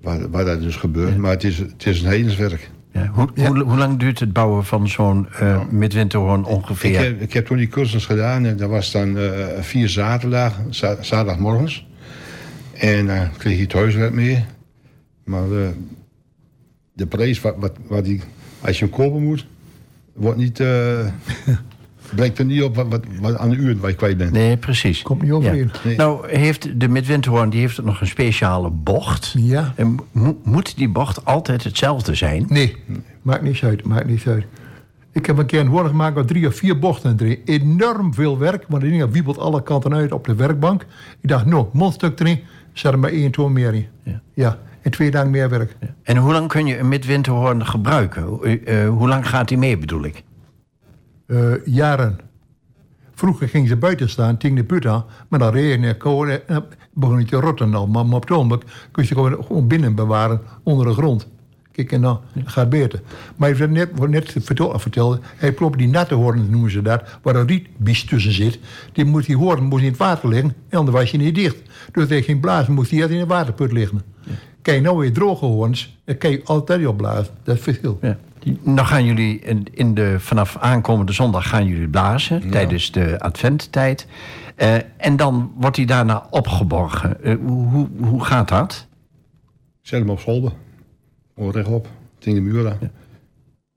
Waar, 0.00 0.30
waar 0.30 0.44
dat 0.44 0.60
dus 0.60 0.76
gebeurt. 0.76 1.16
Maar 1.16 1.30
het 1.30 1.44
is, 1.44 1.58
het 1.58 1.86
is 1.86 2.02
een 2.02 2.08
hevenswerk. 2.10 2.70
Ja, 2.92 3.10
hoe, 3.14 3.28
Hoe, 3.34 3.62
hoe 3.62 3.76
lang 3.78 3.98
duurt 3.98 4.18
het 4.20 4.32
bouwen 4.32 4.64
van 4.64 4.88
zo'n 4.88 5.26
eh 5.38 5.60
midwinterhoorn 5.70 6.44
ongeveer? 6.44 6.90
Ik 6.90 6.96
heb, 6.96 7.20
ik 7.20 7.32
heb 7.32 7.46
toen 7.46 7.56
die 7.56 7.68
cursus 7.68 8.06
gedaan 8.06 8.44
en 8.44 8.56
dat 8.56 8.68
was 8.70 8.92
dan 8.92 9.18
vier 9.60 9.88
zaterdag, 9.88 10.60
za- 10.70 10.96
zaterdagmorgens. 11.00 11.86
En 12.74 13.06
dan 13.06 13.28
kreeg 13.38 13.56
je 13.56 13.62
het 13.62 13.72
huiswerk 13.72 14.12
mee. 14.12 14.44
Maar 15.24 15.50
eh, 15.52 15.68
de 16.92 17.06
prijs 17.06 17.40
wat, 17.40 17.54
wat, 17.58 17.72
wat 17.86 18.04
die, 18.04 18.20
als 18.60 18.78
je 18.78 18.84
hem 18.84 18.94
kopen 18.94 19.22
moet, 19.22 19.46
wordt 20.12 20.38
niet, 20.38 20.60
eh 20.60 21.06
blijkt 22.14 22.38
er 22.38 22.44
niet 22.44 22.62
op 22.62 22.76
wat, 22.76 22.86
wat, 22.88 23.04
wat 23.20 23.36
aan 23.36 23.50
de 23.50 23.56
uren 23.56 23.80
waar 23.80 23.90
je 23.90 23.96
kwijt 23.96 24.16
bent. 24.16 24.32
Nee, 24.32 24.56
precies. 24.56 25.02
Komt 25.02 25.22
niet 25.22 25.30
overeen. 25.30 25.70
Nee. 25.84 25.96
Nou, 25.96 26.28
heeft 26.28 26.80
de 26.80 26.88
midwinterhoorn 26.88 27.50
die 27.50 27.60
heeft 27.60 27.82
nog 27.82 28.00
een 28.00 28.06
speciale 28.06 28.70
bocht. 28.70 29.34
Ja. 29.38 29.72
En 29.76 29.96
mo- 30.12 30.38
moet 30.44 30.76
die 30.76 30.88
bocht 30.88 31.24
altijd 31.24 31.64
hetzelfde 31.64 32.14
zijn? 32.14 32.44
Nee, 32.48 32.76
maakt 33.22 33.42
niets 33.42 33.64
uit, 33.64 33.84
maakt 33.84 34.06
niets 34.06 34.26
uit. 34.26 34.44
Ik 35.12 35.26
heb 35.26 35.38
een 35.38 35.46
keer 35.46 35.60
een 35.60 35.66
hoorn 35.66 35.86
gemaakt 35.88 36.14
met 36.14 36.28
drie 36.28 36.46
of 36.46 36.54
vier 36.54 36.78
bochten 36.78 37.16
erin. 37.20 37.38
Enorm 37.44 38.14
veel 38.14 38.38
werk, 38.38 38.64
want 38.68 38.82
die 38.82 38.90
ding 38.90 39.10
wiebelt 39.10 39.38
alle 39.38 39.62
kanten 39.62 39.94
uit 39.94 40.12
op 40.12 40.24
de 40.26 40.34
werkbank. 40.34 40.86
Ik 41.20 41.28
dacht, 41.28 41.46
nou, 41.46 41.66
mondstuk 41.72 42.20
erin, 42.20 42.40
zet 42.72 42.92
er 42.92 42.98
maar 42.98 43.10
één 43.10 43.30
toon 43.30 43.52
meer 43.52 43.74
in. 43.74 43.86
Ja. 44.02 44.20
Ja, 44.34 44.58
en 44.82 44.90
twee 44.90 45.10
dagen 45.10 45.30
meer 45.30 45.48
werk. 45.48 45.76
En 46.02 46.16
hoe 46.16 46.32
lang 46.32 46.48
kun 46.48 46.66
je 46.66 46.78
een 46.78 46.88
midwinterhoorn 46.88 47.66
gebruiken? 47.66 48.22
Hoe- 48.22 48.46
eh, 48.60 48.88
hoe 48.88 49.08
lang 49.08 49.28
gaat 49.28 49.48
die 49.48 49.58
mee, 49.58 49.78
bedoel 49.78 50.04
ik? 50.04 50.22
Eh, 51.26 51.52
jaren. 51.64 52.18
Vroeger 53.14 53.48
gingen 53.48 53.68
ze 53.68 53.76
buiten 53.76 54.08
staan, 54.10 54.36
tegen 54.36 54.56
de 54.56 54.64
put 54.64 54.86
aan, 54.86 55.04
maar 55.28 55.38
dan 55.38 55.52
regen 55.52 55.84
en 55.84 55.96
kou 55.96 56.30
en 56.30 56.40
dan 56.46 56.64
begon 56.94 57.18
het 57.18 57.28
te 57.28 57.36
rotten 57.36 57.74
al. 57.74 57.86
Maar, 57.86 58.04
op 58.04 58.20
het 58.22 58.30
ogenblik 58.30 58.62
kun 58.90 59.02
je 59.02 59.08
ze 59.08 59.14
gewoon, 59.14 59.44
gewoon 59.44 59.66
binnen 59.66 59.94
bewaren, 59.94 60.40
onder 60.62 60.86
de 60.86 60.92
grond. 60.92 61.28
Kijk, 61.72 61.92
en 61.92 62.00
dan 62.00 62.20
gaat 62.44 62.54
het 62.54 62.68
beter. 62.68 63.00
Maar 63.36 63.48
je 63.48 63.54
hebt 63.54 63.72
net, 63.72 64.08
net 64.08 64.34
vertel- 64.38 64.78
vertelde, 64.78 65.20
hij 65.36 65.52
klopt 65.52 65.78
die 65.78 65.88
natte 65.88 66.14
hoorn, 66.14 66.50
noemen 66.50 66.70
ze 66.70 66.82
dat, 66.82 67.18
waar 67.22 67.34
een 67.36 67.46
rietbies 67.46 68.04
tussen 68.04 68.32
zit. 68.32 68.58
Die, 68.92 69.04
moet, 69.04 69.26
die 69.26 69.36
hoorn 69.36 69.64
moest 69.64 69.82
in 69.82 69.88
het 69.88 69.98
water 69.98 70.28
liggen, 70.28 70.54
en 70.68 70.78
anders 70.78 70.96
was 70.96 71.10
je 71.10 71.18
niet 71.18 71.34
dicht. 71.34 71.56
Dus 71.92 72.08
hij 72.08 72.22
ging 72.22 72.40
blazen, 72.40 72.72
moest 72.74 72.90
hij 72.90 72.98
eerst 73.00 73.12
in 73.12 73.18
de 73.18 73.26
waterput 73.26 73.72
liggen. 73.72 74.02
Kijk, 74.62 74.82
nou 74.82 74.98
weer 74.98 75.12
droge 75.12 75.44
hoorns, 75.44 75.98
dan 76.04 76.16
kan 76.18 76.30
je 76.30 76.40
altijd 76.44 76.86
op 76.86 76.96
blazen. 76.96 77.34
Dat 77.42 77.46
is 77.46 77.52
het 77.52 77.62
verschil. 77.62 77.98
Ja. 78.02 78.18
Die- 78.38 78.58
Dan 78.64 78.86
gaan 78.86 79.04
jullie 79.04 79.38
in, 79.40 79.66
in 79.72 79.94
de, 79.94 80.14
vanaf 80.20 80.56
aankomende 80.56 81.12
zondag 81.12 81.48
gaan 81.48 81.66
jullie 81.66 81.88
blazen 81.88 82.50
tijdens 82.50 82.92
de 82.92 83.20
adventtijd. 83.20 84.06
Eh, 84.56 84.74
en 84.96 85.16
dan 85.16 85.52
wordt 85.56 85.76
hij 85.76 85.84
daarna 85.84 86.26
opgeborgen. 86.30 87.22
Eh, 87.24 87.36
hoe, 87.46 87.68
hoe, 87.68 87.88
hoe 88.00 88.24
gaat 88.24 88.48
dat? 88.48 88.86
Zet 89.80 90.00
hem 90.00 90.10
op 90.10 90.20
zolder. 90.20 90.52
Gewoon 91.34 91.50
rechtop. 91.52 91.88
Tegen 92.18 92.44
de 92.44 92.50
muur. 92.50 92.66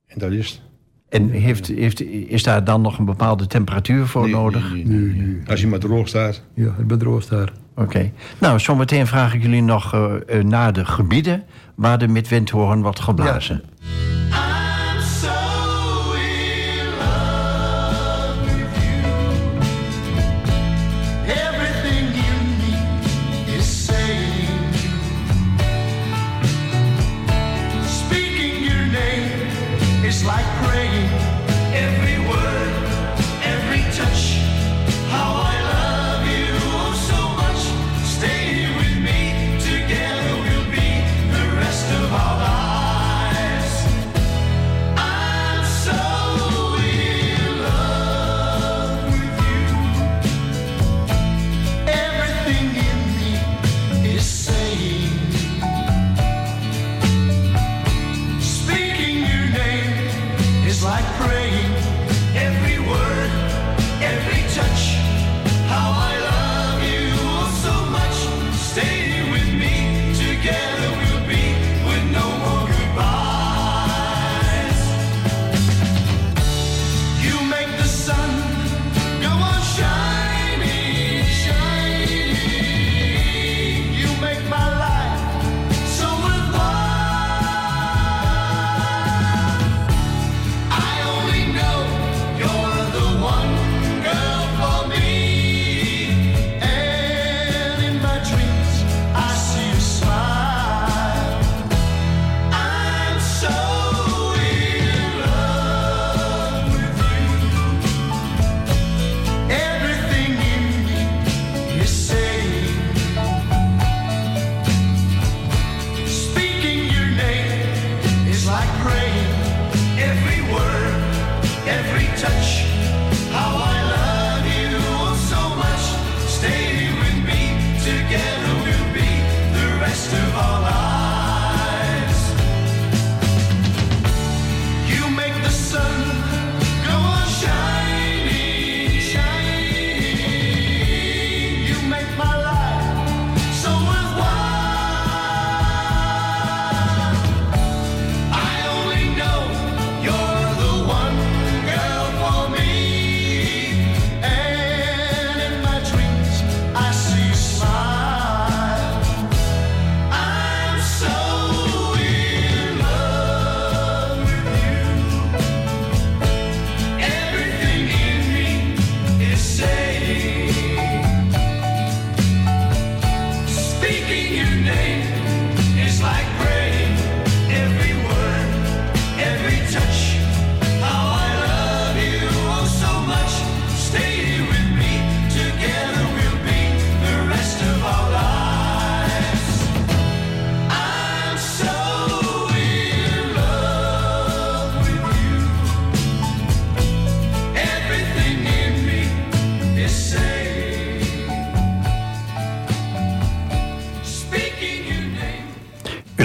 En 0.05 0.19
dat 0.19 0.31
is 0.31 0.49
het. 0.49 0.61
En 1.09 1.29
heeft, 1.29 1.67
heeft, 1.67 2.01
is 2.01 2.43
daar 2.43 2.63
dan 2.63 2.81
nog 2.81 2.97
een 2.97 3.05
bepaalde 3.05 3.47
temperatuur 3.47 4.07
voor 4.07 4.23
Nee, 4.23 4.31
nodig? 4.33 4.71
nee, 4.73 4.85
nee, 4.85 5.21
nee. 5.25 5.41
Als 5.47 5.61
hij 5.61 5.69
maar 5.69 5.79
droog 5.79 6.07
staat. 6.07 6.41
Ja, 6.53 6.73
het 6.77 6.87
bedroost 6.87 7.29
daar. 7.29 7.53
Oké. 7.75 8.11
Nou, 8.39 8.59
zometeen 8.59 9.07
vraag 9.07 9.33
ik 9.33 9.41
jullie 9.41 9.63
nog 9.63 9.93
eh, 9.93 10.13
eh, 10.27 10.45
naar 10.45 10.73
de 10.73 10.85
gebieden 10.85 11.43
waar 11.75 11.97
de 11.97 12.07
midwindhoorn 12.07 12.81
wordt 12.81 12.99
geblazen. 12.99 13.63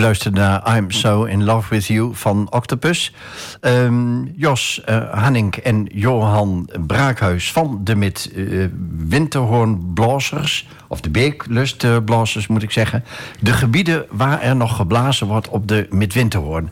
U 0.09 0.11
luistert 0.11 0.35
naar 0.35 0.77
I'm 0.77 0.91
So 0.91 1.25
In 1.25 1.45
Love 1.45 1.75
With 1.75 1.87
You 1.87 2.15
van 2.15 2.53
Octopus. 2.53 3.15
Ehm, 3.61 4.25
Jos 4.25 4.83
eh 4.85 5.13
Hanning 5.23 5.57
en 5.57 5.87
Johan 5.93 6.71
Braakhuis 6.87 7.53
van 7.53 7.81
de 7.85 7.95
Mid 7.95 8.31
eh, 8.35 8.65
Winterhoornblazers... 9.09 10.69
of 10.87 11.01
de 11.01 11.11
Beeklustblazers 11.11 12.47
moet 12.47 12.63
ik 12.63 12.71
zeggen. 12.71 13.05
De 13.41 13.53
gebieden 13.53 14.07
waar 14.11 14.43
er 14.43 14.57
nog 14.57 14.77
geblazen 14.77 15.27
wordt 15.27 15.49
op 15.49 15.69
de 15.69 15.87
Midwinterhoorn. 15.91 16.71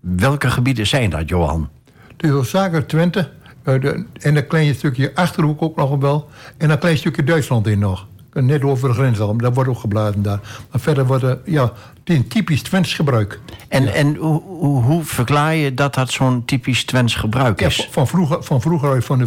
Welke 0.00 0.50
gebieden 0.50 0.86
zijn 0.86 1.10
dat, 1.10 1.28
Johan? 1.28 1.68
De 2.16 2.28
hoofdzaken 2.28 2.86
Twente. 2.86 3.30
eh, 3.62 3.74
en 4.20 4.36
een 4.36 4.46
klein 4.46 4.74
stukje 4.74 5.14
Achterhoek 5.14 5.62
ook 5.62 5.76
nog 5.76 5.98
wel. 5.98 6.28
En 6.58 6.70
een 6.70 6.78
klein 6.78 6.96
stukje 6.96 7.24
Duitsland 7.24 7.66
in 7.66 7.78
nog. 7.78 8.06
Net 8.34 8.62
over 8.62 8.88
de 8.88 8.94
grens 8.94 9.20
al, 9.20 9.36
dat 9.36 9.54
wordt 9.54 9.70
ook 9.70 9.78
geblazen 9.78 10.22
daar. 10.22 10.40
Maar 10.70 10.80
verder 10.80 11.06
wordt 11.06 11.22
er, 11.22 11.38
ja, 11.44 11.72
is 12.04 12.28
typisch 12.28 12.62
Twents 12.62 12.94
gebruik. 12.94 13.40
En, 13.68 13.94
en 13.94 14.14
hoe, 14.16 14.42
hoe, 14.42 14.82
hoe 14.82 15.04
verklaar 15.04 15.54
je 15.54 15.74
dat 15.74 15.94
dat 15.94 16.10
zo'n 16.10 16.44
typisch 16.44 16.84
Twents 16.84 17.14
gebruik 17.14 17.60
is? 17.60 17.76
van- 17.76 17.86
van 17.90 18.06
vroeger, 18.06 18.42
van 18.42 18.60
vroeger 18.60 18.90
uit, 18.90 19.04
van 19.04 19.18
de 19.18 19.26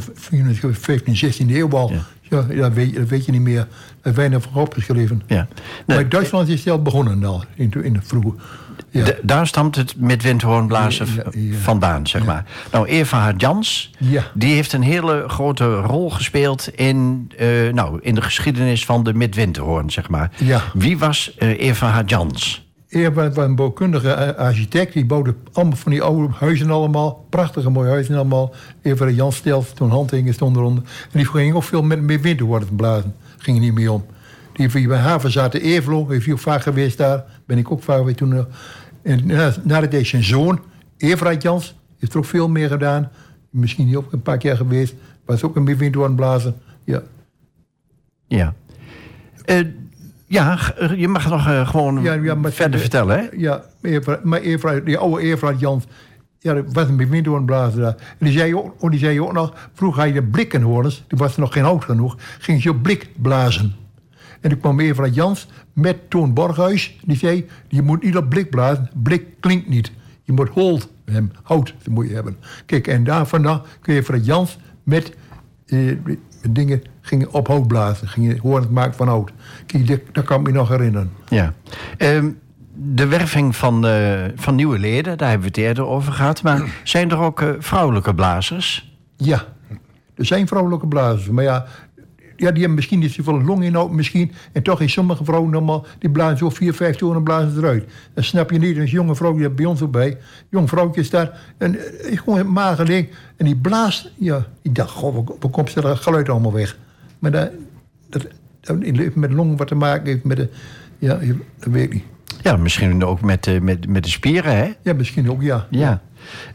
15, 0.74 1.16
16e 1.16 1.56
eeuw 1.56 1.70
al. 1.70 1.92
Ja. 2.30 2.46
dat, 2.56 2.74
weet, 2.74 2.90
je- 2.92 3.00
dat 3.00 3.08
weet 3.08 3.26
je 3.26 3.32
niet 3.32 3.42
meer. 3.42 3.68
Er 4.02 4.14
weinig 4.14 4.44
van 4.52 4.62
opgeschreven. 4.62 5.22
Ja. 5.28 5.48
Maar 5.86 6.00
in 6.00 6.10
Duitsland 6.10 6.48
is 6.48 6.60
het 6.64 6.70
al 6.74 6.82
begonnen 6.82 7.24
al, 7.24 7.44
in, 7.56 7.70
de- 7.70 7.84
in 7.84 7.94
de 7.94 8.02
vroege. 8.02 8.34
Ja. 9.06 9.14
daar 9.22 9.48
stamt 9.48 9.76
het 9.76 9.94
met 9.98 10.24
windhoornblazen 10.24 11.08
Ja, 11.16 11.58
vandaan, 11.58 12.08
zeg 12.08 12.26
maar. 12.26 12.46
Nou, 12.72 12.88
Eva 12.88 13.34
Jans, 13.38 13.92
Ja. 13.98 14.24
die 14.34 14.54
heeft 14.54 14.74
een 14.74 14.82
hele 14.82 15.24
grote 15.28 15.76
rol 15.76 16.10
gespeeld 16.10 16.68
in, 16.76 17.32
eh, 17.38 17.48
nou, 17.74 18.00
in 18.02 18.16
de 18.16 18.22
geschiedenis 18.22 18.86
van 18.86 19.04
de 19.04 19.14
midwinterhoorn, 19.14 19.92
zeg 19.92 20.10
maar. 20.10 20.32
Ja. 20.38 20.62
Wie 20.74 20.98
was 20.98 21.36
eh, 21.38 21.60
Eva 21.60 22.04
Jans? 22.06 22.66
Eerst 22.90 23.16
was 23.16 23.36
een 23.36 23.56
bouwkundige 23.56 24.10
eh, 24.12 24.38
architect. 24.38 24.94
Die 24.94 25.06
bouwde 25.06 25.36
allemaal 25.54 25.78
van 25.78 25.92
die 25.92 26.02
oude 26.02 26.34
huizen 26.40 26.70
allemaal. 26.72 27.26
Prachtige 27.30 27.70
mooie 27.70 27.90
huizen 27.90 28.16
allemaal. 28.16 28.54
Even 28.82 29.16
Jan 29.16 29.32
Stelf, 29.32 29.74
toen 29.74 29.90
handtekeningen 29.90 30.34
stond 30.34 30.56
eronder. 30.56 30.84
En 30.84 31.20
die 31.20 31.26
ging 31.28 31.56
ook 31.56 31.64
veel 31.64 31.82
met, 31.82 32.02
met 32.02 32.22
winterwoorden 32.22 32.76
blazen. 32.76 33.16
Ging 33.38 33.58
er 33.58 33.64
niet 33.64 33.74
meer 33.74 33.92
om. 33.92 34.06
Die 34.54 34.88
bij 34.88 34.98
haven 34.98 35.32
zaten 35.32 35.62
Evelo. 35.62 36.10
Heeft 36.10 36.30
ook 36.30 36.40
vaak 36.40 36.62
geweest 36.62 36.98
daar. 36.98 37.24
Ben 37.46 37.58
ik 37.58 37.72
ook 37.72 37.84
vaak 37.84 37.98
geweest 37.98 38.18
toen. 38.18 38.46
Eh. 39.08 39.14
En 39.14 39.26
na, 39.26 39.54
na 39.64 39.80
dat 39.82 39.92
deed 39.92 40.08
zijn 40.08 40.24
zoon, 40.24 40.60
Everard 40.98 41.42
Jans. 41.42 41.76
Heeft 42.00 42.12
er 42.14 42.18
ook 42.20 42.26
veel 42.26 42.50
meer 42.50 42.70
gedaan. 42.70 43.10
Misschien 43.50 43.86
niet 43.86 43.96
ook 43.96 44.14
een 44.14 44.22
paar 44.22 44.38
keer 44.38 44.56
geweest. 44.58 44.96
Was 45.26 45.44
ook 45.44 45.56
een 45.56 45.66
winterwoorden 45.66 46.16
blazen. 46.16 46.56
Ja. 46.84 47.02
Ja. 48.28 48.54
Eh, 49.46 49.60
Ja, 50.30 50.56
g- 50.56 50.74
je 50.96 51.08
mag 51.08 51.30
nog 51.30 51.48
eh, 51.48 51.68
gewoon 51.68 52.02
Ja, 52.02 52.14
ja, 52.14 52.36
maar- 52.36 52.52
verder 52.52 52.80
vertellen, 52.80 53.20
hè? 53.20 53.26
Ja, 53.38 53.64
maar 54.24 54.40
Eva, 54.40 54.80
die 54.80 54.98
oude 54.98 55.22
Eva 55.22 55.54
Jans, 55.58 55.84
ja, 56.40 56.54
dat 56.54 56.74
was 56.74 56.88
een 56.88 56.98
bemiddelblazer 56.98 57.82
daar. 57.82 57.96
En 58.20 58.26
die 58.26 58.32
zei, 58.38 58.56
ook, 58.56 58.92
die 58.92 59.00
zei 59.00 59.22
ook 59.22 59.34
nog, 59.34 59.70
vroeger 59.74 60.00
had 60.04 60.14
je 60.14 60.20
de 60.22 60.28
blikkenhoorns, 60.28 61.04
die 61.08 61.18
was 61.18 61.34
er 61.34 61.40
nog 61.40 61.54
geen 61.54 61.64
hout 61.64 61.84
genoeg, 61.84 62.16
ging 62.40 62.64
je 62.64 62.70
op 62.70 62.82
blik 62.84 63.10
blazen. 63.22 63.76
En 64.42 64.50
toen 64.50 64.60
kwam 64.60 64.80
Eva 64.80 65.08
Jans 65.08 65.48
met 65.74 66.10
Toon 66.10 66.34
Borghuis, 66.34 67.00
die 67.06 67.18
zei, 67.18 67.46
je 67.68 67.82
moet 67.82 68.04
niet 68.04 68.18
op 68.18 68.30
blik 68.30 68.50
blazen, 68.50 68.90
blik 69.04 69.26
klinkt 69.40 69.68
niet. 69.68 69.92
Je 70.24 70.32
moet 70.34 70.50
hold 70.50 70.90
hebben, 71.06 71.34
hout 71.44 71.74
moet 71.90 72.08
je 72.08 72.14
hebben. 72.14 72.38
Kijk, 72.66 72.88
en 72.88 73.04
daar 73.04 73.28
vandaan 73.28 73.62
kun 73.82 73.94
je 73.94 74.00
Eva 74.00 74.16
Jans 74.16 74.58
met 74.84 75.16
eh, 75.66 75.96
met 76.42 76.56
dingen 76.56 76.84
gingen 77.02 77.34
op 77.34 77.48
hout 77.48 77.68
blazen, 77.68 78.08
gingen 78.08 78.38
hoorns 78.38 78.68
maken 78.68 78.94
van 78.94 79.08
hout. 79.08 79.32
Kijk, 79.66 79.88
dat, 79.88 80.00
dat 80.12 80.26
kan 80.26 80.40
ik 80.40 80.48
me 80.48 80.54
nog 80.54 80.70
herinneren. 80.70 81.12
Ja. 81.28 81.54
Ehm, 81.98 82.30
de 82.74 83.08
werving 83.08 83.56
van, 83.56 83.88
eh, 83.88 84.24
van 84.36 84.56
nieuwe 84.56 84.80
leden, 84.80 85.18
daar 85.18 85.30
hebben 85.30 85.48
we 85.54 85.60
het 85.60 85.68
eerder 85.68 85.86
over 85.86 86.14
gehad. 86.14 86.44
Maar 86.44 86.82
zijn 86.84 87.12
er 87.12 87.18
ook 87.18 87.42
eh, 87.42 87.50
vrouwelijke 87.60 88.16
blazers? 88.16 88.96
Ja, 89.16 89.46
er 90.16 90.26
zijn 90.26 90.48
vrouwelijke 90.48 90.88
blazers. 90.88 91.28
Maar 91.28 91.44
ja, 91.44 91.66
ja 92.38 92.50
die 92.52 92.58
hebben 92.60 92.74
misschien 92.74 93.00
niet 93.00 93.12
zoveel 93.12 93.42
longinhoud 93.42 93.92
misschien. 93.92 94.32
En 94.52 94.64
toch 94.64 94.82
is 94.82 94.92
sommige 94.92 95.24
vrouwen 95.24 95.52
normaal, 95.52 95.86
die 96.00 96.10
blazen 96.10 96.38
zo 96.38 96.50
vier, 96.50 96.74
vijf 96.74 96.96
tonen 96.96 97.24
blazen 97.24 97.52
ze 97.52 97.58
eruit. 97.58 97.86
Dat 98.14 98.24
snap 98.24 98.52
je 98.52 98.60
niet. 98.60 98.78
Een 98.78 98.86
jonge 98.86 99.16
vrouw, 99.16 99.34
die 99.38 99.50
bij 99.50 99.66
ons 99.66 99.82
ook 99.82 99.92
bij. 99.92 100.18
Jong 100.50 100.70
vrouwtje 100.70 101.02
is 101.02 101.10
daar. 101.10 101.40
En 101.58 101.76
eh, 102.00 102.18
gewoon 102.20 102.40
een 102.40 102.52
mager 102.52 102.86
ding. 102.86 103.08
En 103.38 103.46
die 103.46 103.56
blaast. 103.56 104.12
Ja, 104.16 104.46
ik 104.62 104.76
dacht, 104.76 104.92
goh, 104.92 105.16
waar- 105.40 105.52
komt 105.52 105.70
ze 105.72 105.82
dat 105.82 105.98
geluid 106.00 106.30
allemaal 106.30 106.54
weg? 106.54 106.78
Maar 107.20 107.32
dat, 107.32 107.52
dat, 108.10 108.28
dat 108.62 108.78
heeft 108.82 109.16
met 109.16 109.32
longen 109.32 109.58
wat 109.58 109.68
te 109.68 109.76
maken 109.76 110.06
heeft 110.06 110.24
met 110.24 110.38
de... 110.38 110.50
Ja, 111.00 111.20
dat 111.60 111.74
weet 111.74 111.84
ik 111.84 111.94
niet. 111.94 112.04
Ja, 112.42 112.58
misschien 112.58 113.06
ook 113.06 113.22
met, 113.22 113.48
eh, 113.48 113.60
met, 113.62 113.88
met 113.88 114.04
de 114.04 114.10
spieren, 114.10 114.58
hè? 114.58 114.72
Ja, 114.82 114.94
misschien 114.94 115.30
ook, 115.32 115.42
ja. 115.42 115.68
Ja. 115.70 116.02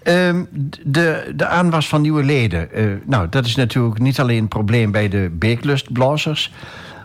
Ehm, 0.03 0.45
de, 0.85 1.33
de 1.37 1.47
aanwas 1.47 1.89
van 1.89 2.01
nieuwe 2.01 2.23
leden. 2.25 2.73
eh, 2.73 2.85
nou, 3.07 3.29
dat 3.29 3.47
is 3.47 3.57
natuurlijk 3.57 3.99
niet 3.99 4.21
alleen 4.21 4.39
een 4.43 4.49
probleem 4.49 4.91
bij 4.91 5.09
de 5.09 5.31
beeklustblazers. 5.33 6.53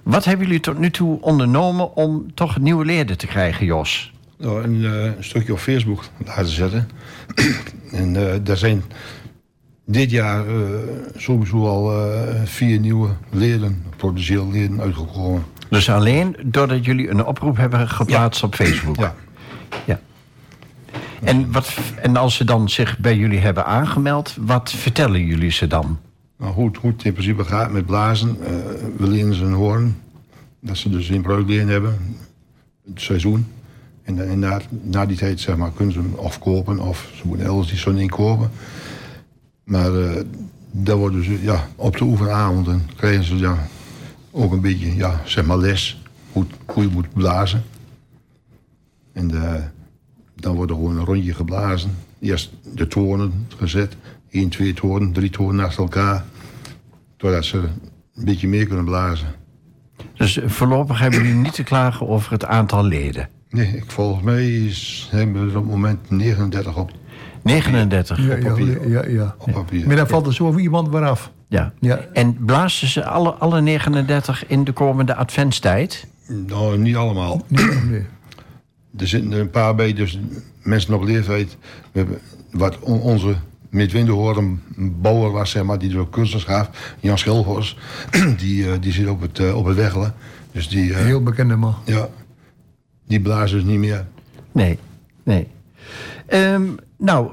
Wat 0.03 0.25
hebben 0.25 0.45
jullie 0.45 0.61
tot 0.61 0.77
nu 0.79 0.91
toe 0.91 1.21
ondernomen 1.21 1.95
om 1.95 2.33
toch 2.33 2.59
nieuwe 2.59 2.85
leden 2.85 3.17
te 3.17 3.27
krijgen, 3.27 3.65
Jos? 3.65 4.11
Nou, 4.37 4.63
een, 4.63 4.85
eh, 4.85 5.11
stukje 5.19 5.53
op 5.53 5.59
Facebook 5.59 6.03
laten 6.25 6.47
zetten. 6.47 6.89
en 7.91 8.15
eh, 8.31 8.35
daar 8.43 8.57
zijn 8.57 8.83
dit 9.85 10.11
jaar 10.11 10.47
eh, 10.47 10.53
sowieso 11.15 11.67
al 11.67 11.91
eh, 11.91 12.33
vier 12.43 12.79
nieuwe 12.79 13.09
leden, 13.31 13.83
potentieel 13.97 14.51
leden, 14.51 14.81
uitgekomen. 14.81 15.43
Dus 15.69 15.89
alleen 15.89 16.35
doordat 16.43 16.85
jullie 16.85 17.09
een 17.09 17.25
oproep 17.25 17.57
hebben 17.57 17.89
geplaatst 17.89 18.43
op 18.43 18.55
Facebook? 18.55 18.95
Ja. 18.95 19.15
ja. 19.85 19.99
En, 21.23 21.51
wat, 21.51 21.77
en 22.01 22.17
als 22.17 22.35
ze 22.35 22.43
dan 22.43 22.69
zich 22.69 22.97
bij 22.99 23.15
jullie 23.17 23.39
hebben 23.39 23.65
aangemeld, 23.65 24.35
wat 24.39 24.71
vertellen 24.71 25.25
jullie 25.25 25.51
ze 25.51 25.67
dan? 25.67 25.99
Nou, 26.37 26.53
hoe, 26.53 26.67
het- 26.67 26.77
hoe 26.77 26.93
in 27.03 27.13
principe 27.13 27.43
gaat 27.43 27.71
met 27.71 27.85
blazen. 27.85 28.37
eh, 28.45 28.51
we 28.97 29.07
leren 29.07 29.33
ze 29.33 29.43
een 29.43 29.53
hoorn. 29.53 29.97
Dat 30.61 30.77
ze 30.77 30.89
dus 30.89 31.09
in 31.09 31.21
leren 31.21 31.67
hebben. 31.67 31.97
Het 32.89 33.01
seizoen. 33.01 33.47
En, 34.03 34.15
dan- 34.15 34.27
en 34.27 34.39
na, 34.39 35.05
die 35.05 35.17
tijd 35.17 35.39
zeg 35.39 35.57
maar, 35.57 35.71
kunnen 35.71 35.93
ze 35.93 35.99
hem 35.99 36.13
of 36.15 36.39
kopen 36.39 36.79
of 36.79 37.09
ze 37.15 37.21
moeten 37.27 37.45
elders 37.45 37.67
die 37.69 37.77
zo'n 37.77 38.07
kopen. 38.09 38.51
Maar 39.63 39.93
eh 39.95 40.21
dat 40.71 40.97
wordt 40.97 41.15
dus 41.15 41.27
ja, 41.41 41.67
op 41.75 41.97
de 41.97 42.03
oefenavonden 42.03 42.89
krijgen 42.95 43.23
ze 43.23 43.35
ja, 43.37 43.67
ook 44.31 44.51
een 44.51 44.61
beetje 44.61 44.95
ja, 44.95 45.21
zeg 45.25 45.45
maar 45.45 45.57
les. 45.57 46.01
Hoe, 46.31 46.45
hoe 46.65 46.83
je 46.83 46.89
moet 46.89 47.13
blazen. 47.13 47.63
En 49.13 49.43
eh, 49.43 49.63
dan 50.39 50.55
wordt 50.55 50.71
er 50.71 50.77
gewoon 50.77 50.97
een 50.97 51.05
rondje 51.05 51.33
geblazen. 51.33 51.91
Eerst 52.19 52.51
de 52.73 52.87
tonen 52.87 53.47
gezet. 53.57 53.95
1, 54.29 54.49
2 54.49 54.73
tonen, 54.73 55.11
drie 55.11 55.29
tonen 55.29 55.55
naast 55.55 55.77
elkaar. 55.77 56.25
Totdat 57.17 57.45
ze 57.45 57.57
een 57.57 58.25
beetje 58.25 58.47
meer 58.47 58.67
kunnen 58.67 58.85
blazen. 58.85 59.27
Dus 60.13 60.39
voorlopig 60.45 60.99
hebben 60.99 61.21
jullie 61.21 61.35
niet 61.35 61.53
te 61.53 61.63
klagen 61.63 62.07
over 62.07 62.31
het 62.31 62.45
aantal 62.45 62.83
leden. 62.83 63.29
Nee, 63.49 63.67
ik, 63.67 63.91
volgens 63.91 64.23
mij 64.23 64.51
is, 64.51 65.07
hebben 65.11 65.45
we 65.45 65.51
er 65.51 65.57
op 65.57 65.63
het 65.63 65.71
moment 65.71 66.09
39 66.09 66.77
op, 66.77 66.91
39. 67.43 68.17
Ja, 68.17 68.35
ja, 68.35 68.49
papier. 68.49 68.89
ja, 68.89 69.05
ja. 69.05 69.35
op 69.37 69.51
papier. 69.51 69.87
Maar 69.87 69.95
dan 69.95 70.07
valt 70.07 70.25
er 70.25 70.33
zo 70.33 70.57
iemand 70.57 70.89
weer 70.89 71.05
af. 71.05 71.31
Ja. 71.47 71.73
Ja. 71.79 71.99
En 72.13 72.37
blazen 72.45 72.87
ze 72.87 73.05
alle, 73.05 73.33
alle 73.33 73.61
39 73.61 74.47
in 74.47 74.63
de 74.63 74.71
komende 74.71 75.15
adventstijd? 75.15 76.07
Nou, 76.27 76.77
niet 76.77 76.95
allemaal. 76.95 77.41
Nee, 77.47 77.65
nee. 77.65 78.05
Er 78.97 79.07
zitten 79.07 79.31
er 79.31 79.39
een 79.39 79.49
paar 79.49 79.75
bij, 79.75 79.93
dus 79.93 80.19
mensen 80.63 80.93
op 80.93 81.03
leeftijd. 81.03 81.57
We 81.91 81.99
hebben 81.99 82.19
wat 82.51 82.79
on- 82.79 83.01
onze 83.01 83.35
midwinterhoorn 83.69 84.61
bouwer 84.77 85.31
was, 85.31 85.49
zeg 85.51 85.63
maar, 85.63 85.79
die 85.79 85.89
door 85.89 86.09
cursus 86.09 86.43
gaf. 86.43 86.69
Jan 86.99 87.17
Schilhorst, 87.17 87.77
die, 88.37 88.71
eh, 88.71 88.77
die 88.81 88.91
zit 88.93 89.07
op 89.07 89.21
het, 89.21 89.39
eh, 89.39 89.57
op 89.57 89.65
het 89.65 89.75
Weggelen. 89.75 90.13
Dus 90.51 90.69
die, 90.69 90.93
eh, 90.93 90.99
Heel 91.05 91.23
bekende 91.23 91.55
man. 91.55 91.75
ja, 91.85 92.09
die 93.07 93.21
blazen 93.21 93.57
dus 93.57 93.67
niet 93.67 93.79
meer. 93.79 94.05
Nee, 94.51 94.79
nee. 95.23 95.47
Ehm, 96.27 96.63
nou, 96.97 97.31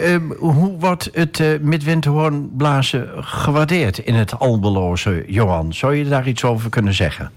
ehm, 0.00 0.30
hoe 0.38 0.78
wordt 0.78 1.08
het 1.12 1.38
uh, 1.38 1.58
midwinterhoornblazen 1.60 3.08
gewaardeerd 3.16 3.98
in 3.98 4.14
het 4.14 4.38
Albeloze, 4.38 5.24
Johan? 5.26 5.72
Zou 5.74 5.94
je 5.94 6.04
daar 6.08 6.28
iets 6.28 6.44
over 6.44 6.70
kunnen 6.70 6.94
zeggen? 6.94 7.30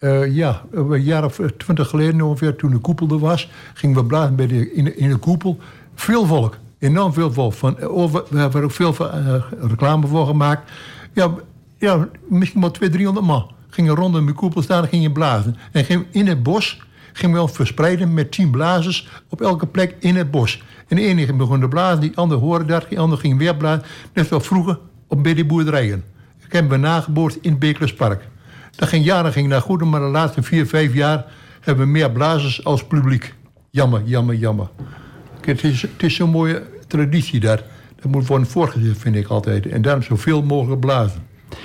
Eh, 0.00 0.34
ja, 0.34 0.62
een 0.72 1.02
jaar 1.02 1.24
of 1.24 1.40
twintig 1.56 1.88
geleden 1.88 2.20
ongeveer, 2.20 2.56
toen 2.56 2.70
de 2.70 2.78
koepel 2.78 3.08
er 3.08 3.18
was, 3.18 3.50
gingen 3.74 3.96
we 3.96 4.04
blazen 4.04 4.36
bij 4.36 4.46
de, 4.46 4.72
in, 4.72 4.84
de, 4.84 4.96
in 4.96 5.08
de 5.08 5.16
koepel. 5.16 5.58
Veel 5.94 6.26
volk, 6.26 6.56
enorm 6.78 7.12
veel 7.12 7.32
volk. 7.32 7.52
Van, 7.52 7.78
eh, 7.78 7.96
over, 7.96 8.24
we 8.28 8.38
hebben 8.38 8.58
er 8.60 8.66
ook 8.66 8.72
veel 8.72 8.94
eh, 9.10 9.34
reclame 9.60 10.06
voor 10.06 10.26
gemaakt. 10.26 10.70
Ja, 11.12 11.34
ja, 11.78 12.08
misschien 12.28 12.60
wel 12.60 12.70
200, 12.70 12.92
300 12.92 13.26
man 13.26 13.50
gingen 13.68 13.94
rondom 13.94 14.26
de 14.26 14.32
koepel 14.32 14.62
staan 14.62 14.82
en 14.82 14.88
gingen 14.88 15.12
blazen. 15.12 15.56
En 15.72 15.84
gingen 15.84 16.06
in 16.10 16.26
het 16.26 16.42
bos 16.42 16.82
gingen 17.12 17.44
we 17.44 17.48
verspreiden 17.48 18.14
met 18.14 18.32
tien 18.32 18.50
blazers 18.50 19.08
op 19.28 19.40
elke 19.40 19.66
plek 19.66 19.96
in 19.98 20.16
het 20.16 20.30
bos. 20.30 20.62
En 20.88 20.96
de 20.96 21.02
ene 21.02 21.34
begon 21.34 21.60
te 21.60 21.68
blazen, 21.68 22.00
die 22.00 22.16
ander 22.16 22.38
hoorde 22.38 22.64
dat, 22.64 22.86
die 22.88 23.00
ander 23.00 23.18
ging 23.18 23.38
weer 23.38 23.56
blazen. 23.56 23.84
Net 24.12 24.26
zoals 24.26 24.46
vroeger 24.46 24.78
op 25.06 25.22
bij 25.22 25.34
die 25.34 25.46
boerderijen. 25.46 26.04
Ik 26.46 26.52
heb 26.52 26.68
me 26.68 26.76
nageboord 26.76 27.38
in 27.40 27.50
het 27.50 27.58
Beeklerspark. 27.58 28.28
Dat 28.80 28.88
ging 28.88 29.04
jaren 29.04 29.32
ging 29.32 29.48
naar 29.48 29.60
goed, 29.60 29.84
maar 29.84 30.00
de 30.00 30.06
laatste 30.06 30.42
vier, 30.42 30.66
vijf 30.66 30.94
jaar 30.94 31.24
hebben 31.60 31.84
we 31.84 31.90
meer 31.90 32.10
blazers 32.10 32.64
als 32.64 32.84
publiek. 32.84 33.34
Jammer, 33.70 34.02
jammer, 34.04 34.34
jammer. 34.34 34.68
Het 35.40 35.64
is, 35.64 35.86
het 35.96 36.12
zo'n 36.12 36.30
mooie 36.30 36.62
traditie 36.86 37.40
daar. 37.40 37.62
Dat 38.00 38.10
moet 38.10 38.26
worden 38.26 38.46
voortgezet, 38.46 38.98
vind 38.98 39.16
ik 39.16 39.26
altijd. 39.26 39.66
En 39.66 39.82
daarom 39.82 40.02
zoveel 40.02 40.42
mogelijk 40.42 40.80
blazen. 40.80 41.22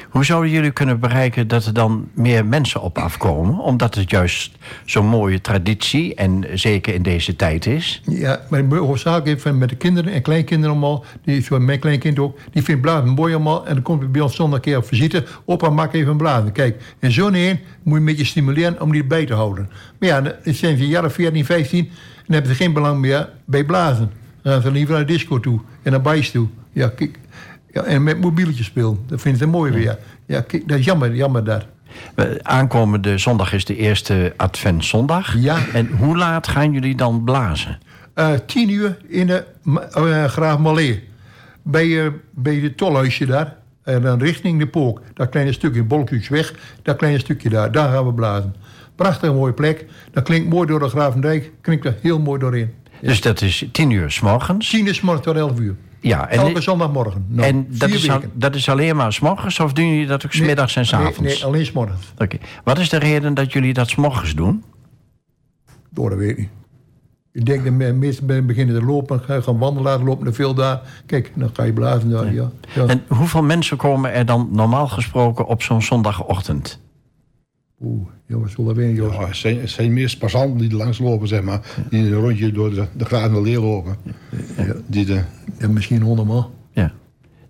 Hoe 0.09 0.25
zouden 0.25 0.51
jullie 0.51 0.71
kunnen 0.71 0.99
bereiken 0.99 1.47
dat 1.47 1.65
er 1.65 1.73
dan 1.73 2.07
meer 2.13 2.45
mensen 2.45 2.81
op 2.81 2.97
afkomen? 2.97 3.59
Omdat 3.59 3.95
het 3.95 4.09
juist 4.09 4.51
zo'n 4.85 5.05
mooie 5.05 5.41
traditie 5.41 6.15
en 6.15 6.45
zeker 6.53 6.93
in 6.93 7.03
deze 7.03 7.35
tijd 7.35 7.65
is. 7.65 8.01
Ja, 8.05 8.41
maar 8.49 8.69
de 8.69 8.75
hoofdzaak 8.75 9.25
even 9.27 9.57
met 9.57 9.69
de 9.69 9.75
kinderen 9.75 10.13
en 10.13 10.21
kleinkinderen 10.21 10.71
allemaal. 10.71 11.05
Die, 11.23 11.41
zo 11.41 11.59
mijn 11.59 11.79
kleinkind 11.79 12.19
ook. 12.19 12.37
Die 12.51 12.63
vindt 12.63 12.81
blazen 12.81 13.09
mooi 13.09 13.33
allemaal. 13.33 13.67
En 13.67 13.73
dan 13.73 13.83
komt 13.83 14.01
hij 14.01 14.09
bij 14.09 14.21
ons 14.21 14.35
zondag 14.35 14.57
een 14.57 14.63
keer 14.63 14.77
op 14.77 14.85
visite. 14.85 15.23
Opa, 15.45 15.69
maak 15.69 15.93
even 15.93 16.11
een 16.11 16.17
blazen. 16.17 16.51
Kijk, 16.51 16.95
en 16.99 17.11
zo'n 17.11 17.33
een 17.33 17.59
moet 17.83 17.93
je 17.93 17.99
een 17.99 18.05
beetje 18.05 18.25
stimuleren 18.25 18.81
om 18.81 18.91
die 18.91 19.01
erbij 19.01 19.25
te 19.25 19.33
houden. 19.33 19.69
Maar 19.99 20.09
ja, 20.09 20.21
dan 20.21 20.33
zijn 20.43 20.77
ze 20.77 21.01
of 21.05 21.13
14, 21.13 21.45
15. 21.45 21.79
En 21.79 21.87
dan 22.25 22.33
hebben 22.35 22.51
ze 22.51 22.63
geen 22.63 22.73
belang 22.73 22.99
meer 22.99 23.29
bij 23.45 23.63
blazen. 23.63 24.11
Dan 24.41 24.53
gaan 24.53 24.61
ze 24.61 24.71
liever 24.71 24.95
naar 24.95 25.05
de 25.05 25.13
disco 25.13 25.39
toe. 25.39 25.59
En 25.83 25.91
naar 25.91 26.01
bijs 26.01 26.31
toe. 26.31 26.47
Ja, 26.71 26.87
kijk. 26.87 27.19
Ja, 27.75 27.83
en 27.83 28.03
met 28.03 28.19
mobieltjes 28.21 28.65
spelen. 28.65 28.99
Dat 29.07 29.21
vinden 29.21 29.39
ze 29.41 29.47
mooi 29.47 29.71
weer. 29.71 29.97
Ja, 30.25 30.45
dat 30.65 30.79
is 30.79 30.85
jammer, 30.85 31.15
jammer 31.15 31.43
daar. 31.43 31.65
Aankomende 32.41 33.17
zondag 33.17 33.53
is 33.53 33.65
de 33.65 33.75
eerste 33.77 34.33
adventzondag. 34.37 35.35
Ja. 35.37 35.57
En 35.73 35.87
hoe 35.87 36.17
laat 36.17 36.47
gaan 36.47 36.71
jullie 36.71 36.95
dan 36.95 37.23
blazen? 37.23 37.79
Eh, 38.13 38.31
tien 38.45 38.69
uur 38.69 38.97
in 39.07 39.27
de 39.27 39.45
Ma- 39.63 39.81
eh, 39.81 40.23
Graaf 40.25 40.59
Mallee. 40.59 41.03
Bij, 41.61 42.05
eh, 42.05 42.11
bij 42.33 42.55
het 42.55 42.77
tolhuisje 42.77 43.25
daar. 43.25 43.55
En 43.83 44.01
dan 44.01 44.19
richting 44.19 44.59
de 44.59 44.67
Pook. 44.67 45.01
Dat 45.13 45.29
kleine 45.29 45.51
stukje, 45.53 45.83
Bolkhuisweg. 45.83 46.53
Dat 46.81 46.95
kleine 46.97 47.19
stukje 47.19 47.49
daar. 47.49 47.71
Daar 47.71 47.89
gaan 47.91 48.05
we 48.05 48.13
blazen. 48.13 48.55
Prachtig 48.95 49.33
mooie 49.33 49.53
plek. 49.53 49.85
Dat 50.11 50.23
klinkt 50.23 50.49
mooi 50.49 50.67
door 50.67 50.79
de 50.79 50.87
Gravendijk. 50.89 51.51
Klinkt 51.61 51.85
er 51.85 51.95
heel 52.01 52.19
mooi 52.19 52.39
doorheen. 52.39 52.73
Dus 53.01 53.21
dat 53.21 53.41
is 53.41 53.65
tien 53.71 53.89
uur 53.89 54.11
s 54.11 54.19
morgens. 54.19 54.69
Tien 54.69 54.87
is 54.87 55.01
morgen 55.01 55.23
tot 55.23 55.35
elf 55.35 55.59
uur. 55.59 55.75
Ja, 56.07 56.29
en, 56.29 56.39
Elke 56.39 56.61
zondagmorgen. 56.61 57.25
En 57.37 57.67
dat, 57.69 57.89
is 57.89 58.09
al- 58.09 58.21
dat 58.33 58.55
is 58.55 58.69
alleen 58.69 58.95
maar 58.95 59.13
s 59.13 59.19
morgens 59.19 59.59
of 59.59 59.73
doen 59.73 59.87
jullie 59.89 60.07
dat 60.07 60.25
ook 60.25 60.31
s 60.33 60.37
Nee, 60.37 60.47
middags 60.47 60.75
en 60.75 60.85
s 60.85 60.91
nee, 60.91 61.01
avonds? 61.01 61.19
Nee, 61.19 61.45
alleen 61.45 61.65
s 61.65 61.71
morgens. 61.71 62.13
Oké. 62.17 62.37
Wat 62.63 62.77
is 62.79 62.89
de 62.89 62.97
reden 62.97 63.33
dat 63.33 63.53
jullie 63.53 63.73
dat 63.73 63.89
s 63.89 63.95
morgens 63.95 64.35
doen? 64.35 64.63
Door 65.89 66.09
dat 66.09 66.19
weet 66.19 66.29
ik 66.29 66.37
niet. 66.37 66.49
Ik 67.31 67.45
denk 67.45 67.63
dat 67.65 67.79
de 67.79 67.93
meesten 67.93 68.45
beginnen 68.45 68.79
te 68.79 68.85
lopen. 68.85 69.19
Gaan 69.19 69.57
wandelen, 69.57 70.03
lopen 70.03 70.27
er 70.27 70.33
veel 70.33 70.53
daar. 70.53 70.81
Kijk, 71.05 71.31
dan 71.35 71.49
ga 71.53 71.63
je 71.63 71.73
blazen 71.73 72.09
daar. 72.09 72.33
Ja. 72.33 72.51
Ja. 72.75 72.85
En 72.85 73.03
hoeveel 73.07 73.43
mensen 73.43 73.77
komen 73.77 74.13
er 74.13 74.25
dan 74.25 74.49
normaal 74.51 74.87
gesproken 74.87 75.45
op 75.45 75.61
zo'n 75.63 75.81
zondagochtend? 75.81 76.79
Oeh, 77.81 78.07
jongens, 78.27 78.53
zullen 78.53 78.75
we 78.75 78.93
Jos. 78.93 79.13
Ja, 79.13 79.27
het, 79.27 79.35
zijn, 79.35 79.59
het 79.59 79.69
zijn 79.69 79.93
meer 79.93 80.15
passanten 80.19 80.57
die 80.57 80.69
er 80.69 80.75
langs 80.75 80.99
lopen, 80.99 81.27
zeg 81.27 81.41
maar. 81.41 81.61
Die 81.89 82.05
een 82.05 82.13
rondje 82.13 82.51
door 82.51 82.69
de, 82.69 82.87
de 82.97 83.05
Graven 83.05 83.41
Leer 83.41 83.59
lopen. 83.59 83.95
Die 84.87 85.05
de, 85.05 85.21
Ja, 85.59 85.67
misschien 85.67 86.01
honderd 86.01 86.27
man. 86.27 86.51
Ja. 86.71 86.93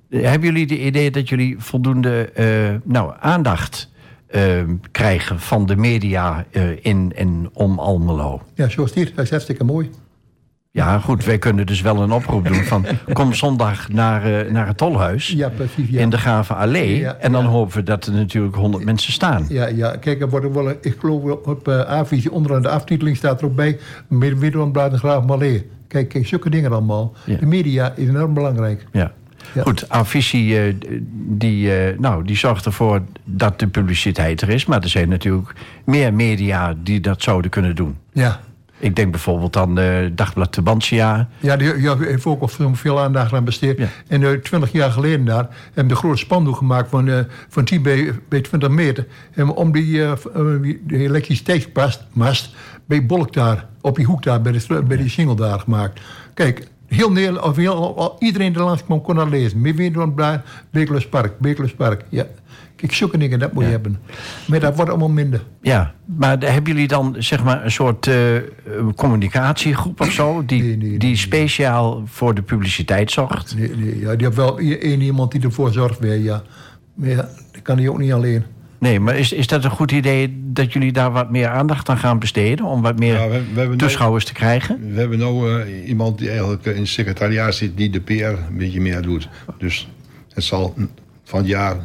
Hebben 0.09 0.49
jullie 0.49 0.67
de 0.67 0.86
idee 0.86 1.11
dat 1.11 1.30
jullie 1.30 1.55
voldoende 1.59 2.32
eh, 2.32 2.76
nou, 2.84 3.13
aandacht 3.19 3.91
eh, 4.28 4.63
krijgen 4.91 5.39
van 5.39 5.65
de 5.65 5.76
media 5.76 6.45
eh, 6.51 6.86
in 6.86 7.13
en 7.15 7.49
om 7.53 7.80
Almelo? 7.80 8.41
Ja, 8.53 8.69
zoals 8.69 8.91
dit. 8.91 9.15
Dat 9.15 9.26
is 9.26 9.30
hartstikke 9.30 9.63
mooi. 9.63 9.89
Ja, 10.76 10.99
goed, 10.99 11.26
wij 11.26 11.38
kunnen 11.38 11.65
dus 11.65 11.82
wel 11.82 12.01
een 12.01 12.11
oproep 12.11 12.47
doen 12.47 12.63
van... 12.63 12.86
kom 13.13 13.34
zondag 13.34 13.89
naar, 13.89 14.23
eh, 14.23 14.51
naar 14.51 14.67
het 14.67 14.78
Tolhuis 14.78 15.28
Ja, 15.28 15.49
precies. 15.49 15.89
Ja. 15.89 15.99
in 15.99 16.09
de 16.09 16.17
Gave 16.17 16.53
Allee. 16.53 16.99
Ja, 16.99 17.15
en 17.15 17.32
dan 17.32 17.45
hopen 17.45 17.76
we 17.76 17.84
dat 17.84 18.05
er 18.05 18.13
natuurlijk 18.13 18.55
honderd 18.55 18.84
mensen 18.84 19.13
staan. 19.13 19.45
Ja, 19.49 19.67
ja, 19.67 19.95
kijk, 19.95 20.21
er 20.21 20.30
wordt 20.30 20.53
wel, 20.53 20.69
ik 20.69 20.95
geloof 20.99 21.23
op 21.23 21.67
uh, 21.67 21.80
A-visie 21.80 22.32
onderaan 22.32 22.61
de 22.61 22.69
aftiteling 22.69 23.17
staat 23.17 23.41
er 23.41 23.45
ook 23.45 23.55
bij... 23.55 23.80
Middenlandbladen 24.07 24.99
Graaf 24.99 25.26
Mallee. 25.26 25.69
Kijk, 25.88 26.09
kijk, 26.09 26.28
zulke 26.28 26.49
dingen 26.49 26.71
allemaal. 26.71 27.13
De 27.26 27.45
media 27.45 27.93
is 27.95 28.07
enorm 28.07 28.34
belangrijk. 28.34 28.86
Ja. 28.91 29.11
Ja. 29.53 29.61
Goed, 29.61 29.89
Avicii 29.89 30.57
eh, 30.57 30.73
die, 31.28 31.71
nou, 31.97 32.23
die 32.23 32.38
zorgt 32.38 32.65
ervoor 32.65 33.01
dat 33.23 33.59
de 33.59 33.67
publiciteit 33.67 34.41
er 34.41 34.49
is. 34.49 34.65
Maar 34.65 34.82
er 34.82 34.89
zijn 34.89 35.09
natuurlijk 35.09 35.53
meer 35.86 36.13
media 36.13 36.76
die 36.84 36.99
dat 36.99 37.21
zouden 37.21 37.51
kunnen 37.51 37.76
doen. 37.76 37.97
Ja, 38.11 38.39
Ik 38.80 38.95
denk 38.95 39.11
bijvoorbeeld 39.11 39.57
aan 39.57 39.80
eh 39.80 40.05
Dagblad 40.11 40.51
Tubantia. 40.51 41.28
ja 41.39 41.57
die, 41.57 41.82
ja, 41.82 41.97
heeft 41.97 42.26
ook 42.26 42.41
al 42.41 42.47
veel, 42.47 42.76
veel 42.76 42.99
aandacht 42.99 43.34
aan 43.34 43.43
besteed. 43.43 43.78
Ja. 43.78 43.88
En 44.07 44.21
uh, 44.21 44.32
20 44.32 44.71
jaar 44.71 44.91
geleden 44.91 45.26
daar 45.26 45.47
hebben 45.65 45.86
we 45.86 45.91
een 45.91 45.95
grote 45.95 46.17
spandoek 46.17 46.55
gemaakt 46.57 46.89
van, 46.89 47.07
eh, 47.09 47.19
van 47.49 47.63
10 47.65 47.82
bij, 47.82 48.11
bij 48.30 48.41
20 48.41 48.69
meter. 48.69 49.07
En 49.34 49.49
om 49.49 49.71
die, 49.71 50.03
eh, 50.03 50.11
eh, 50.11 50.61
die- 50.61 50.82
de 50.88 50.97
elektriciteitsmast 50.97 52.03
mast 52.13 52.55
bij 52.86 53.05
Bolk 53.05 53.34
daar, 53.34 53.65
op 53.82 53.95
die 53.95 54.05
hoek 54.05 54.23
daar, 54.23 54.41
bij, 54.41 54.51
de, 54.51 54.84
bij 54.84 54.97
die 54.97 55.09
single 55.09 55.36
daar 55.36 55.59
gemaakt. 55.59 55.99
Kijk, 56.34 56.67
heel 56.88 57.11
Nederland, 57.11 57.45
of 57.45 57.55
heel, 57.55 58.15
iedereen 58.19 58.53
die 58.53 58.61
langs 58.61 58.83
kwam 58.83 59.01
kon 59.01 59.15
dat 59.15 59.29
lezen. 59.29 59.93
Dan 59.93 60.41
Bekelus 60.71 61.07
Park, 61.07 61.39
Bekelus 61.39 61.73
Park. 61.73 62.03
Ja. 62.09 62.25
Kijk, 62.75 62.93
zulke 62.93 63.17
dingen, 63.17 63.39
dat 63.39 63.53
moet 63.53 63.63
je 63.63 63.69
hebben. 63.69 63.99
Maar 64.47 64.59
dat 64.59 64.75
wordt 64.75 64.89
allemaal 64.89 65.09
minder. 65.09 65.43
Ja, 65.61 65.93
maar 66.05 66.39
hebben 66.39 66.73
jullie 66.73 66.88
dan 66.88 67.15
zeg 67.17 67.43
maar 67.43 67.63
een 67.63 67.71
soort 67.71 68.07
eh, 68.07 68.15
communicatiegroep 68.95 70.01
of 70.01 70.11
zo... 70.11 70.45
die, 70.45 70.61
Nee, 70.61 70.77
nee, 70.77 70.89
nee, 70.89 70.97
die 70.97 71.15
speciaal 71.15 72.03
voor 72.05 72.36
de 72.36 72.41
publiciteit 72.41 73.11
zorgt? 73.11 73.55
Nee, 73.57 73.75
nee, 73.75 73.99
ja, 73.99 74.15
die 74.15 74.25
heeft 74.25 74.38
wel 74.38 74.59
één 74.59 75.01
iemand 75.01 75.31
die 75.31 75.41
ervoor 75.41 75.71
zorgt 75.71 75.99
weer, 75.99 76.19
ja. 76.19 76.43
Maar 76.93 77.09
ja, 77.09 77.29
dat 77.51 77.61
kan 77.61 77.77
hij 77.77 77.89
ook 77.89 77.97
niet 77.97 78.13
alleen. 78.13 78.43
Nee, 78.80 78.99
maar 78.99 79.15
is, 79.17 79.32
is 79.32 79.47
dat 79.47 79.63
een 79.63 79.69
goed 79.71 79.91
idee 79.91 80.41
dat 80.45 80.73
jullie 80.73 80.91
daar 80.91 81.11
wat 81.11 81.32
meer 81.32 81.47
aandacht 81.47 81.89
aan 81.89 81.97
gaan 81.97 82.19
besteden... 82.19 82.65
om 82.65 82.82
wat 82.82 82.99
meer 82.99 83.13
Ja, 83.13 83.23
we- 83.23 83.30
we 83.30 83.38
hebben 83.38 83.65
nou- 83.65 83.78
toeschouwers 83.78 84.26
te 84.26 84.34
krijgen? 84.34 84.93
we 84.93 84.99
hebben 84.99 85.17
nu 85.17 85.26
eh, 85.49 85.88
iemand 85.88 86.17
die 86.17 86.30
eigenlijk 86.30 86.65
in 86.65 86.76
het 86.80 86.88
secretariaat 86.88 87.55
zit... 87.55 87.78
die 87.78 87.89
de 87.89 87.99
PR 88.01 88.11
een 88.13 88.57
beetje 88.57 88.82
meer 88.82 89.01
doet. 89.01 89.30
Dus 89.57 89.88
het 90.34 90.43
zal 90.43 90.73
van 91.23 91.39
het 91.39 91.47
jaar 91.47 91.76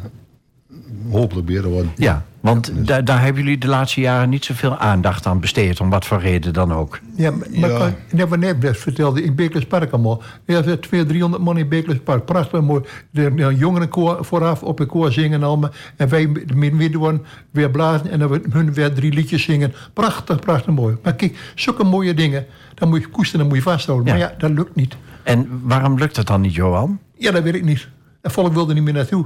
hopelijk 1.09 1.47
beter 1.47 1.69
worden. 1.69 1.91
Ja, 1.95 2.25
want 2.41 2.71
da- 2.87 3.01
daar 3.01 3.21
hebben 3.23 3.43
jullie 3.43 3.57
de 3.57 3.67
laatste 3.67 4.01
jaren 4.01 4.29
niet 4.29 4.45
zoveel 4.45 4.77
aandacht 4.77 5.25
aan 5.25 5.39
besteed... 5.39 5.79
om 5.79 5.89
wat 5.89 6.05
voor 6.05 6.19
reden 6.19 6.53
dan 6.53 6.73
ook. 6.73 6.99
Ja, 7.15 7.31
maar, 7.31 7.47
maar 7.59 7.93
Ja. 8.15 8.27
wat 8.27 8.39
net 8.39 8.59
best 8.59 8.81
vertelde, 8.81 9.23
in 9.23 9.35
Beekles 9.35 9.65
Park 9.65 9.91
allemaal. 9.91 10.21
Ja, 10.45 10.57
er 10.57 10.63
zijn 10.63 10.79
200, 10.79 11.07
300 11.09 11.43
man 11.43 11.57
in 11.57 11.69
Beekles 11.69 11.99
Park. 12.03 12.25
Prachtig 12.25 12.61
mooi. 12.61 12.83
De, 13.11 13.53
jongerenkoor 13.57 14.25
vooraf 14.25 14.63
op 14.63 14.77
het 14.77 14.87
koor 14.87 15.11
zingen 15.11 15.43
allemaal. 15.43 15.69
En 15.95 16.09
wij 16.09 16.27
midden 16.27 16.75
midden 16.75 17.21
weer 17.51 17.71
blazen 17.71 18.11
en 18.11 18.19
dan 18.19 18.29
we 18.29 18.41
hun 18.49 18.73
weer 18.73 18.93
drie 18.93 19.13
liedjes 19.13 19.43
zingen. 19.43 19.73
Prachtig, 19.93 20.39
prachtig 20.39 20.73
mooi. 20.73 20.95
Maar 21.03 21.13
kijk, 21.15 21.51
zulke 21.55 21.83
mooie 21.83 22.13
dingen, 22.13 22.45
dan 22.75 22.89
moet 22.89 23.01
je 23.01 23.07
koesteren, 23.07 23.39
dan 23.39 23.47
moet 23.47 23.57
je 23.63 23.71
vasthouden. 23.71 24.05
Ja. 24.07 24.11
Maar 24.19 24.29
ja, 24.29 24.35
dat 24.37 24.49
lukt 24.51 24.75
niet. 24.75 24.95
En 25.23 25.61
waarom 25.63 25.97
lukt 25.97 26.15
dat 26.15 26.27
dan 26.27 26.41
niet, 26.41 26.53
Johan? 26.53 26.99
Ja, 27.17 27.31
dat 27.31 27.43
weet 27.43 27.55
ik 27.55 27.63
niet. 27.63 27.87
Het 28.21 28.31
volk 28.31 28.53
wilde 28.53 28.73
niet 28.73 28.83
meer 28.83 28.93
naartoe. 28.93 29.25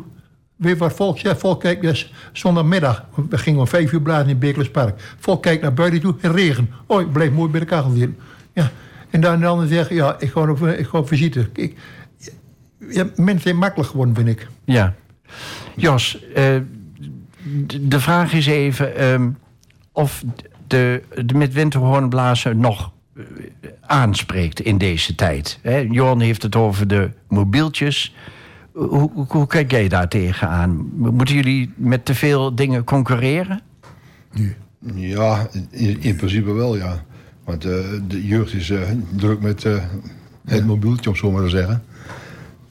Weet 0.56 0.78
wat 0.78 0.93
volk 0.93 1.18
zegt? 1.18 1.39
Volk 1.39 1.60
kijkt 1.60 1.82
dus 1.82 2.14
zondagmiddag. 2.34 3.06
We 3.30 3.38
gingen 3.38 3.60
om 3.60 3.68
vijf 3.68 3.91
uur 3.91 4.01
blazen 4.01 4.30
in 4.30 4.39
Beekles 4.39 4.72
Park. 4.72 5.16
Volk 5.20 5.41
kijkt 5.41 5.62
naar 5.62 5.74
buiten 5.74 6.01
toe 6.01 6.16
en 6.22 6.32
regen. 6.32 6.70
Oh, 6.86 7.01
ik 7.01 7.12
bleef 7.12 7.32
mooi 7.32 7.51
bij 7.51 7.60
de 7.60 7.66
kachel 7.66 7.91
zitten. 7.91 8.18
Ja. 8.53 8.72
En 9.10 9.22
dan 9.22 9.39
de 9.39 9.45
ander 9.45 9.93
ja, 9.93 10.16
ik 10.20 10.32
ga 10.32 10.49
op, 10.49 10.68
ik 10.68 10.88
ga 10.88 11.03
visite. 11.03 11.49
Ja, 12.89 13.06
mensen 13.16 13.41
zijn 13.41 13.58
makkelijk 13.58 13.89
geworden, 13.89 14.16
vind 14.16 14.28
ik. 14.28 14.47
Ja. 14.66 14.95
Jos, 15.76 16.20
eh, 16.34 16.56
de 17.82 17.99
vraag 17.99 18.34
is 18.34 18.45
even 18.45 18.95
ehm, 18.95 19.30
of 19.91 20.24
de, 20.68 21.01
de 21.26 21.34
met 21.34 21.53
winterhoornblazen 21.53 22.60
nog 22.60 22.91
eh, 23.16 23.24
aanspreekt 23.82 24.60
in 24.60 24.78
deze 24.78 25.16
tijd. 25.16 25.60
Hè? 25.62 25.78
Johan 25.78 26.20
heeft 26.20 26.41
het 26.41 26.56
over 26.56 26.88
de 26.88 27.10
mobieltjes. 27.28 28.14
Hoe, 28.76 29.11
hoe, 29.13 29.26
hoe 29.28 29.47
kijk 29.47 29.71
jij 29.71 29.88
daar 29.88 30.07
tegenaan? 30.07 30.89
Moeten 30.95 31.36
jullie 31.36 31.73
met 31.76 32.05
te 32.05 32.15
veel 32.15 32.55
dingen 32.55 32.84
concurreren? 32.84 33.61
Ja, 34.93 35.47
in, 35.69 36.01
in 36.01 36.15
principe 36.15 36.51
wel, 36.51 36.78
ja. 36.78 37.05
Want 37.43 37.65
eh, 37.65 37.71
de 38.07 38.26
jeugd 38.26 38.53
is 38.53 38.69
eh, 38.69 38.82
druk 39.15 39.41
met 39.41 39.65
eh, 39.65 39.84
het 40.45 40.65
mobieltje, 40.65 41.09
om 41.09 41.15
zo 41.15 41.32
maar 41.32 41.43
te 41.43 41.49
zeggen. 41.49 41.84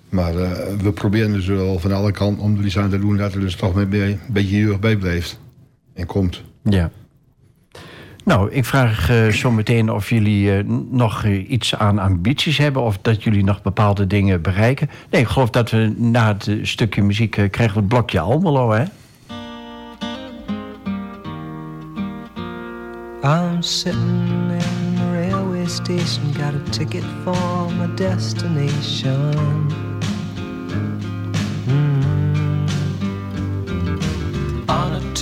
Maar 0.09 0.35
we 0.83 0.93
proberen 0.93 1.33
dus 1.33 1.47
wel 1.47 1.79
van 1.79 1.93
alle 1.93 2.13
kanten 2.13 2.43
om 2.43 2.59
er 2.59 2.65
iets 2.65 2.79
aan 2.79 2.91
te 2.91 2.99
doen... 2.99 3.17
dat 3.17 3.35
er 3.35 3.41
dus 3.41 3.57
toch 3.57 3.75
met 3.75 3.93
een 3.93 4.19
beetje 4.29 4.57
jeugd 4.57 4.81
bij 4.81 4.97
blijft. 4.97 5.41
En 5.95 6.07
komt. 6.07 6.43
Ja. 6.63 6.91
Nou, 8.25 8.51
ik 8.51 8.65
vraag 8.65 9.11
eh, 9.11 9.27
zo 9.27 9.51
meteen 9.51 9.91
of 9.91 10.09
jullie 10.09 10.57
eh, 10.57 10.65
nog 10.91 11.25
eh, 11.25 11.51
iets 11.51 11.75
aan 11.75 11.99
ambities 11.99 12.59
hebben... 12.59 12.83
of 12.83 12.99
dat 13.03 13.23
jullie 13.23 13.45
nog 13.45 13.63
bepaalde 13.63 14.07
dingen 14.07 14.43
bereiken. 14.43 14.91
Nee, 15.11 15.21
ik 15.21 15.27
geloof 15.27 15.51
dat 15.51 15.71
we 15.71 15.95
na 15.97 16.27
het 16.27 16.51
stukje 16.63 17.03
muziek 17.03 17.31
krijgen 17.31 17.75
we 17.75 17.81
het 17.81 17.89
blokje 17.89 18.21
Almelo, 18.21 18.73
hè? 18.73 18.85
I'm 23.23 23.63
sitting 23.63 24.51
in 24.51 24.95
the 24.97 25.13
railway 25.13 25.67
station, 25.67 26.35
got 26.35 26.55
a 26.55 26.71
ticket 26.71 27.05
for 27.25 27.73
my 27.79 27.95
destination. 27.95 29.94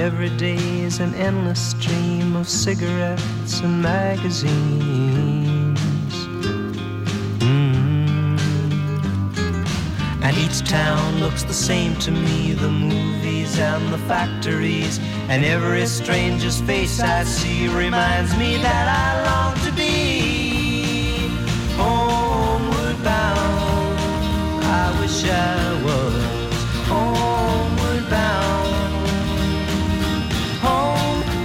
Every 0.00 0.30
day 0.30 0.80
is 0.80 0.98
an 0.98 1.14
endless 1.14 1.60
stream 1.60 2.34
of 2.34 2.48
cigarettes 2.48 3.60
and 3.60 3.82
magazines. 3.82 5.78
Mm. 7.40 8.40
And 10.22 10.36
each 10.38 10.66
town 10.66 11.20
looks 11.20 11.42
the 11.42 11.52
same 11.52 11.94
to 11.96 12.10
me 12.10 12.54
the 12.54 12.70
movies 12.70 13.58
and 13.58 13.92
the 13.92 13.98
factories. 13.98 14.98
And 15.28 15.44
every 15.44 15.84
stranger's 15.84 16.62
face 16.62 16.98
I 16.98 17.24
see 17.24 17.68
reminds 17.68 18.34
me 18.38 18.56
that 18.56 18.86
I 19.04 19.08
long 19.28 19.54
to 19.66 19.72
be 19.76 21.28
homeward 21.76 23.04
bound. 23.04 24.64
I 24.64 24.98
wish 24.98 25.24
I 25.24 25.82
was 25.84 26.29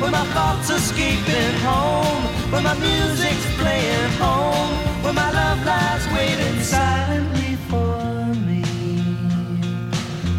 Where 0.06 0.12
my 0.12 0.26
thoughts 0.36 0.70
are 0.70 0.76
escaping 0.76 1.56
home, 1.62 2.26
where 2.52 2.62
my 2.62 2.76
music's 2.78 3.44
playing 3.58 4.12
home, 4.20 4.70
where 5.04 5.14
my 5.14 5.32
love 5.32 5.66
lies 5.66 6.06
waiting 6.14 6.62
silently 6.62 7.56
for 7.68 8.28
me. 8.46 8.62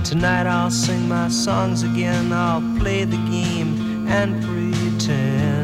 Tonight 0.04 0.46
I'll 0.46 0.70
sing 0.70 1.08
my 1.08 1.26
songs 1.28 1.82
again, 1.82 2.32
I'll 2.32 2.62
play 2.78 3.02
the 3.02 3.16
game 3.28 4.06
and 4.06 4.40
pretend. 4.44 5.55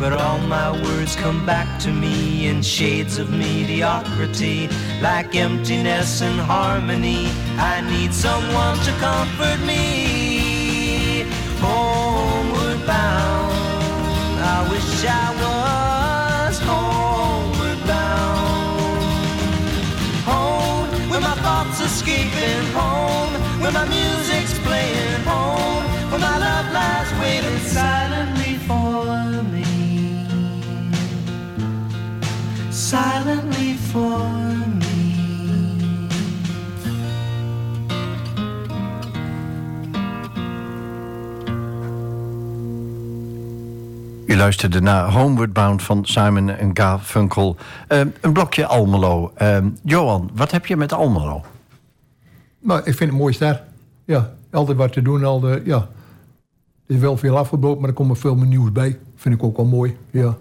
But 0.00 0.14
all 0.14 0.38
my 0.38 0.72
words 0.82 1.14
come 1.14 1.44
back 1.44 1.78
to 1.80 1.92
me 1.92 2.46
in 2.46 2.62
shades 2.62 3.18
of 3.18 3.28
mediocrity, 3.30 4.66
like 5.02 5.36
emptiness 5.36 6.22
and 6.22 6.40
harmony. 6.40 7.28
I 7.58 7.82
need 7.82 8.14
someone 8.14 8.78
to 8.86 8.92
comfort 8.92 9.60
me. 9.66 11.26
Homeward 11.60 12.86
bound, 12.86 13.52
I 14.40 14.66
wish 14.70 15.04
I 15.04 15.28
was 15.44 16.58
homeward 16.60 17.80
bound. 17.86 19.02
Home, 20.24 21.10
where 21.10 21.20
my 21.20 21.34
thoughts 21.44 21.78
escaping. 21.82 22.64
Home, 22.72 22.89
luisterde 44.40 44.80
naar 44.80 45.10
Homeward 45.10 45.52
Bound 45.52 45.82
van 45.82 46.04
Simon 46.04 46.48
en 46.48 46.70
Garfunkel. 46.76 47.56
Eh, 47.88 48.00
een 48.20 48.32
blokje 48.32 48.66
Almelo. 48.66 49.32
Eh, 49.34 49.58
Johan, 49.82 50.30
wat 50.34 50.50
heb 50.50 50.66
je 50.66 50.76
met 50.76 50.92
Almelo? 50.92 51.44
Maar 52.58 52.78
ik 52.78 52.94
vind 52.94 53.10
het 53.10 53.18
mooi 53.18 53.38
daar. 53.38 53.62
Ja, 54.04 54.32
altijd 54.50 54.76
wat 54.76 54.92
te 54.92 55.02
doen. 55.02 55.24
Al 55.24 55.40
de, 55.40 55.62
ja. 55.64 55.88
Er 56.86 56.94
is 56.94 57.00
wel 57.00 57.16
veel 57.16 57.38
afgebroken, 57.38 57.80
maar 57.80 57.88
er 57.88 57.94
komt 57.94 58.18
veel 58.18 58.34
meer 58.34 58.46
nieuws 58.46 58.72
bij. 58.72 58.98
Vind 59.16 59.34
ik 59.34 59.42
ook 59.42 59.56
wel 59.56 59.66
mooi. 59.66 59.96
Ja. 60.10 60.36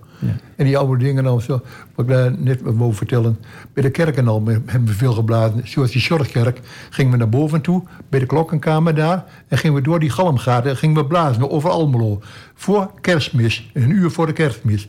En 0.56 0.66
die 0.66 0.78
oude 0.78 1.04
dingen 1.04 1.24
dan 1.24 1.42
zo, 1.42 1.62
wat 1.96 2.10
ik 2.10 2.40
net 2.40 2.62
wou 2.64 2.94
vertellen. 2.94 3.40
Bij 3.74 3.84
de 3.84 3.90
kerken 3.90 4.28
al 4.28 4.44
hebben 4.46 4.86
we 4.86 4.94
veel 4.94 5.14
geblazen. 5.14 5.62
Zoals 5.64 5.92
die 5.92 6.02
Zorgkerk 6.02 6.60
gingen 6.90 7.12
we 7.12 7.18
naar 7.18 7.30
boven 7.30 7.62
toe, 7.62 7.84
bij 8.10 8.20
de 8.20 8.26
klokkenkamer 8.26 8.96
daar. 8.96 9.24
En 9.48 9.58
gingen 9.58 9.76
we 9.76 9.82
door 9.82 10.00
die 10.00 10.10
galmgaten, 10.10 10.78
gingen 10.78 10.96
we 10.96 11.06
blazen 11.06 11.50
over 11.50 11.70
Almelo. 11.70 12.22
Voor 12.54 12.92
kerstmis, 13.02 13.70
een 13.74 13.90
uur 13.90 14.12
voor 14.12 14.26
de 14.26 14.34
kerstmis. 14.34 14.88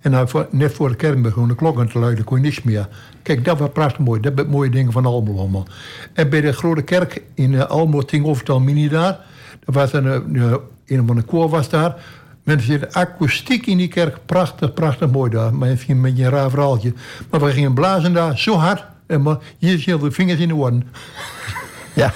En 0.00 0.10
dan 0.10 0.28
voor, 0.28 0.46
net 0.50 0.72
voor 0.72 0.88
de 0.88 0.96
kerk 0.96 1.22
begon 1.22 1.48
de 1.48 1.54
klokken 1.54 1.88
te 1.88 1.98
luiden, 1.98 2.24
kon 2.24 2.36
je 2.36 2.42
niks 2.42 2.62
meer. 2.62 2.88
Kijk, 3.22 3.44
dat 3.44 3.58
was 3.58 3.68
prachtig 3.72 3.98
mooi. 3.98 4.20
Dat 4.20 4.32
zijn 4.36 4.48
mooie 4.48 4.70
dingen 4.70 4.92
van 4.92 5.06
Almelo 5.06 5.38
allemaal. 5.38 5.66
En 6.12 6.30
bij 6.30 6.40
de 6.40 6.52
grote 6.52 6.82
kerk 6.82 7.22
in 7.34 7.52
uh, 7.52 7.64
Almelo, 7.64 8.02
Ting 8.02 8.26
Overtal 8.26 8.60
Mini 8.60 8.88
daar. 8.88 9.18
Was 9.64 9.92
een, 9.92 10.36
uh, 10.36 10.54
een 10.86 11.06
van 11.06 11.16
de 11.16 11.22
koor 11.22 11.48
was 11.48 11.68
daar. 11.68 11.96
Mensen 12.42 12.66
zitten 12.70 12.92
akoestiek 12.92 13.66
in 13.66 13.76
die 13.76 13.88
kerk. 13.88 14.18
Prachtig, 14.26 14.72
prachtig 14.74 15.10
mooi 15.10 15.30
daar. 15.30 15.54
Maar 15.54 15.68
misschien 15.68 15.96
een 15.96 16.02
beetje 16.02 16.24
een 16.24 16.30
raar 16.30 16.50
verhaaltje. 16.50 16.92
Maar 17.30 17.40
we 17.40 17.50
gingen 17.52 17.74
blazen 17.74 18.12
daar 18.12 18.38
zo 18.38 18.54
hard. 18.54 18.84
En 19.06 19.22
maar 19.22 19.36
hier 19.58 19.78
zitten 19.78 20.00
de 20.00 20.10
vingers 20.10 20.40
in 20.40 20.48
de 20.48 20.54
wan. 20.54 20.82
Ja. 21.94 22.12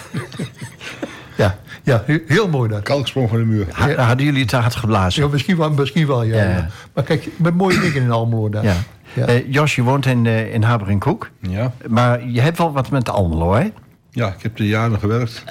ja. 1.36 1.58
Ja, 1.82 2.02
he- 2.06 2.22
heel 2.26 2.48
mooi 2.48 2.68
daar. 2.70 2.82
Kalksprong 2.82 3.28
van 3.28 3.38
de 3.38 3.44
muur. 3.44 3.66
Ha- 3.70 3.94
Hadden 4.04 4.26
jullie 4.26 4.44
te 4.44 4.56
hard 4.56 4.74
geblazen? 4.74 5.22
Ja, 5.22 5.28
misschien 5.28 5.56
wel, 5.56 5.70
misschien 5.70 6.06
wel 6.06 6.22
ja, 6.22 6.36
Ja. 6.36 6.50
ja. 6.50 6.68
Maar 6.94 7.04
kijk, 7.04 7.28
met 7.38 7.54
mooie 7.54 7.80
dingen 7.80 8.02
in 8.02 8.10
Almelo 8.10 8.48
daar. 8.48 8.64
Ja. 8.64 8.74
Ja. 9.12 9.26
Eh, 9.26 9.52
Jos, 9.52 9.74
je 9.74 9.82
woont 9.82 10.06
in, 10.06 10.26
eh 10.26 10.54
in 10.54 10.62
Haber 10.62 10.88
en 10.88 10.98
Koek. 10.98 11.30
Ja. 11.40 11.72
Maar 11.88 12.26
je 12.28 12.40
hebt 12.40 12.58
wel 12.58 12.72
wat 12.72 12.90
met 12.90 13.08
Almelo, 13.08 13.54
hè? 13.54 13.70
ja, 14.10 14.28
ik 14.28 14.42
heb 14.42 14.58
er 14.58 14.64
jaren 14.64 14.98
gewerkt. 14.98 15.44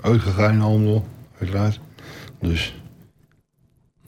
Uitgegaan 0.00 0.52
in 0.52 0.60
Almelo, 0.60 1.04
uiteraard. 1.40 1.80
Dus, 2.40 2.74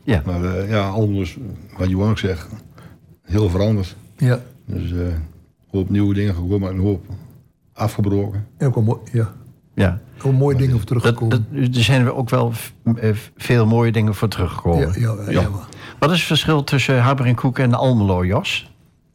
Ja. 0.06 0.22
maar 0.24 0.44
eh, 0.44 0.70
ja, 0.70 0.94
is, 0.94 1.36
wat 1.78 1.88
Johan 1.88 2.10
ook 2.10 2.18
zegt, 2.18 2.48
heel 3.22 3.48
veranderd. 3.48 3.96
ja. 4.16 4.40
Dus 4.66 4.92
eh, 4.92 4.98
een 4.98 5.22
hoop 5.70 5.90
nieuwe 5.90 6.14
dingen 6.14 6.34
gekomen 6.34 6.68
en 6.68 6.74
een 6.74 6.80
hoop 6.82 7.04
afgebroken. 7.72 8.46
En 8.56 8.66
ook 8.66 8.84
mooi, 8.84 8.98
ja. 9.12 9.32
ja. 9.74 10.00
Ook 10.16 10.22
wel 10.22 10.32
mooie 10.32 10.56
dingen 10.56 10.76
voor 10.76 10.86
teruggekomen. 10.86 11.46
dat, 11.50 11.76
er 11.76 11.82
zijn 11.84 12.04
er 12.04 12.14
ook 12.14 12.30
wel 12.30 12.52
eh, 12.96 13.10
veel 13.36 13.66
mooie 13.66 13.92
dingen 13.92 14.14
voor 14.14 14.28
teruggekomen. 14.28 15.00
ja, 15.00 15.14
ja, 15.24 15.30
ja. 15.30 15.48
Wat 15.98 16.10
is 16.10 16.16
het 16.18 16.26
verschil 16.26 16.64
tussen 16.64 17.00
Haber 17.00 17.26
en 17.26 17.34
Koek 17.34 17.58
en 17.58 17.74
Almelo, 17.74 18.24
Jos? 18.24 18.70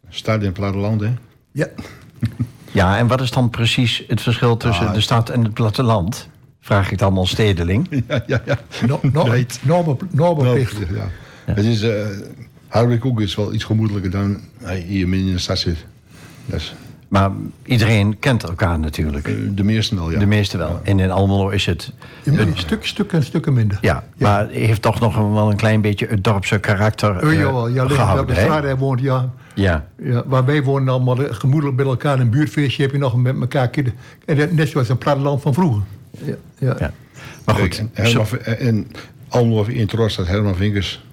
Stad 0.09 0.39
in 0.39 0.45
het 0.45 0.53
platteland, 0.53 1.01
hè? 1.01 1.13
ja. 1.51 1.67
Ja, 2.71 2.97
en 2.97 3.07
wat 3.07 3.21
is 3.21 3.31
dan 3.31 3.49
precies 3.49 4.03
het 4.07 4.21
verschil 4.21 4.57
tussen 4.57 4.87
Ah, 4.87 4.93
de 4.93 5.01
stad 5.01 5.29
en 5.29 5.43
het 5.43 5.53
platteland? 5.53 6.29
Vraag 6.61 6.91
ik 6.91 6.97
dan 6.97 7.17
als 7.17 7.29
stedeling. 7.29 7.87
Ja, 8.07 8.23
ja, 8.27 8.41
ja. 8.45 8.57
No, 8.87 8.99
no, 9.13 9.23
Breed. 9.29 9.59
Ja. 10.93 11.07
Het 11.53 11.65
is, 11.65 11.81
eh 11.81 12.05
Harderwijk 12.67 13.19
is 13.19 13.35
wel 13.35 13.53
iets 13.53 13.63
gemoedelijker 13.63 14.11
dan 14.11 14.37
hij 14.63 14.79
hier 14.79 15.13
in 15.13 15.25
de 15.31 15.37
stad 15.37 15.57
zit. 15.59 15.85
Dus, 16.45 16.75
Maar 17.07 17.31
iedereen 17.65 18.19
kent 18.19 18.43
elkaar 18.43 18.79
natuurlijk. 18.79 19.27
eh, 19.27 19.33
de 19.49 19.63
meesten 19.63 19.97
wel, 19.97 20.11
ja. 20.11 20.19
De 20.19 20.25
meeste 20.25 20.57
wel. 20.57 20.79
En 20.83 20.99
in 20.99 21.11
Almelo 21.11 21.49
is 21.49 21.65
het... 21.65 21.91
Een 22.23 22.51
stuk, 22.57 22.85
stukken, 22.85 23.23
stukken 23.23 23.53
minder. 23.53 23.77
Ja, 23.81 24.03
maar 24.17 24.47
heeft 24.49 24.81
toch 24.81 24.99
nog 24.99 25.15
een- 25.15 25.33
wel 25.33 25.49
een 25.51 25.55
klein 25.57 25.81
beetje 25.81 26.07
het 26.07 26.23
dorpse 26.23 26.59
karakter 26.59 27.15
eh, 27.17 27.33
jawel, 27.33 27.67
ja, 27.67 27.87
gehouden. 27.87 28.27
de 28.27 28.33
hè? 28.41 28.45
straat 28.45 28.63
hij 28.63 28.77
woont, 28.77 28.99
ja. 28.99 29.29
Ja, 29.55 29.85
ja. 30.03 30.23
Waar 30.25 30.45
wij 30.45 30.63
wonen 30.63 30.93
allemaal 30.93 31.23
eh, 31.25 31.33
gemoedelijk 31.35 31.77
bij 31.77 31.85
elkaar. 31.85 32.19
Een 32.19 32.29
buurtfeestje 32.29 32.81
heb 32.83 32.91
je 32.91 32.97
nog 32.97 33.15
met 33.15 33.39
elkaar. 33.39 33.69
kinderen. 33.69 33.99
En 34.25 34.37
dat, 34.37 34.51
net 34.51 34.69
zoals 34.69 34.89
een 34.89 34.97
platteland 34.97 35.41
van 35.41 35.53
vroeger. 35.53 35.81
Ja, 36.11 36.35
ja. 36.57 36.75
ja. 36.79 36.91
Maar 37.45 37.55
Kijk, 37.55 37.75
goed, 37.75 37.89
en 37.93 38.03
Herman, 38.05 38.27
en 38.43 38.87
Almelo 39.29 39.63
in 39.63 39.87
trots 39.87 40.17
Herman 40.17 40.55
Vinkers. 40.55 41.05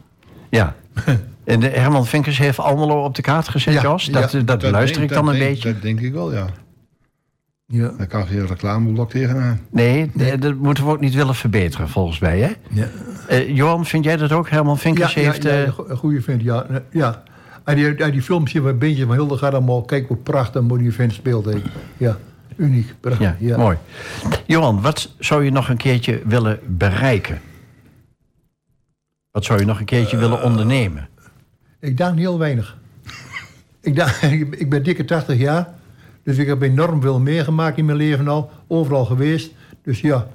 ja. 0.51 0.75
En 1.45 1.61
de 1.61 1.69
Herman 1.69 2.07
Vinkers 2.07 2.39
heeft 2.39 2.59
Almelo 2.59 3.05
op 3.05 3.15
de 3.15 3.23
kaart 3.23 3.49
gezet, 3.49 3.75
Ja, 3.75 3.83
Jos? 3.83 4.05
Dat, 4.07 4.33
ja. 4.33 4.41
dat, 4.41 4.63
luister 4.63 4.99
denk- 4.99 5.11
ik 5.11 5.17
dan 5.17 5.25
dat 5.25 5.35
een 5.35 5.41
denk- 5.41 5.53
beetje. 5.53 5.73
Dat 5.73 5.83
denk 5.83 6.01
ik 6.01 6.13
wel, 6.13 6.33
ja. 6.33 6.47
ja. 7.67 7.93
Daar 7.99 8.07
kan 8.07 8.27
geen 8.27 8.47
reclameblok 8.47 9.11
tegenaan. 9.11 9.61
Nee, 9.71 10.11
nee, 10.15 10.39
dat 10.39 10.55
moeten 10.55 10.85
we 10.85 10.91
ook 10.91 11.01
niet 11.01 11.15
willen 11.15 11.35
verbeteren, 11.35 11.89
volgens 11.89 12.19
mij, 12.19 12.39
hè? 12.41 12.53
Ja. 12.71 12.87
Eh, 13.29 13.57
Johan, 13.57 13.87
vind 13.87 14.05
jij 14.05 14.17
dat 14.17 14.33
ook? 14.33 14.49
Herman 14.51 14.79
Vinkers 14.79 15.15
ja, 15.15 15.21
heeft... 15.21 15.43
ja, 15.43 15.51
eh, 15.51 15.59
ja, 15.61 15.67
een 15.67 15.73
go- 15.73 15.87
een 15.89 15.97
goede 15.97 16.23
vent, 16.23 16.43
ja. 16.43 16.63
Eh, 16.71 16.77
ja. 16.91 17.23
En 17.65 17.77
die, 17.77 18.03
uit 18.03 18.13
die 18.13 18.23
we 18.63 18.69
een 18.69 18.79
beetje 18.79 19.07
van 19.07 19.15
Hildegard 19.15 19.55
allemaal. 19.55 19.83
Kijk 19.83 20.09
hoe 20.09 20.17
prachtig 20.17 20.63
mooi 20.63 20.83
die 20.83 20.93
vent 20.93 21.13
speelt. 21.13 21.45
hè. 21.45 21.63
Ja, 21.97 22.17
uniek. 22.59 22.95
Prachtig. 23.01 23.27
ja, 23.27 23.37
ja. 23.39 23.57
mooi. 23.57 23.77
Johan, 24.47 24.81
wat 24.81 25.15
zou 25.19 25.45
je 25.45 25.51
nog 25.51 25.69
een 25.69 25.77
keertje 25.77 26.21
willen 26.25 26.59
bereiken? 26.67 27.41
Wat 29.31 29.45
zou 29.45 29.59
je 29.59 29.65
nog 29.65 29.79
een 29.79 29.85
keertje 29.85 30.17
Eh, 30.17 30.23
willen 30.23 30.43
ondernemen? 30.43 31.09
Ik 31.81 31.97
dacht 31.97 32.17
heel 32.17 32.39
weinig. 32.39 32.77
ik, 33.81 34.55
ik 34.59 34.71
ben 34.71 34.83
dikke 34.83 35.05
80 35.05 35.39
jaar. 35.39 35.69
Dus 36.23 36.37
ik 36.37 36.47
heb 36.47 36.63
enorm 36.63 37.01
veel 37.01 37.21
meegemaakt 37.21 37.79
in 37.79 37.85
mijn 37.85 37.99
leven 37.99 38.29
al. 38.29 38.51
Overal 38.67 39.05
geweest. 39.05 39.53
Dus 39.83 40.01
ja, 40.01 40.27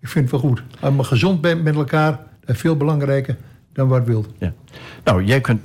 ik 0.00 0.08
vind 0.08 0.30
het 0.30 0.40
wel 0.40 0.50
goed. 0.50 0.62
Als 0.80 0.94
je 0.96 1.04
gezond 1.04 1.40
bent 1.40 1.62
met 1.62 1.74
elkaar, 1.74 2.10
dat 2.40 2.54
is 2.54 2.60
veel 2.60 2.76
belangrijker 2.76 3.36
dan 3.72 3.88
wat 3.88 4.04
wilt. 4.06 4.28
Ja. 4.38 4.52
Nou, 5.04 5.24
jij 5.24 5.40
kunt 5.40 5.60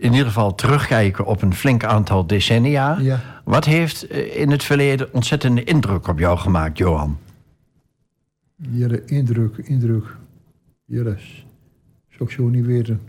in 0.00 0.10
ieder 0.12 0.26
geval 0.26 0.54
terugkijken 0.54 1.26
op 1.26 1.42
een 1.42 1.54
flink 1.54 1.84
aantal 1.84 2.26
decennia. 2.26 2.98
Ja. 2.98 3.20
Wat 3.44 3.64
heeft 3.64 4.06
eh, 4.06 4.40
in 4.40 4.50
het 4.50 4.64
verleden 4.64 5.14
ontzettende 5.14 5.64
indruk 5.64 6.08
op 6.08 6.18
jou 6.18 6.38
gemaakt, 6.38 6.78
Johan? 6.78 7.18
Ja, 8.70 8.88
de 8.88 9.04
indruk, 9.04 9.56
indruk. 9.56 10.16
Ja, 10.84 11.02
dat 11.02 11.18
zou 12.08 12.28
ik 12.28 12.30
zo 12.30 12.48
niet 12.48 12.66
weten. 12.66 13.00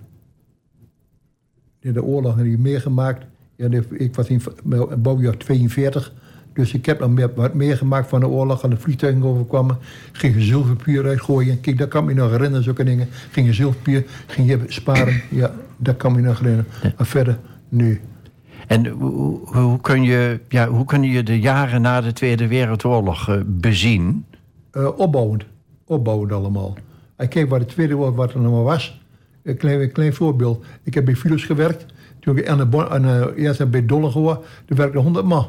De 1.80 2.04
oorlog 2.04 2.36
heb 2.36 2.46
ik 2.46 2.58
meegemaakt. 2.58 3.26
Ja, 3.56 3.68
ik 3.92 4.16
was 4.16 4.28
in 4.28 4.42
bouwjaar 4.98 5.38
42. 5.38 6.14
Dus 6.54 6.74
ik 6.74 6.86
heb 6.86 7.00
dan 7.00 7.14
meer- 7.14 7.34
wat 7.36 7.54
meegemaakt 7.54 8.10
van 8.10 8.20
de 8.20 8.28
oorlog. 8.28 8.64
Aan 8.64 8.70
de 8.70 8.78
vliegtuigen 8.78 9.24
overkwamen. 9.24 9.78
Ging 10.12 10.36
je 10.36 10.42
zilverpapier 10.42 11.06
uitgooien. 11.06 11.62
Kijk, 11.62 11.78
dat 11.78 11.90
kan 11.90 12.06
me 12.06 12.14
nog 12.14 12.32
herinneren, 12.32 12.64
zulke 12.64 12.84
dingen. 12.84 13.08
Ging 13.32 13.46
je 13.48 13.54
zilverpapier, 13.54 14.06
ging 14.28 14.48
je 14.50 14.60
sparen. 14.68 15.22
Ja, 15.30 15.54
dat 15.82 15.98
kan 15.98 16.12
me 16.12 16.22
nog 16.22 16.40
herinneren. 16.40 16.72
Maar 16.98 17.06
verder, 17.08 17.40
nee. 17.70 18.00
En 18.68 18.88
hoe, 18.88 19.40
hoe, 19.44 19.82
kun 19.82 20.04
je, 20.04 20.40
ja, 20.50 20.68
hoe 20.68 20.86
kun 20.86 21.04
je 21.04 21.24
de 21.24 21.40
jaren 21.40 21.82
na 21.82 22.02
de 22.02 22.14
Tweede 22.14 22.48
Wereldoorlog 22.48 23.30
eh, 23.30 23.40
bezien? 23.46 24.26
Eh, 24.72 25.00
opbouwend. 25.00 25.46
Opbouwend 25.86 26.32
allemaal. 26.32 26.78
En 27.16 27.28
kijk 27.28 27.50
wat 27.50 27.60
de 27.60 27.66
Tweede 27.66 27.96
Wereld 27.96 28.16
wat 28.16 28.34
er 28.34 28.40
maar 28.40 28.64
was. 28.64 29.02
Een 29.44 29.58
klein, 29.58 29.82
een 29.82 29.92
klein 29.92 30.14
voorbeeld. 30.14 30.66
Ik 30.84 30.94
heb 30.94 31.06
bij 31.06 31.16
Philips 31.16 31.44
gewerkt. 31.44 31.86
Toen 32.20 32.38
ik 32.38 32.48
aan 32.48 32.58
de, 32.58 32.66
bon- 32.66 32.90
aan 32.90 33.02
de, 33.02 33.34
eerst 33.36 33.70
bij. 33.70 33.86
Toen 33.86 34.38
werkte 34.66 34.98
100 34.98 35.26
man. 35.26 35.48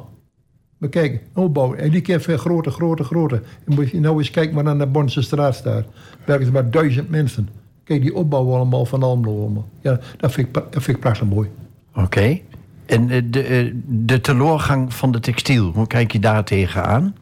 Maar 0.79 0.89
kijk, 0.89 1.23
opbouwen. 1.35 1.79
En 1.79 1.91
die 1.91 2.01
keer 2.01 2.21
veel 2.21 2.37
groter, 2.37 2.73
groter, 2.73 3.05
groter. 3.05 3.43
En 3.65 3.75
moet 3.75 3.91
je 3.91 4.01
nou 4.01 4.19
eens 4.19 4.31
kijken 4.31 4.55
wat 4.55 4.67
aan 4.67 4.79
de 4.79 4.87
Bonse 4.87 5.23
straat 5.23 5.55
staat. 5.55 5.85
Werken 6.25 6.53
maar 6.53 6.71
duizend 6.71 7.11
mensen. 7.11 7.49
Kijk, 7.85 8.03
die 8.03 8.15
opbouwen 8.15 8.57
allemaal 8.57 8.85
van 8.85 9.03
Almelo. 9.03 9.41
allemaal. 9.41 9.69
Ja, 9.81 10.01
dat 10.17 10.33
vind 10.33 10.47
ik, 10.47 10.55
dat 10.55 10.83
vind 10.83 10.97
ik 10.97 11.01
prachtig 11.01 11.29
mooi. 11.29 11.49
Oké. 11.95 12.39
En 12.87 13.11
eh, 13.11 13.23
de, 13.31 13.43
eh, 13.43 13.73
de 13.87 14.21
teloorgang 14.21 14.95
van 14.95 15.13
de 15.13 15.21
textiel, 15.21 15.71
hoe 15.71 15.87
kijk 15.87 16.13
je 16.13 16.19
daar 16.19 16.45
tegenaan? 16.45 17.15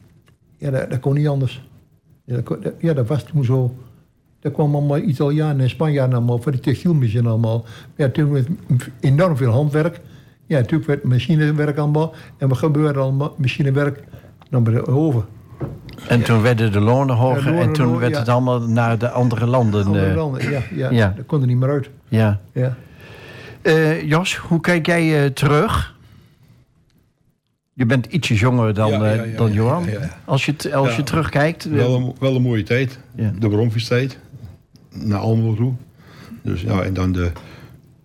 Ja, 0.57 0.71
dat, 0.71 0.91
dat 0.91 1.01
kon 1.01 1.15
niet 1.15 1.29
anders. 1.29 1.69
Ja 2.25 2.35
dat, 2.35 2.45
kon- 2.45 2.61
dat- 2.61 2.75
ja, 2.79 2.93
dat 2.95 3.07
was 3.09 3.23
toen 3.25 3.45
zo. 3.45 3.75
Daar 4.41 4.53
kwamen 4.53 4.75
allemaal 4.75 4.99
Italianen 4.99 5.61
en 5.61 5.71
Spanjaarden 5.71 6.17
allemaal 6.17 6.39
voor 6.39 6.53
die 6.53 6.61
textielmachine 6.61 7.29
allemaal. 7.29 7.65
Ja, 7.97 8.09
toen 8.09 8.31
werd 8.31 8.49
enorm 9.01 9.37
veel 9.37 9.51
handwerk. 9.51 10.01
Ja, 10.47 10.63
toen 10.63 10.83
werd 10.87 11.03
machinewerk 11.05 11.77
allemaal. 11.79 12.15
En 12.39 12.49
wat 12.49 12.59
gebeurde 12.59 12.99
allemaal? 12.99 13.35
Machinewerk 13.39 14.05
naar 14.51 14.63
boven. 14.63 15.25
En 16.09 16.23
toen 16.23 16.43
werden 16.43 16.73
de 16.73 16.81
lonen 16.81 17.17
hoger 17.17 17.45
lonen 17.45 17.63
en 17.63 17.73
toen 17.73 17.99
werd 17.99 18.13
ja. 18.13 18.19
het 18.19 18.29
allemaal 18.29 18.61
naar 18.61 18.99
de 18.99 19.11
andere 19.11 19.47
landen. 19.47 19.85
Andere 19.87 20.07
eh, 20.09 20.15
landen, 20.17 20.51
ja, 20.51 20.63
ja, 20.75 20.91
ja. 20.91 21.13
dat 21.17 21.27
kon 21.27 21.41
er 21.41 21.47
niet 21.47 21.57
meer 21.57 21.71
uit. 21.71 21.91
ja. 22.09 22.41
Ja. 22.53 22.77
Eh, 23.63 24.03
Jos, 24.09 24.37
hoe 24.37 24.61
kijk 24.61 24.87
jij 24.87 25.25
eh, 25.25 25.31
terug? 25.31 25.95
Je 27.73 27.87
bent 27.87 28.07
ietsje 28.07 28.35
jonger 28.35 28.75
dan, 28.75 28.91
Ja, 28.91 29.05
ja, 29.05 29.23
eh, 29.23 29.31
ja, 29.33 29.37
dan 29.37 29.53
Johan. 29.53 29.85
ja, 29.85 29.91
ja. 29.91 30.17
Als 30.25 30.45
je, 30.47 30.57
t- 30.57 30.73
als 30.73 30.91
Ja. 30.91 30.97
je 30.97 31.03
terugkijkt. 31.03 31.65
Wel 31.65 31.95
een, 31.97 32.15
wel 32.21 32.37
een 32.37 32.43
mooie 32.43 32.63
tijd. 32.63 32.99
Ja. 33.15 33.33
De 33.39 33.49
bromfietstijd. 33.49 34.19
Naar 34.91 35.19
Almelo 35.19 35.55
toe. 35.55 35.73
Dus 36.43 36.63
ja, 36.63 36.83
en 36.83 36.95
dan 36.95 37.13
de, 37.13 37.33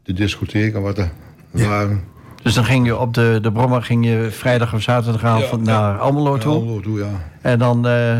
de 0.03 0.13
discotheek 0.13 0.73
en 0.75 0.81
wat 0.81 0.97
er 0.97 1.11
waren. 1.51 2.03
Dus 2.45 2.53
dan 2.53 2.65
ging 2.65 2.85
je 2.85 2.97
op 2.97 3.13
de, 3.13 3.39
de 3.41 3.51
Brommer 3.51 3.83
ging 3.83 4.05
je 4.05 4.27
vrijdag 4.31 4.73
of 4.73 4.81
zaterdagavond 4.81 5.65
Ja, 5.65 5.73
ja. 5.73 5.79
naar 5.79 5.99
Almelo 5.99 6.31
Naar 6.31 6.39
toe. 6.39 6.53
Almelo 6.53 6.79
toe, 6.79 6.99
ja. 6.99 7.09
En 7.41 7.59
dan, 7.59 7.87
eh, 7.87 8.17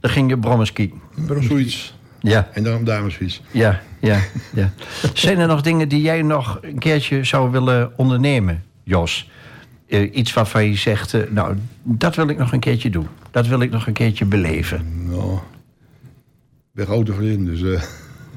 dan 0.00 0.10
ging 0.10 0.30
je 0.30 0.38
brommerski. 0.38 0.92
Zoiets. 1.40 1.94
Ja, 2.20 2.48
En 2.52 2.62
dan 2.62 2.76
op 2.76 2.86
damesfiets. 2.86 3.42
ja, 3.50 3.80
ja, 4.00 4.20
ja. 4.54 4.72
Zijn 5.14 5.38
er 5.38 5.46
nog 5.46 5.62
dingen 5.62 5.88
die 5.88 6.00
jij 6.02 6.22
nog 6.22 6.58
een 6.62 6.78
keertje 6.78 7.24
zou 7.24 7.50
willen 7.50 7.98
ondernemen, 7.98 8.64
Jos? 8.82 9.30
Eh, 9.88 10.14
iets 10.16 10.32
waarvan 10.32 10.64
je 10.64 10.76
zegt, 10.76 11.14
eh, 11.14 11.20
nou, 11.30 11.56
dat 11.82 12.14
wil 12.14 12.28
ik 12.28 12.38
nog 12.38 12.52
een 12.52 12.60
keertje 12.60 12.90
doen. 12.90 13.06
Dat 13.30 13.46
wil 13.46 13.60
ik 13.60 13.70
nog 13.70 13.86
een 13.86 13.92
keertje 13.92 14.24
beleven. 14.24 15.06
Nou, 15.08 15.34
ik 15.34 16.72
ben 16.72 16.86
ouder 16.86 17.14
vriend, 17.14 17.46
dus... 17.46 17.62
eh 17.62 17.82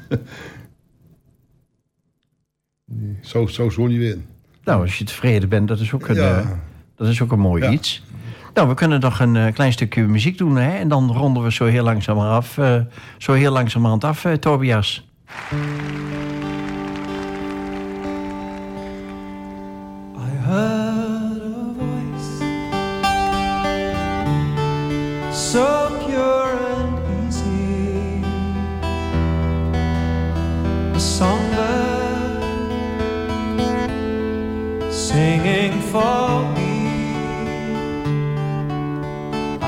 zo, 3.21 3.47
zo 3.47 3.69
zo 3.69 3.87
niet 3.87 3.97
winnen. 3.99 4.34
Nou, 4.65 4.81
als 4.81 4.97
je 4.97 5.03
tevreden 5.03 5.49
bent, 5.49 5.67
dat 5.67 5.79
is 5.79 5.93
ook 5.93 6.07
een, 6.07 6.15
Ja. 6.15 6.37
eh, 6.39 6.47
dat 6.95 7.07
is 7.07 7.21
ook 7.21 7.31
een 7.31 7.39
mooi 7.39 7.63
Ja. 7.63 7.69
iets. 7.69 8.03
Nou, 8.53 8.67
we 8.67 8.73
kunnen 8.73 8.99
nog 8.99 9.19
een 9.19 9.35
eh, 9.35 9.53
klein 9.53 9.71
stukje 9.71 10.03
muziek 10.03 10.37
doen, 10.37 10.55
hè? 10.57 10.77
En 10.77 10.87
dan 10.87 11.11
ronden 11.11 11.43
we 11.43 11.51
zo 11.51 11.65
heel 11.65 11.83
langzaam 11.83 12.17
af, 12.19 12.57
eh, 12.57 12.81
zo 13.17 13.33
heel 13.33 13.51
langzamerhand 13.51 14.03
af, 14.03 14.25
Tobias. 14.39 15.07
For 35.95 36.43
me. 36.55 36.73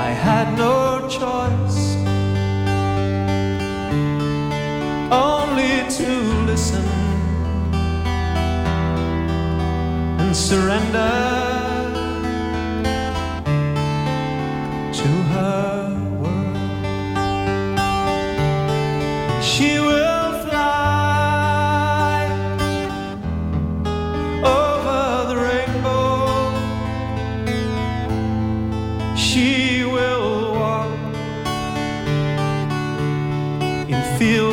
I 0.08 0.10
had 0.26 0.46
no 0.64 0.76
choice, 1.18 1.80
only 5.10 5.74
to 5.96 6.10
listen 6.50 6.86
and 10.20 10.36
surrender 10.36 11.16
to 15.00 15.08
her 15.32 15.77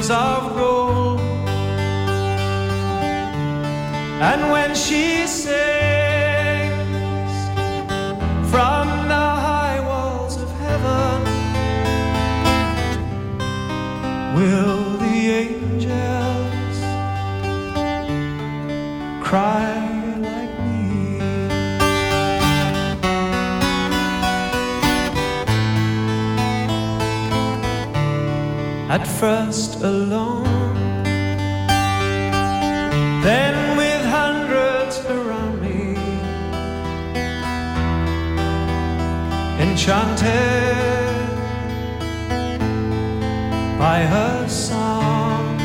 fields 0.06 0.10
of 0.12 0.56
gold. 0.56 1.20
And 4.22 4.52
when 4.52 4.76
she 4.76 5.28
sings 5.28 5.65
First 29.26 29.82
alone 29.82 30.44
then 33.24 33.76
with 33.76 34.04
hundreds 34.06 35.00
around 35.18 35.60
me, 35.64 35.98
enchanted 39.60 40.28
by 43.80 44.06
her 44.16 44.48
song. 44.48 45.58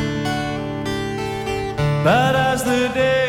But 2.03 2.35
as 2.35 2.65
the 2.65 2.89
day 2.95 3.20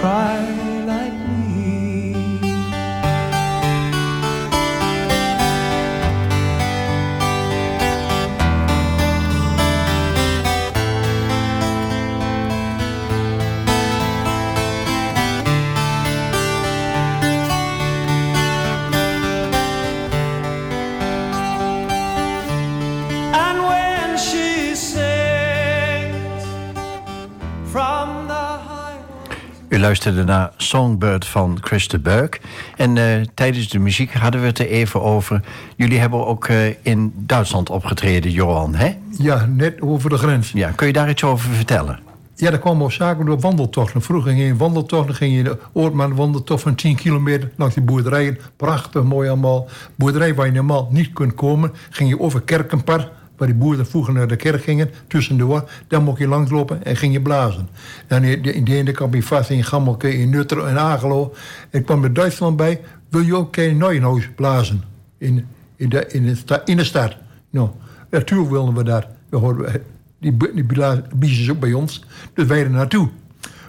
cry 0.00 0.69
luisterde 29.90 30.24
naar 30.24 30.52
Songbird 30.56 31.26
van 31.26 31.58
Chris 31.60 31.88
de 31.88 31.98
Buik. 31.98 32.40
En 32.76 32.96
eh, 32.96 33.20
tijdens 33.34 33.68
de 33.68 33.78
muziek 33.78 34.12
hadden 34.12 34.40
we 34.40 34.46
het 34.46 34.58
er 34.58 34.66
even 34.66 35.02
over. 35.02 35.40
Jullie 35.76 35.98
hebben 35.98 36.26
ook 36.26 36.46
eh, 36.46 36.68
in 36.82 37.12
Duitsland 37.16 37.70
opgetreden, 37.70 38.30
Johan, 38.30 38.74
hè? 38.74 38.96
Ja, 39.18 39.44
net 39.46 39.82
over 39.82 40.10
de 40.10 40.16
grens. 40.16 40.52
Ja, 40.52 40.70
kun 40.70 40.86
je 40.86 40.92
daar 40.92 41.08
iets 41.08 41.24
over 41.24 41.50
vertellen? 41.50 41.98
Ja, 42.34 42.50
daar 42.50 42.58
kwamen 42.58 42.86
we 42.86 42.92
zaken 42.92 43.26
door 43.26 43.40
wandeltochten. 43.40 44.02
Vroeger 44.02 44.30
ging 44.30 44.42
je 44.42 44.48
in 44.48 44.56
wandeltocht, 44.56 45.06
dan 45.06 45.16
ging 45.16 45.32
je 45.32 45.38
in 45.38 45.44
de 45.44 45.58
Oortman 45.72 46.14
wandeltocht 46.14 46.62
van 46.62 46.74
10 46.74 46.96
kilometer 46.96 47.50
langs 47.56 47.74
die 47.74 47.84
boerderijen. 47.84 48.38
Prachtig, 48.56 49.02
mooi 49.02 49.28
allemaal. 49.28 49.68
Boerderij 49.94 50.34
waar 50.34 50.46
je 50.46 50.52
normaal 50.52 50.88
niet 50.90 51.12
kunt 51.12 51.34
komen, 51.34 51.72
ging 51.90 52.08
je 52.08 52.20
over 52.20 52.40
Kerkenpar, 52.40 53.08
waar 53.40 53.48
die 53.48 53.58
boeren 53.58 53.86
vroeger 53.86 54.14
naar 54.14 54.28
de 54.28 54.36
kerk 54.36 54.62
gingen, 54.62 54.90
tussendoor, 55.06 55.70
daar 55.88 56.02
mocht 56.02 56.18
je 56.18 56.28
langslopen 56.28 56.84
en 56.84 56.96
ging 56.96 57.12
je 57.12 57.20
blazen. 57.20 57.68
Dan 58.06 58.22
in 58.22 58.42
de, 58.42 58.52
in 58.52 58.66
ene 58.66 58.90
kwam 58.92 59.14
je 59.14 59.22
vast 59.22 59.50
in 59.50 59.64
Gammelke, 59.64 60.18
in 60.18 60.30
Nutter 60.30 60.66
en 60.66 60.78
Agelo. 60.78 61.34
En 61.70 61.84
kwam 61.84 62.04
er 62.04 62.12
Duitsland 62.12 62.56
bij, 62.56 62.80
wil 63.08 63.20
je 63.20 63.36
ook 63.36 63.52
Kees 63.52 63.72
Neuenhuis 63.76 64.28
blazen? 64.36 64.82
In, 65.18 65.46
in, 65.76 65.88
de, 65.88 66.06
in, 66.06 66.26
de, 66.26 66.34
sta- 66.34 66.62
in 66.64 66.76
de 66.76 66.84
stad. 66.84 67.16
Nou, 67.50 67.68
natuurlijk 68.10 68.50
wilden 68.50 68.74
we 68.74 68.84
dat. 68.84 69.06
We 69.28 69.36
hoorden, 69.36 69.82
die, 70.18 70.32
bu- 70.32 70.54
die 70.54 70.66
biezen 71.14 71.44
ze 71.44 71.50
ook 71.50 71.60
bij 71.60 71.72
ons, 71.72 72.04
dus 72.34 72.46
wij 72.46 72.62
er 72.62 72.70
naartoe. 72.70 73.08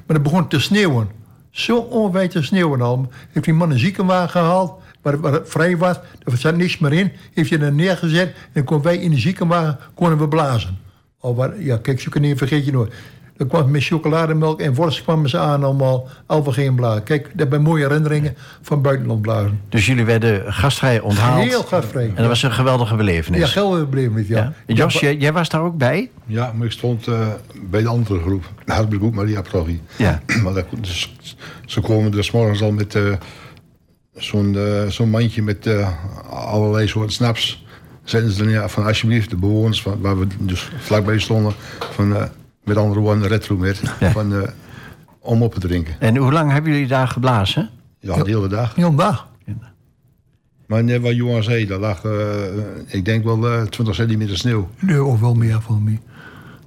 Maar 0.06 0.16
het 0.16 0.24
begon 0.24 0.48
te 0.48 0.60
sneeuwen. 0.60 1.10
Zo 1.50 1.78
onwijs 1.78 2.32
te 2.32 2.44
sneeuwen 2.44 2.82
al. 2.82 3.10
Heeft 3.32 3.46
die 3.46 3.54
man 3.54 3.72
een 3.72 3.80
ziekenwagen 3.80 4.30
gehaald, 4.30 4.82
waar, 5.02 5.20
waar 5.20 5.34
het 5.34 5.50
vrij 5.50 5.78
was. 5.78 6.00
Er 6.24 6.38
zat 6.38 6.56
niks 6.56 6.78
meer 6.78 6.94
in. 6.94 7.12
Heeft 7.34 7.50
je 7.50 7.58
er 7.58 7.74
neergezet 7.74 8.36
en 8.54 8.64
konden 8.64 8.86
wij 8.86 8.98
in 8.98 9.12
de 9.12 9.20
ziekenwagen 9.20 9.78
konden 9.94 10.18
we 10.18 10.28
blazen. 10.28 10.78
Al 11.20 11.36
waar, 11.36 11.62
ja, 11.62 11.78
kijk, 11.78 12.00
zulke 12.00 12.20
dingen 12.20 12.38
vergeet 12.38 12.66
je 12.66 12.72
nooit. 12.72 12.94
Dan 13.42 13.50
kwam 13.50 13.72
met 13.72 13.84
chocolademelk 13.84 14.60
en 14.60 14.74
worst 14.74 15.04
kwamen 15.04 15.30
ze 15.30 15.38
aan 15.38 15.64
allemaal. 15.64 16.08
Al 16.26 16.44
we 16.44 16.52
geen 16.52 16.76
blazen. 16.76 17.04
Kijk, 17.04 17.30
dat 17.34 17.48
zijn 17.50 17.62
mooie 17.62 17.84
herinneringen 17.88 18.36
van 18.62 18.82
buitenland 18.82 19.22
blazen. 19.22 19.62
Dus 19.70 19.86
jullie 19.86 20.06
werden 20.06 20.54
gastvrij 20.54 21.00
onthaald. 21.00 21.44
Heel 21.44 21.64
gastvrij. 21.64 22.08
En 22.08 22.16
dat 22.16 22.28
was 22.28 22.44
een 22.44 22.52
geweldige 22.52 22.96
belevenis. 22.96 23.54
Ja, 23.54 23.86
bleef 23.90 24.10
met, 24.10 24.28
ja. 24.28 24.54
Ja. 24.66 24.76
Jos, 24.76 25.00
jij, 25.00 25.16
jij 25.16 25.34
was 25.34 25.50
daar 25.50 25.62
ook 25.62 25.78
bij? 25.78 26.10
Ja, 26.26 26.52
maar 26.56 26.66
ik 26.66 26.72
stond 26.72 27.08
eh, 27.08 27.28
bij 27.70 27.82
de 27.82 27.88
andere 27.88 28.20
groep. 28.20 28.50
De 28.66 28.74
Hartbegroep 28.74 29.14
Maria 29.14 29.42
Progie. 29.42 29.82
Ja. 29.96 30.22
Maar 30.44 30.54
dat, 30.54 30.66
dus, 30.80 31.16
ze 31.66 31.82
komen 31.82 32.12
dus 32.12 32.32
morgens 32.32 32.62
al 32.62 32.72
met 32.72 32.96
eh, 32.96 33.04
zo'n 34.16 34.58
eh, 34.58 34.88
zo'n 34.88 35.10
mandje 35.10 35.42
met 35.42 35.68
eh, 35.68 35.90
allerlei 36.30 36.88
soorten 36.88 37.14
snaps. 37.14 37.66
Zetten 38.04 38.32
ze 38.32 38.40
er 38.42 38.50
neer 38.50 38.70
van 38.70 38.86
alsjeblieft 38.86 39.30
de 39.30 39.36
bewoners 39.36 39.82
van, 39.82 40.02
waar 40.02 40.20
we 40.20 40.28
dus 40.40 40.70
vlakbij 40.80 41.20
stonden. 41.20 41.54
Van, 41.80 42.16
eh, 42.16 42.24
met 42.64 42.78
andere 42.78 43.00
woorden, 43.00 43.28
retro 43.28 43.56
met. 43.56 43.82
Ja. 44.00 44.12
Van, 44.12 44.34
eh, 44.36 44.50
om 45.20 45.44
op 45.44 45.54
te 45.54 45.60
drinken. 45.60 45.96
En 46.00 46.18
hoe 46.18 46.32
lang 46.32 46.52
hebben 46.52 46.72
jullie 46.72 46.88
daar 46.88 47.08
geblazen? 47.08 47.70
Ja, 48.00 48.24
de 48.24 48.30
hele 48.30 48.48
dag. 48.48 48.76
Heel 48.76 48.96
dag. 48.96 49.30
Maar 50.72 50.84
net 50.84 51.02
wat 51.02 51.16
Johan 51.16 51.44
zei, 51.44 51.66
daar 51.66 51.80
lag, 51.80 52.04
eh, 52.04 52.12
ik 52.88 53.06
denk 53.06 53.24
wel 53.24 53.48
eh 53.48 53.62
20 53.62 53.96
centimeter 53.96 54.38
sneeuw. 54.38 54.70
Nee, 54.80 55.04
of 55.04 55.20
wel 55.20 55.34
meer 55.34 55.62
van 55.62 55.84
mij. 55.84 56.02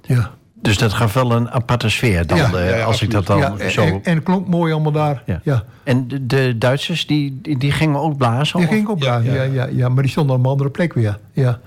Ja. 0.01 0.34
Dus 0.65 0.77
dat 0.77 0.93
gaf 0.93 1.13
wel 1.13 1.31
een 1.31 1.49
aparte 1.51 1.89
sfeer 1.89 2.27
dan, 2.27 2.37
Ja. 2.37 2.53
eh, 2.53 2.69
Ja, 2.69 2.75
ja, 2.75 2.83
als 2.83 3.01
ik 3.01 3.11
dat 3.11 3.25
dan 3.27 3.59
zo... 3.69 3.81
en, 3.81 3.99
en 4.03 4.15
het 4.15 4.23
klonk 4.23 4.47
mooi 4.47 4.73
allemaal 4.73 4.91
daar. 4.91 5.23
Ja. 5.25 5.39
ja. 5.43 5.63
En 5.83 6.07
de, 6.07 6.25
de 6.25 6.55
Duitsers, 6.57 7.07
die, 7.07 7.39
die, 7.41 7.57
die 7.57 7.71
gingen 7.71 7.99
ook 7.99 8.17
blazen? 8.17 8.57
Die 8.59 8.67
of- 8.67 8.73
ging 8.73 8.87
op 8.87 9.01
ja, 9.03 9.17
Ja, 9.17 9.33
ja, 9.33 9.43
ja. 9.43 9.51
ja, 9.53 9.67
ja, 9.71 9.89
maar 9.89 10.03
die 10.03 10.11
stond 10.11 10.29
op 10.31 10.39
een 10.39 10.45
andere 10.45 10.69
plek 10.69 10.93
weer. 10.93 11.19
Ja. 11.33 11.59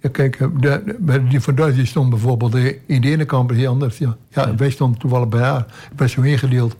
Ja, 0.00 0.10
kijk, 0.12 0.36
eh, 0.40 0.46
de, 0.60 1.22
die 1.28 1.40
van 1.40 1.54
Duits 1.54 1.76
die 1.76 1.86
stond 1.86 2.10
bijvoorbeeld 2.10 2.54
eh, 2.54 2.64
in 2.86 3.00
de 3.00 3.10
ene 3.10 3.24
kamp 3.24 3.50
heel 3.50 3.70
anders. 3.70 3.98
Ja. 3.98 4.16
Ja, 4.30 4.54
wij 4.54 4.70
stonden 4.70 4.98
toevallig 5.00 5.28
bij 5.28 5.40
haar. 5.42 5.60
Ik 5.90 5.96
ben 5.96 6.10
zo 6.10 6.20
ingedeeld. 6.20 6.76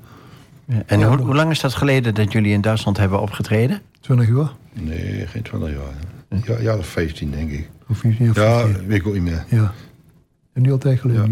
Ja. 0.64 0.82
En 0.86 1.02
hoe, 1.02 1.16
hoe 1.20 1.34
lang 1.34 1.50
is 1.50 1.60
dat 1.60 1.74
geleden 1.74 2.14
dat 2.14 2.32
jullie 2.32 2.52
in 2.52 2.60
Duitsland 2.60 2.96
hebben 2.96 3.20
opgetreden? 3.20 3.80
20 4.00 4.28
uur. 4.28 4.52
Nee, 4.72 5.26
geen 5.26 5.42
20 5.42 5.68
jaar. 5.70 6.58
Ja, 6.58 6.72
ja, 6.76 6.82
15 6.82 7.30
denk 7.30 7.50
ik. 7.50 7.68
Of 7.88 7.98
14 7.98 8.30
of 8.30 8.36
Ja, 8.36 8.58
15. 8.58 8.86
weet 8.86 8.98
ik 9.00 9.06
ook 9.06 9.12
niet 9.14 9.22
meer. 9.22 9.44
ja. 9.48 9.72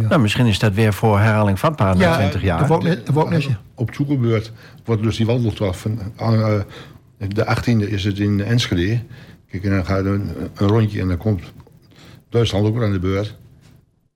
Ja. 0.00 0.08
Nou, 0.08 0.20
misschien 0.20 0.46
is 0.46 0.58
dat 0.58 0.74
weer 0.74 0.92
voor 0.92 1.18
herhaling 1.18 1.58
vatbaar 1.58 1.96
na 1.96 2.02
Ja, 2.02 2.16
20 2.16 2.42
jaar. 2.42 2.58
net 2.88 3.42
zeggen. 3.42 3.60
Op 3.74 3.90
wordt 4.84 5.02
dus 5.02 5.16
die 5.16 5.26
wandeltocht 5.26 5.78
van 5.78 5.98
aan, 6.16 6.34
eh, 6.34 6.60
de 7.28 7.44
18e 7.46 7.88
is 7.90 8.04
het 8.04 8.18
in 8.18 8.40
Enschede. 8.44 8.98
Kijk, 9.50 9.64
en 9.64 9.70
dan 9.70 9.84
gaat 9.84 9.98
er 10.04 10.06
een, 10.12 10.28
een 10.54 10.66
rondje 10.68 11.00
en 11.00 11.08
dan 11.08 11.16
komt 11.16 11.42
Duitsland 12.28 12.66
ook 12.66 12.74
weer 12.74 12.84
aan 12.84 12.92
de 12.92 12.98
beurt. 12.98 13.36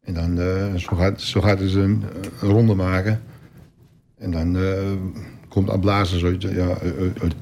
En 0.04 0.14
dan 0.14 0.38
eh, 0.40 0.74
zo, 0.74 0.96
gaat, 0.96 1.20
zo 1.20 1.40
gaat 1.40 1.58
het 1.58 1.74
een, 1.74 2.04
een 2.40 2.48
ronde 2.48 2.74
maken. 2.74 3.20
En 4.18 4.30
dan 4.30 4.56
eh, 4.56 4.62
komt 5.48 5.70
aan 5.70 5.80
blazen 5.80 6.18
zo 6.20 6.28
ja, 6.38 6.66
uit- 7.20 7.34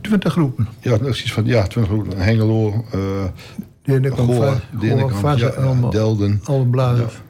20 0.00 0.32
groepen. 0.32 0.68
ja, 0.80 0.96
precies 0.98 1.32
van 1.32 1.44
ja, 1.44 1.66
20 1.66 1.92
groepen. 1.92 2.18
Hengelo, 2.18 2.84
eh 3.84 4.12
Goor, 4.12 4.60
ja, 5.36 5.46
allemaal. 5.48 5.90
Delden. 5.90 6.40
Alle 6.44 6.66
blazers. 6.66 7.20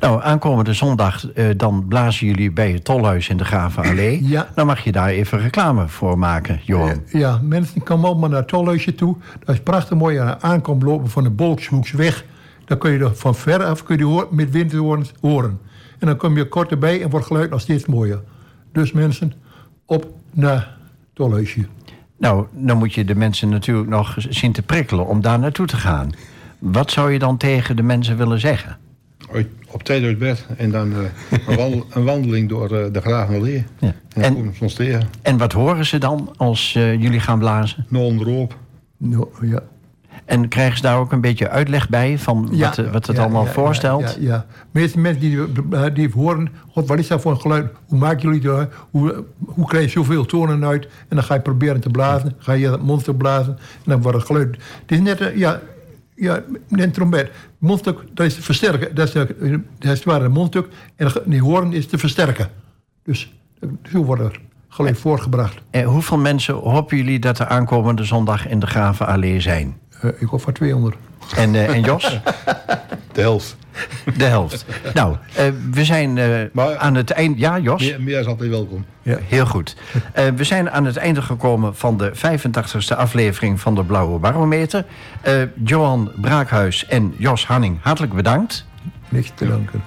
Nou, 0.00 0.22
aankomende 0.22 0.72
zondag 0.72 1.32
eh, 1.32 1.46
dan 1.56 1.84
blazen 1.88 2.26
jullie 2.26 2.52
bij 2.52 2.72
het 2.72 2.84
Tolhuis 2.84 3.28
in 3.28 3.36
de 3.36 3.44
Gravenallee. 3.44 4.24
Ja. 4.28 4.48
Dan 4.54 4.66
mag 4.66 4.80
je 4.84 4.92
daar 4.92 5.08
even 5.08 5.38
reclame 5.38 5.88
voor 5.88 6.18
maken, 6.18 6.60
Johan. 6.62 7.02
Ja, 7.06 7.40
mensen 7.42 7.82
komen 7.82 8.08
allemaal 8.08 8.28
naar 8.28 8.38
het 8.38 8.48
tolhuisje 8.48 8.94
toe. 8.94 9.16
Dat 9.44 9.54
is 9.54 9.60
prachtig 9.60 9.98
mooi 9.98 10.16
aan 10.18 10.26
de 10.26 10.40
aankomst 10.40 10.86
lopen 10.86 11.10
van 11.10 11.22
de 11.22 11.30
Bolkshoeksweg. 11.30 12.24
Dan 12.64 12.78
kun 12.78 12.92
je 12.92 12.98
er 12.98 13.14
van 13.16 13.34
ver 13.34 13.64
af 13.64 13.82
kun 13.82 13.98
je 13.98 14.04
hoor- 14.04 14.28
met 14.30 14.50
winterhoorns 14.50 15.12
horen. 15.20 15.58
En 15.98 16.06
dan 16.06 16.16
kom 16.16 16.36
je 16.36 16.48
kort 16.48 16.70
erbij 16.70 17.02
en 17.02 17.10
wordt 17.10 17.26
geluid 17.26 17.50
nog 17.50 17.60
steeds 17.60 17.86
mooier. 17.86 18.20
Dus 18.72 18.92
mensen, 18.92 19.32
op 19.86 20.06
naar 20.32 20.54
het 20.56 20.68
tolhuisje. 21.12 21.64
Nou, 22.18 22.46
dan 22.52 22.78
moet 22.78 22.94
je 22.94 23.04
de 23.04 23.14
mensen 23.14 23.48
natuurlijk 23.48 23.88
nog 23.88 24.16
zien 24.28 24.52
te 24.52 24.62
prikkelen 24.62 25.06
om 25.06 25.20
daar 25.20 25.38
naartoe 25.38 25.66
te 25.66 25.76
gaan. 25.76 26.10
Wat 26.58 26.90
zou 26.90 27.12
je 27.12 27.18
dan 27.18 27.36
tegen 27.36 27.76
de 27.76 27.82
mensen 27.82 28.16
willen 28.16 28.40
zeggen? 28.40 28.76
Op 29.70 29.82
tijd 29.82 30.04
uit 30.04 30.18
bed. 30.18 30.46
En 30.56 30.70
dan 30.70 30.92
eh, 30.92 30.98
een, 31.48 31.56
wandel- 31.62 31.86
een 31.90 32.04
wandeling 32.04 32.48
door 32.48 32.70
eh, 32.76 32.92
de 32.92 33.00
Gravenallee. 33.00 33.64
Ja. 33.78 33.94
En 34.14 34.22
En- 34.22 34.34
komen 34.34 34.54
ze 34.54 34.62
ons 34.62 34.74
tegen. 34.74 35.08
En 35.22 35.36
wat 35.38 35.52
horen 35.52 35.86
ze 35.86 35.98
dan 35.98 36.34
als 36.36 36.74
eh, 36.74 37.00
jullie 37.02 37.20
gaan 37.20 37.38
blazen? 37.38 37.86
Nog 37.88 38.02
onderop. 38.02 38.58
Nou, 38.96 39.26
ja. 39.42 39.62
En 40.24 40.48
krijgen 40.48 40.76
ze 40.76 40.82
daar 40.82 40.98
ook 40.98 41.12
een 41.12 41.20
beetje 41.20 41.48
uitleg 41.48 41.88
bij 41.88 42.18
van 42.18 42.48
wat, 42.58 42.78
eh, 42.78 42.90
wat 42.92 43.06
het 43.06 43.16
ja, 43.16 43.22
allemaal 43.22 43.44
ja, 43.44 43.50
voorstelt? 43.52 44.00
Ja, 44.02 44.08
ja, 44.18 44.28
ja. 44.28 44.46
Meeste 44.70 44.98
mensen 44.98 45.20
die, 45.20 45.40
eh, 45.70 45.94
die 45.94 46.10
horen, 46.14 46.48
God, 46.72 46.88
wat 46.88 46.98
is 46.98 47.06
dat 47.08 47.20
voor 47.20 47.32
een 47.32 47.40
geluid? 47.40 47.72
Hoe 47.86 47.98
maken 47.98 48.22
jullie 48.22 48.40
dat? 48.40 48.68
Hoe, 48.90 49.24
hoe 49.44 49.66
krijg 49.66 49.84
je 49.84 49.90
zoveel 49.90 50.24
tonen 50.24 50.64
uit? 50.64 50.84
En 50.84 51.16
dan 51.16 51.24
ga 51.24 51.34
je 51.34 51.40
proberen 51.40 51.80
te 51.80 51.90
blazen. 51.90 52.34
Ga 52.38 52.52
je 52.52 52.68
dat 52.68 52.82
monster 52.82 53.14
blazen. 53.14 53.52
En 53.58 53.90
dan 53.90 54.02
wordt 54.02 54.18
het 54.18 54.26
geluid. 54.26 54.56
Het 54.80 54.90
is 54.92 55.00
net, 55.00 55.20
eh, 55.20 55.36
ja, 55.36 55.60
ja, 56.14 56.42
net 56.68 56.82
een 56.84 56.90
trompet. 56.90 57.30
Mondstuk, 57.58 57.98
dat 58.14 58.26
is 58.26 58.34
te 58.34 58.42
versterken. 58.42 58.94
Dat 58.94 59.06
is, 59.06 59.12
de- 59.12 59.60
dat 59.78 59.92
is 59.92 60.04
waar 60.04 60.22
een 60.22 60.32
mondstuk. 60.32 60.68
En 60.96 61.12
die 61.26 61.40
hoorn 61.42 61.72
is 61.72 61.86
te 61.86 61.98
versterken. 61.98 62.48
Dus 63.04 63.32
eh, 63.60 63.68
zo 63.92 64.04
wordt 64.04 64.22
er 64.22 64.40
geluid 64.68 64.98
voortgebracht. 64.98 65.56
Eh, 65.70 65.86
hoeveel 65.86 66.18
mensen 66.18 66.54
hopen 66.54 66.96
jullie 66.96 67.18
dat 67.18 67.38
er 67.38 67.46
aankomende 67.46 68.04
zondag 68.04 68.46
in 68.48 68.58
de 68.58 68.66
Gravenallee 68.66 69.40
zijn? 69.40 69.76
Eh, 70.04 70.10
ik 70.22 70.28
hoop 70.28 70.40
van 70.42 70.52
200. 70.52 70.96
En, 71.36 71.54
eh, 71.54 71.68
en 71.68 71.80
Jos? 71.82 72.20
De 73.12 73.20
helft. 73.20 73.56
De 74.16 74.24
helft. 74.24 74.64
Nou, 74.94 75.16
eh, 75.34 75.44
we 75.70 75.84
zijn 75.84 76.18
eh, 76.18 76.26
Maar- 76.52 76.76
aan 76.76 76.94
het 76.94 77.10
eind... 77.10 77.38
Ja, 77.38 77.58
Jos? 77.58 77.82
Meer, 77.82 78.02
meer 78.02 78.20
is 78.20 78.26
altijd 78.26 78.50
welkom. 78.50 78.84
Ja. 79.02 79.18
Heel 79.28 79.46
goed. 79.46 79.76
Eh, 80.12 80.24
we 80.36 80.44
zijn 80.44 80.70
aan 80.70 80.84
het 80.84 80.96
einde 80.96 81.22
gekomen 81.22 81.76
van 81.76 81.96
de 81.96 82.12
85ste 82.14 82.96
aflevering 82.96 83.60
van 83.60 83.74
de 83.74 83.84
Blauwe 83.84 84.18
Barometer. 84.18 84.84
Eh, 85.20 85.34
Johan 85.64 86.10
Braakhuis 86.20 86.86
en 86.86 87.14
Jos 87.16 87.46
Hanning, 87.46 87.78
hartelijk 87.82 88.12
bedankt. 88.14 88.66
Niks 89.08 89.30
te 89.34 89.46
danken. 89.48 89.82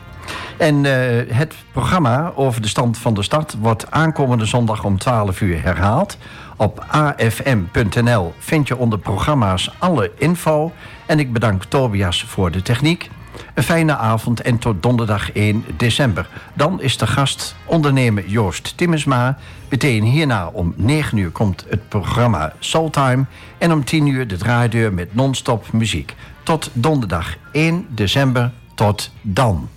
En 0.57 0.85
eh, 0.85 1.35
het 1.35 1.53
programma 1.71 2.31
over 2.35 2.61
de 2.61 2.67
stand 2.67 2.97
van 2.97 3.13
de 3.13 3.23
stad 3.23 3.55
wordt 3.61 3.91
aankomende 3.91 4.45
zondag 4.45 4.83
om 4.83 4.97
12 4.97 5.41
uur 5.41 5.61
herhaald. 5.63 6.17
Op 6.57 6.85
afm.nl 6.87 8.33
vind 8.37 8.67
je 8.67 8.77
onder 8.77 8.99
programma's 8.99 9.71
alle 9.79 10.11
info. 10.17 10.71
En 11.05 11.19
ik 11.19 11.33
bedank 11.33 11.63
Tobias 11.63 12.23
voor 12.23 12.51
de 12.51 12.61
techniek. 12.61 13.09
Een 13.53 13.63
fijne 13.63 13.97
avond 13.97 14.41
en 14.41 14.57
tot 14.57 14.83
donderdag 14.83 15.31
1 15.31 15.65
december. 15.77 16.29
Dan 16.53 16.81
is 16.81 16.97
de 16.97 17.07
gast 17.07 17.55
ondernemer 17.65 18.27
Joost 18.27 18.77
Timmersma. 18.77 19.37
Meteen 19.69 20.03
hierna 20.03 20.47
om 20.47 20.73
9 20.75 21.17
uur 21.17 21.29
komt 21.29 21.65
het 21.69 21.89
programma 21.89 22.53
Soultime. 22.59 23.25
En 23.57 23.71
om 23.71 23.83
10 23.83 24.07
uur 24.07 24.27
de 24.27 24.37
draaideur 24.37 24.93
met 24.93 25.15
non-stop 25.15 25.71
muziek. 25.71 26.15
Tot 26.43 26.69
donderdag 26.73 27.35
1 27.51 27.85
december. 27.89 28.51
Tot 28.75 29.11
dan. 29.21 29.69